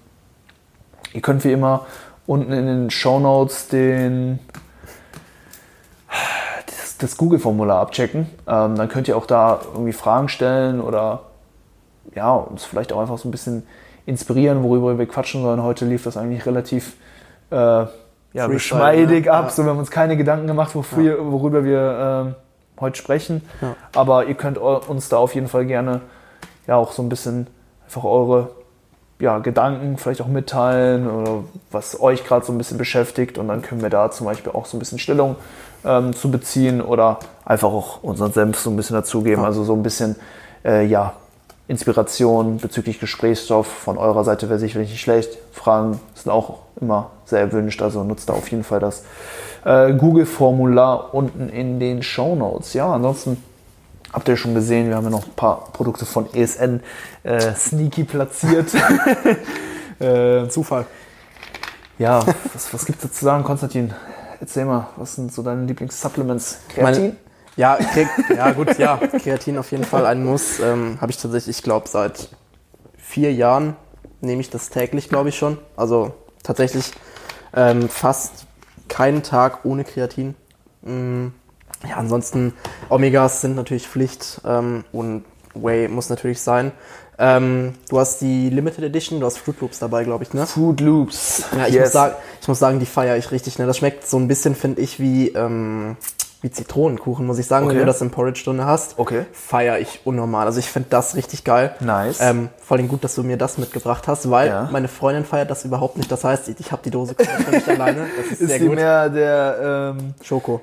ihr 1.14 1.22
könnt 1.22 1.44
wie 1.44 1.52
immer 1.52 1.86
unten 2.26 2.52
in 2.52 2.66
den 2.66 2.90
Show 2.90 3.20
Notes 3.20 3.68
den 3.68 4.40
das, 6.66 6.98
das 6.98 7.16
Google-Formular 7.18 7.80
abchecken. 7.80 8.26
Ähm, 8.48 8.76
dann 8.76 8.90
könnt 8.90 9.08
ihr 9.08 9.18
auch 9.18 9.28
da 9.28 9.60
irgendwie 9.72 9.94
Fragen 9.94 10.30
stellen 10.30 10.82
oder 10.82 11.26
ja, 12.16 12.34
uns 12.34 12.66
vielleicht 12.66 12.92
auch 12.92 13.02
einfach 13.02 13.20
so 13.20 13.28
ein 13.30 13.32
bisschen 13.32 13.68
inspirieren, 14.06 14.64
worüber 14.64 14.98
wir 14.98 15.06
quatschen 15.08 15.42
sollen. 15.42 15.64
Heute 15.64 15.86
lief 15.86 16.04
das 16.04 16.18
eigentlich 16.18 16.46
relativ 16.46 16.96
äh, 17.52 17.56
ja, 17.56 17.88
Freestyle, 18.34 18.50
geschmeidig 18.50 19.26
ne? 19.26 19.32
ab. 19.32 19.46
Ja. 19.46 19.50
So, 19.52 19.64
wir 19.64 19.72
haben 19.72 19.80
uns 19.80 19.92
keine 19.92 20.18
Gedanken 20.18 20.48
gemacht, 20.48 20.76
wofür, 20.76 21.32
worüber 21.32 21.64
wir 21.64 22.26
ähm, 22.28 22.36
heute 22.80 22.98
sprechen. 22.98 23.42
Ja. 23.62 23.76
Aber 23.94 24.26
ihr 24.26 24.36
könnt 24.36 24.58
uns 24.58 25.10
da 25.10 25.18
auf 25.18 25.36
jeden 25.36 25.48
Fall 25.48 25.66
gerne 25.66 26.02
ja 26.68 26.76
auch 26.76 26.92
so 26.92 27.02
ein 27.02 27.10
bisschen 27.10 27.48
einfach 27.86 28.04
eure 28.04 28.50
ja, 29.20 29.40
Gedanken 29.40 29.98
vielleicht 29.98 30.22
auch 30.22 30.28
mitteilen 30.28 31.10
oder 31.10 31.44
was 31.72 32.00
euch 32.02 32.26
gerade 32.26 32.46
so 32.46 32.52
ein 32.52 32.58
bisschen 32.58 32.78
beschäftigt 32.78 33.38
und 33.38 33.48
dann 33.48 33.62
können 33.62 33.82
wir 33.82 33.90
da 33.90 34.12
zum 34.12 34.26
Beispiel 34.26 34.52
auch 34.52 34.66
so 34.66 34.76
ein 34.76 34.80
bisschen 34.80 35.00
Stellung 35.00 35.38
ähm, 35.86 36.14
zu 36.14 36.30
beziehen 36.30 36.82
oder 36.82 37.20
einfach 37.46 37.70
auch 37.70 38.04
unseren 38.04 38.34
Senf 38.34 38.60
so 38.60 38.70
ein 38.70 38.76
bisschen 38.76 38.96
dazugeben. 38.96 39.42
Ja. 39.42 39.48
Also 39.48 39.64
so 39.64 39.74
ein 39.74 39.84
bisschen 39.84 40.18
äh, 40.66 40.86
ja, 40.86 41.14
Inspiration 41.68 42.58
bezüglich 42.58 43.00
Gesprächsstoff 43.00 43.66
von 43.68 43.98
eurer 43.98 44.24
Seite 44.24 44.50
wäre 44.50 44.60
sicherlich 44.60 44.92
nicht 44.92 45.02
schlecht. 45.02 45.38
Fragen 45.52 46.00
sind 46.14 46.32
auch 46.32 46.60
immer 46.80 47.10
sehr 47.26 47.40
erwünscht, 47.40 47.82
also 47.82 48.04
nutzt 48.04 48.30
da 48.30 48.34
auf 48.34 48.50
jeden 48.52 48.64
Fall 48.64 48.80
das 48.80 49.04
äh, 49.64 49.94
Google-Formular 49.94 51.14
unten 51.14 51.50
in 51.50 51.80
den 51.80 52.04
Show 52.04 52.36
Notes. 52.36 52.74
Ja, 52.74 52.94
ansonsten 52.94 53.44
habt 54.14 54.28
ihr 54.28 54.38
schon 54.38 54.54
gesehen, 54.54 54.90
wir 54.90 54.96
haben 54.96 55.06
ja 55.06 55.10
noch 55.10 55.26
ein 55.26 55.34
paar 55.36 55.70
Produkte 55.74 56.06
von 56.06 56.32
ESN 56.34 56.82
äh, 57.24 57.54
sneaky 57.56 58.04
platziert. 58.04 58.68
äh, 60.00 60.48
Zufall. 60.50 60.86
ja, 61.98 62.24
was, 62.54 62.72
was 62.74 62.86
gibt 62.86 63.04
es 63.04 63.14
zu 63.14 63.26
sagen, 63.26 63.44
Konstantin? 63.44 63.92
Erzähl 64.40 64.66
mal, 64.66 64.88
was 64.98 65.16
sind 65.16 65.34
so 65.34 65.42
deine 65.42 65.66
Lieblingssupplements? 65.66 66.60
Kreatin? 66.70 67.04
Meine- 67.04 67.16
Ja, 67.56 67.78
ja 68.36 68.52
gut, 68.52 68.78
ja. 68.78 68.98
Kreatin 68.98 69.58
auf 69.58 69.72
jeden 69.72 69.86
Fall 69.86 70.06
ein 70.06 70.24
Muss. 70.26 70.60
Ähm, 70.60 70.98
Habe 71.00 71.12
ich 71.12 71.18
tatsächlich, 71.18 71.58
ich 71.58 71.64
glaube, 71.64 71.88
seit 71.88 72.30
vier 72.98 73.34
Jahren 73.34 73.76
nehme 74.22 74.42
ich 74.42 74.50
das 74.50 74.70
täglich, 74.70 75.10
glaube 75.10 75.30
ich 75.30 75.38
schon. 75.38 75.58
Also 75.76 76.14
tatsächlich 76.44 76.92
ähm, 77.54 77.88
fast 77.90 78.46
keinen 78.88 79.24
Tag 79.24 79.64
ohne 79.64 79.84
Kreatin. 79.84 80.36
Mm, 80.82 81.28
ja, 81.88 81.96
ansonsten 81.96 82.54
Omegas 82.90 83.42
sind 83.42 83.56
natürlich 83.56 83.88
Pflicht 83.88 84.42
ähm, 84.46 84.84
und 84.92 85.24
Whey 85.54 85.88
muss 85.88 86.10
natürlich 86.10 86.42
sein. 86.42 86.72
Ähm, 87.18 87.76
du 87.88 88.00
hast 88.00 88.20
die 88.20 88.50
Limited 88.50 88.84
Edition, 88.84 89.22
du 89.22 89.26
hast 89.26 89.38
Fruit 89.38 89.60
Loops 89.62 89.80
dabei, 89.80 90.04
glaube 90.04 90.26
ich, 90.26 90.34
ne? 90.34 90.46
Food 90.46 90.82
Loops. 90.82 91.46
Ja, 91.58 91.68
ich, 91.68 91.80
muss 91.80 91.92
sagen, 91.94 92.16
ich 92.42 92.48
muss 92.48 92.60
sagen, 92.60 92.80
die 92.80 92.86
feiere 92.86 93.16
ich 93.16 93.32
richtig. 93.32 93.58
Ne? 93.58 93.66
Das 93.66 93.78
schmeckt 93.78 94.06
so 94.06 94.18
ein 94.18 94.28
bisschen, 94.28 94.54
finde 94.54 94.82
ich, 94.82 95.00
wie, 95.00 95.30
ähm, 95.30 95.96
wie 96.46 96.52
Zitronenkuchen, 96.52 97.26
muss 97.26 97.40
ich 97.40 97.48
sagen, 97.48 97.66
wenn 97.66 97.72
Okay. 97.76 97.80
du 97.80 97.86
das 97.88 98.02
im 98.02 98.12
Porridge 98.12 98.44
drin 98.46 98.64
hast. 98.64 99.00
Okay. 99.00 99.26
Feiere 99.34 99.80
ich 99.80 100.02
unnormal. 100.04 100.46
Also 100.46 100.60
ich 100.60 100.70
finde 100.70 100.90
das 100.92 101.16
richtig 101.16 101.44
geil. 101.44 101.76
Nice. 101.80 102.20
Ähm, 102.22 102.50
vor 102.64 102.78
allem 102.78 102.88
gut, 102.88 103.04
dass 103.04 103.16
du 103.16 103.24
mir 103.24 103.36
das 103.36 103.58
mitgebracht 103.58 104.08
hast, 104.08 104.30
weil 104.30 104.50
Ja. 104.50 104.70
meine 104.72 104.88
Freundin 104.88 105.26
feiert 105.26 105.50
das 105.50 105.66
überhaupt 105.66 105.98
nicht. 105.98 106.12
Das 106.12 106.24
heißt, 106.24 106.48
ich, 106.50 106.60
ich 106.60 106.72
habe 106.72 106.84
die 106.86 106.92
Dose 106.92 107.16
für 107.18 107.52
mich 107.52 107.68
alleine. 107.68 108.06
Das 108.16 108.26
ist, 108.28 108.42
ist 108.42 108.48
sehr 108.50 108.60
gut. 108.60 108.76
mehr 108.76 109.10
der 109.10 109.94
ähm, 109.98 110.14
Schoko. 110.22 110.62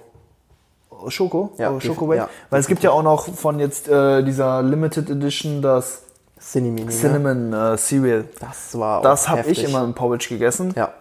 Schoko? 1.08 1.50
Ja, 1.58 1.72
Oh, 1.72 1.80
Schoko 1.80 2.14
ja. 2.14 2.28
Weil 2.50 2.60
es 2.60 2.68
gibt 2.68 2.84
ja 2.84 2.92
auch 2.92 3.02
noch 3.02 3.26
von 3.34 3.58
jetzt 3.58 3.88
äh, 3.88 4.22
dieser 4.22 4.62
Limited 4.62 5.10
Edition 5.10 5.62
das 5.62 6.02
Cinnamon. 6.40 6.90
Cinnamon 6.90 7.52
äh, 7.52 7.76
Cereal. 7.76 8.24
Das 8.38 8.78
war 8.78 8.98
auch 9.00 9.02
Das 9.02 9.28
habe 9.28 9.50
ich 9.50 9.64
immer 9.64 9.82
im 9.82 9.94
Porridge 9.94 10.28
gegessen. 10.28 10.74
Ja. 10.76 10.92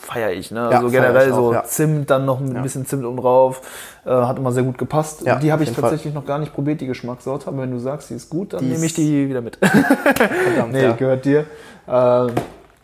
Feier 0.00 0.30
ich, 0.32 0.50
ne? 0.50 0.60
Ja, 0.70 0.78
also 0.78 0.90
generell 0.90 1.32
auch, 1.32 1.36
so 1.36 1.52
ja. 1.52 1.64
Zimt, 1.64 2.10
dann 2.10 2.24
noch 2.26 2.40
ein 2.40 2.54
Ja. 2.54 2.62
bisschen 2.62 2.86
Zimt 2.86 3.04
oben 3.04 3.16
drauf. 3.18 3.60
Äh, 4.04 4.10
hat 4.10 4.38
immer 4.38 4.52
sehr 4.52 4.62
gut 4.62 4.78
gepasst. 4.78 5.22
Die 5.22 5.30
habe 5.30 5.44
ich 5.62 5.68
jeden 5.70 5.74
Fall. 5.80 5.90
tatsächlich 5.90 6.14
noch 6.14 6.24
gar 6.26 6.38
nicht 6.38 6.54
probiert, 6.54 6.80
die 6.80 6.86
Geschmackssorte. 6.86 7.48
Aber 7.48 7.58
wenn 7.62 7.70
du 7.70 7.78
sagst, 7.78 8.10
die 8.10 8.14
ist 8.14 8.30
gut, 8.30 8.52
dann 8.52 8.60
Die 8.60 8.66
nehme 8.66 8.84
ich 8.86 8.94
die 8.94 9.28
wieder 9.28 9.40
mit. 9.40 9.56
Verdammt, 9.56 10.72
nee, 10.72 10.92
gehört 10.96 11.24
dir. 11.24 11.46
Ähm, 11.88 12.30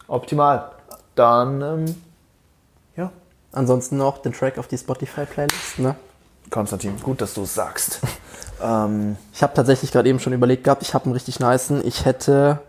optimal. 0.09 0.71
Dann, 1.15 1.61
ähm, 1.63 1.95
ja. 2.97 3.11
Ansonsten 3.53 3.97
noch 3.99 4.19
den 4.19 4.33
Track 4.33 4.59
auf 4.59 4.67
die 4.67 4.79
Spotify-Playlist. 4.79 5.79
Ne? 5.79 5.95
Konstantin, 6.51 6.95
gut, 7.03 7.21
dass 7.21 7.35
du 7.35 7.43
es 7.43 7.55
sagst. 7.55 8.01
ähm, 8.63 9.17
Ich 9.35 9.43
habe 9.43 9.55
tatsächlich 9.55 9.93
gerade 9.93 10.09
eben 10.09 10.19
schon 10.21 10.33
überlegt 10.33 10.65
gehabt, 10.65 10.83
ich 10.83 10.95
habe 10.95 11.05
einen 11.05 11.13
richtig 11.15 11.39
nicen. 11.41 11.83
Ich 11.87 12.05
hätte 12.05 12.61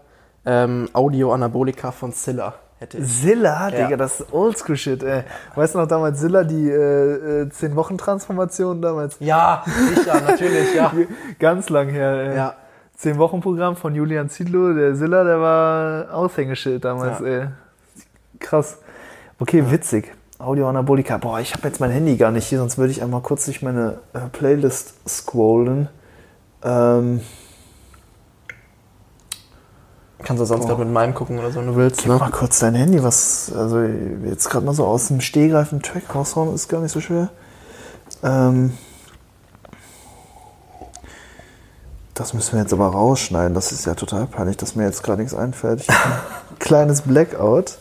ähm, 0.45 0.89
Audio 0.93 1.31
Anabolika 1.33 1.91
von 1.91 2.13
Zilla. 2.13 2.55
Hätte 2.83 2.97
ich. 2.97 3.07
Zilla, 3.21 3.69
Ja. 3.69 3.85
Digga, 3.85 3.95
das 3.97 4.19
ist 4.19 4.33
Oldschool-Shit, 4.33 5.03
ey. 5.03 5.23
Weißt 5.55 5.73
du 5.73 5.79
noch 5.79 5.87
damals 5.87 6.19
Zilla, 6.19 6.43
die 6.43 6.69
äh, 6.69 7.43
äh, 7.43 7.45
10-Wochen-Transformation 7.49 8.81
damals? 8.81 9.15
Ja, 9.21 9.63
sicher, 9.95 10.19
natürlich, 10.19 10.75
ja. 10.75 10.91
Ganz 11.39 11.69
lang 11.69 11.87
her, 11.87 12.11
ey. 12.13 12.35
Ja, 12.35 12.55
10-Wochen-Programm 13.01 13.77
von 13.77 13.95
Julian 13.95 14.29
Ziedlow, 14.29 14.73
der 14.73 14.95
Zilla, 14.95 15.23
der 15.23 15.39
war 15.39 16.13
Aushängeschild 16.13 16.83
damals, 16.83 17.19
Ja. 17.21 17.25
ey. 17.25 17.47
Krass. 18.39 18.79
Okay, 19.39 19.63
witzig. 19.71 20.13
Audio 20.39 20.67
Anabolika. 20.67 21.15
Boah, 21.17 21.39
ich 21.39 21.53
habe 21.53 21.65
jetzt 21.69 21.79
mein 21.79 21.91
Handy 21.91 22.17
gar 22.17 22.31
nicht 22.31 22.47
hier, 22.47 22.59
sonst 22.59 22.77
würde 22.77 22.91
ich 22.91 23.01
einmal 23.01 23.21
kurz 23.21 23.45
durch 23.45 23.61
meine 23.61 23.99
äh, 24.13 24.19
Playlist 24.33 24.95
scrollen. 25.07 25.87
Ähm, 26.63 27.21
kannst 30.23 30.41
du 30.41 30.45
sonst 30.45 30.67
gerade 30.67 30.83
mit 30.83 30.93
meinem 30.93 31.13
gucken 31.13 31.39
oder 31.39 31.51
so, 31.51 31.59
wenn 31.59 31.67
du 31.67 31.75
willst. 31.75 32.05
Ne? 32.05 32.15
mal 32.17 32.31
kurz 32.31 32.59
dein 32.59 32.75
Handy, 32.75 33.03
was, 33.03 33.51
also 33.55 33.81
jetzt 33.81 34.49
gerade 34.49 34.65
mal 34.65 34.73
so 34.73 34.85
aus 34.85 35.07
dem 35.07 35.21
Stehgreif 35.21 35.71
einen 35.71 35.81
Track 35.81 36.13
raushauen, 36.13 36.53
ist 36.53 36.67
gar 36.69 36.81
nicht 36.81 36.91
so 36.91 37.01
schwer. 37.01 37.29
Ähm, 38.23 38.73
das 42.13 42.33
müssen 42.33 42.53
wir 42.53 42.61
jetzt 42.61 42.73
aber 42.73 42.87
rausschneiden. 42.87 43.53
Das 43.53 43.71
ist 43.71 43.85
ja 43.85 43.95
total 43.95 44.27
peinlich, 44.27 44.57
dass 44.57 44.75
mir 44.75 44.85
jetzt 44.85 45.03
gerade 45.03 45.21
nichts 45.21 45.35
einfällt. 45.35 45.85
Kleines 46.59 47.01
Blackout. 47.01 47.77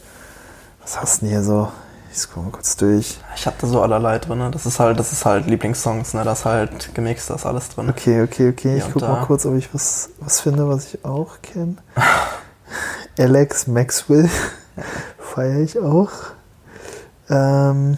Was 0.81 1.01
hast 1.01 1.23
du 1.23 1.27
denn 1.27 1.35
hier 1.35 1.43
so? 1.43 1.69
Ich 2.13 2.19
scroll 2.19 2.45
mal 2.45 2.51
kurz 2.51 2.77
durch. 2.77 3.19
Ich 3.35 3.47
habe 3.47 3.57
da 3.59 3.67
so 3.67 3.81
allerlei 3.81 4.19
drin. 4.19 4.37
Ne? 4.37 4.51
Das 4.51 4.67
ist 4.67 4.79
halt, 4.79 4.99
das 4.99 5.13
ist 5.13 5.25
halt 5.25 5.47
Lieblingssongs, 5.47 6.13
ne? 6.13 6.25
Das 6.25 6.41
ist 6.41 6.45
halt 6.45 6.95
gemixt, 6.95 7.31
das 7.31 7.41
ist 7.41 7.47
alles 7.47 7.71
drin. 7.71 7.89
Okay, 7.89 8.23
okay, 8.23 8.51
okay. 8.51 8.75
Hier 8.75 8.87
Ich 8.87 8.93
guck 8.93 9.01
mal 9.01 9.25
kurz, 9.25 9.47
ob 9.47 9.57
ich 9.57 9.73
was, 9.73 10.11
was 10.21 10.41
finde, 10.41 10.69
was 10.69 10.93
ich 10.93 11.05
auch 11.07 11.41
kenne. 11.41 11.77
Alex 13.19 13.67
Maxwell 13.67 14.29
feiere 15.19 15.61
ich 15.61 15.79
auch. 15.79 16.11
Ähm, 17.31 17.97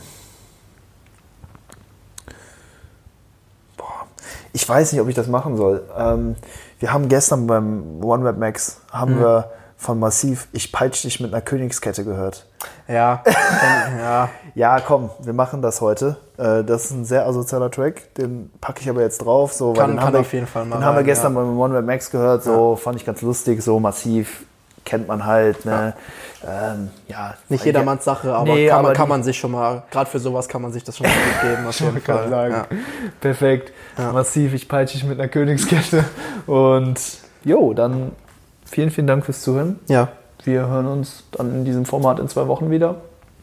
boah, 3.77 4.07
ich 4.53 4.69
weiß 4.69 4.93
nicht, 4.93 5.01
ob 5.01 5.09
ich 5.09 5.17
das 5.17 5.27
machen 5.27 5.57
soll. 5.57 5.83
Ähm, 5.97 6.37
wir 6.79 6.93
haben 6.93 7.09
gestern 7.09 7.49
beim 7.49 8.05
OneWeb 8.05 8.39
Max 8.39 8.81
haben 8.93 9.19
wir 9.19 9.51
von 9.85 9.99
Massiv 9.99 10.49
Ich 10.53 10.72
peitsch 10.72 11.05
dich 11.05 11.20
mit 11.20 11.32
einer 11.32 11.43
Königskette 11.43 12.05
gehört. 12.05 12.47
Ja, 12.89 13.22
ja. 13.99 14.28
Ja, 14.55 14.80
komm, 14.80 15.11
wir 15.20 15.35
machen 15.35 15.61
das 15.61 15.80
heute. 15.82 16.16
Äh, 16.39 16.64
Das 16.64 16.87
ist 16.87 16.93
ein 16.93 17.05
sehr 17.05 17.26
asozialer 17.26 17.70
Track, 17.70 18.14
den 18.14 18.51
packe 18.62 18.80
ich 18.80 18.89
aber 18.89 19.03
jetzt 19.03 19.18
drauf. 19.18 19.53
So, 19.53 19.70
weil 19.70 19.74
Kann- 19.76 19.91
den 19.91 19.97
kann 19.99 20.07
haben 20.07 20.12
wir, 20.14 20.20
auf 20.20 20.32
jeden 20.32 20.47
Fall 20.47 20.64
mal 20.64 20.76
Den 20.78 20.85
haben 20.85 20.97
wir 20.97 21.03
gestern 21.05 21.35
ja. 21.35 21.41
beim 21.41 21.59
One 21.59 21.74
Web 21.74 21.85
Max 21.85 22.11
gehört, 22.11 22.43
so 22.45 22.76
fand 22.76 22.97
ich 22.97 23.05
ganz 23.05 23.20
lustig, 23.20 23.62
so 23.62 23.78
massiv 23.78 24.45
kennt 24.87 25.07
man 25.09 25.24
halt. 25.26 25.64
Ne? 25.66 25.95
Ähm, 26.47 26.91
ja, 27.09 27.35
Nicht 27.49 27.64
jedermanns 27.64 28.05
Sache, 28.05 28.35
aber, 28.35 28.55
Nee, 28.55 28.68
kann, 28.68 28.78
aber 28.78 28.89
man, 28.89 28.97
kann 28.97 29.09
man 29.09 29.22
sich 29.22 29.39
schon 29.39 29.51
mal, 29.51 29.82
gerade 29.91 30.09
für 30.11 30.18
sowas 30.18 30.47
kann 30.49 30.61
man 30.62 30.72
sich 30.72 30.85
das 30.85 30.97
schon 30.97 31.07
mal 31.07 31.14
geben, 31.51 31.66
auf 31.68 31.78
jeden 31.80 32.01
Fall. 32.01 32.51
Ja. 32.51 32.66
Perfekt. 33.20 33.72
Massiv, 33.99 34.55
ich 34.55 34.66
peitsche 34.68 34.97
dich 34.99 35.07
mit 35.07 35.18
einer 35.18 35.28
Königskette. 35.28 36.05
Und 36.47 37.01
jo, 37.45 37.72
dann 37.74 38.12
vielen, 38.75 38.91
vielen 38.91 39.07
Dank 39.07 39.25
fürs 39.25 39.41
Zuhören. 39.43 39.79
ja. 39.89 40.09
Wir 40.43 40.66
hören 40.68 40.87
uns 40.87 41.25
dann 41.33 41.55
in 41.55 41.64
diesem 41.64 41.87
Format 41.87 42.18
in 42.18 42.29
zwei 42.29 42.49
Wochen 42.49 42.70
wieder. 42.70 42.97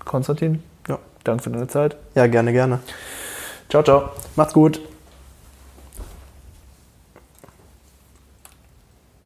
Konstantin, 0.05 0.61
Ja. 0.87 0.99
Dank 1.23 1.41
für 1.41 1.49
deine 1.49 1.67
Zeit. 1.67 1.95
Ja, 2.13 2.27
gerne, 2.27 2.51
gerne. 2.53 2.77
Ciao, 3.69 3.81
ciao. 3.81 4.09
Macht's 4.35 4.53
gut. 4.53 4.79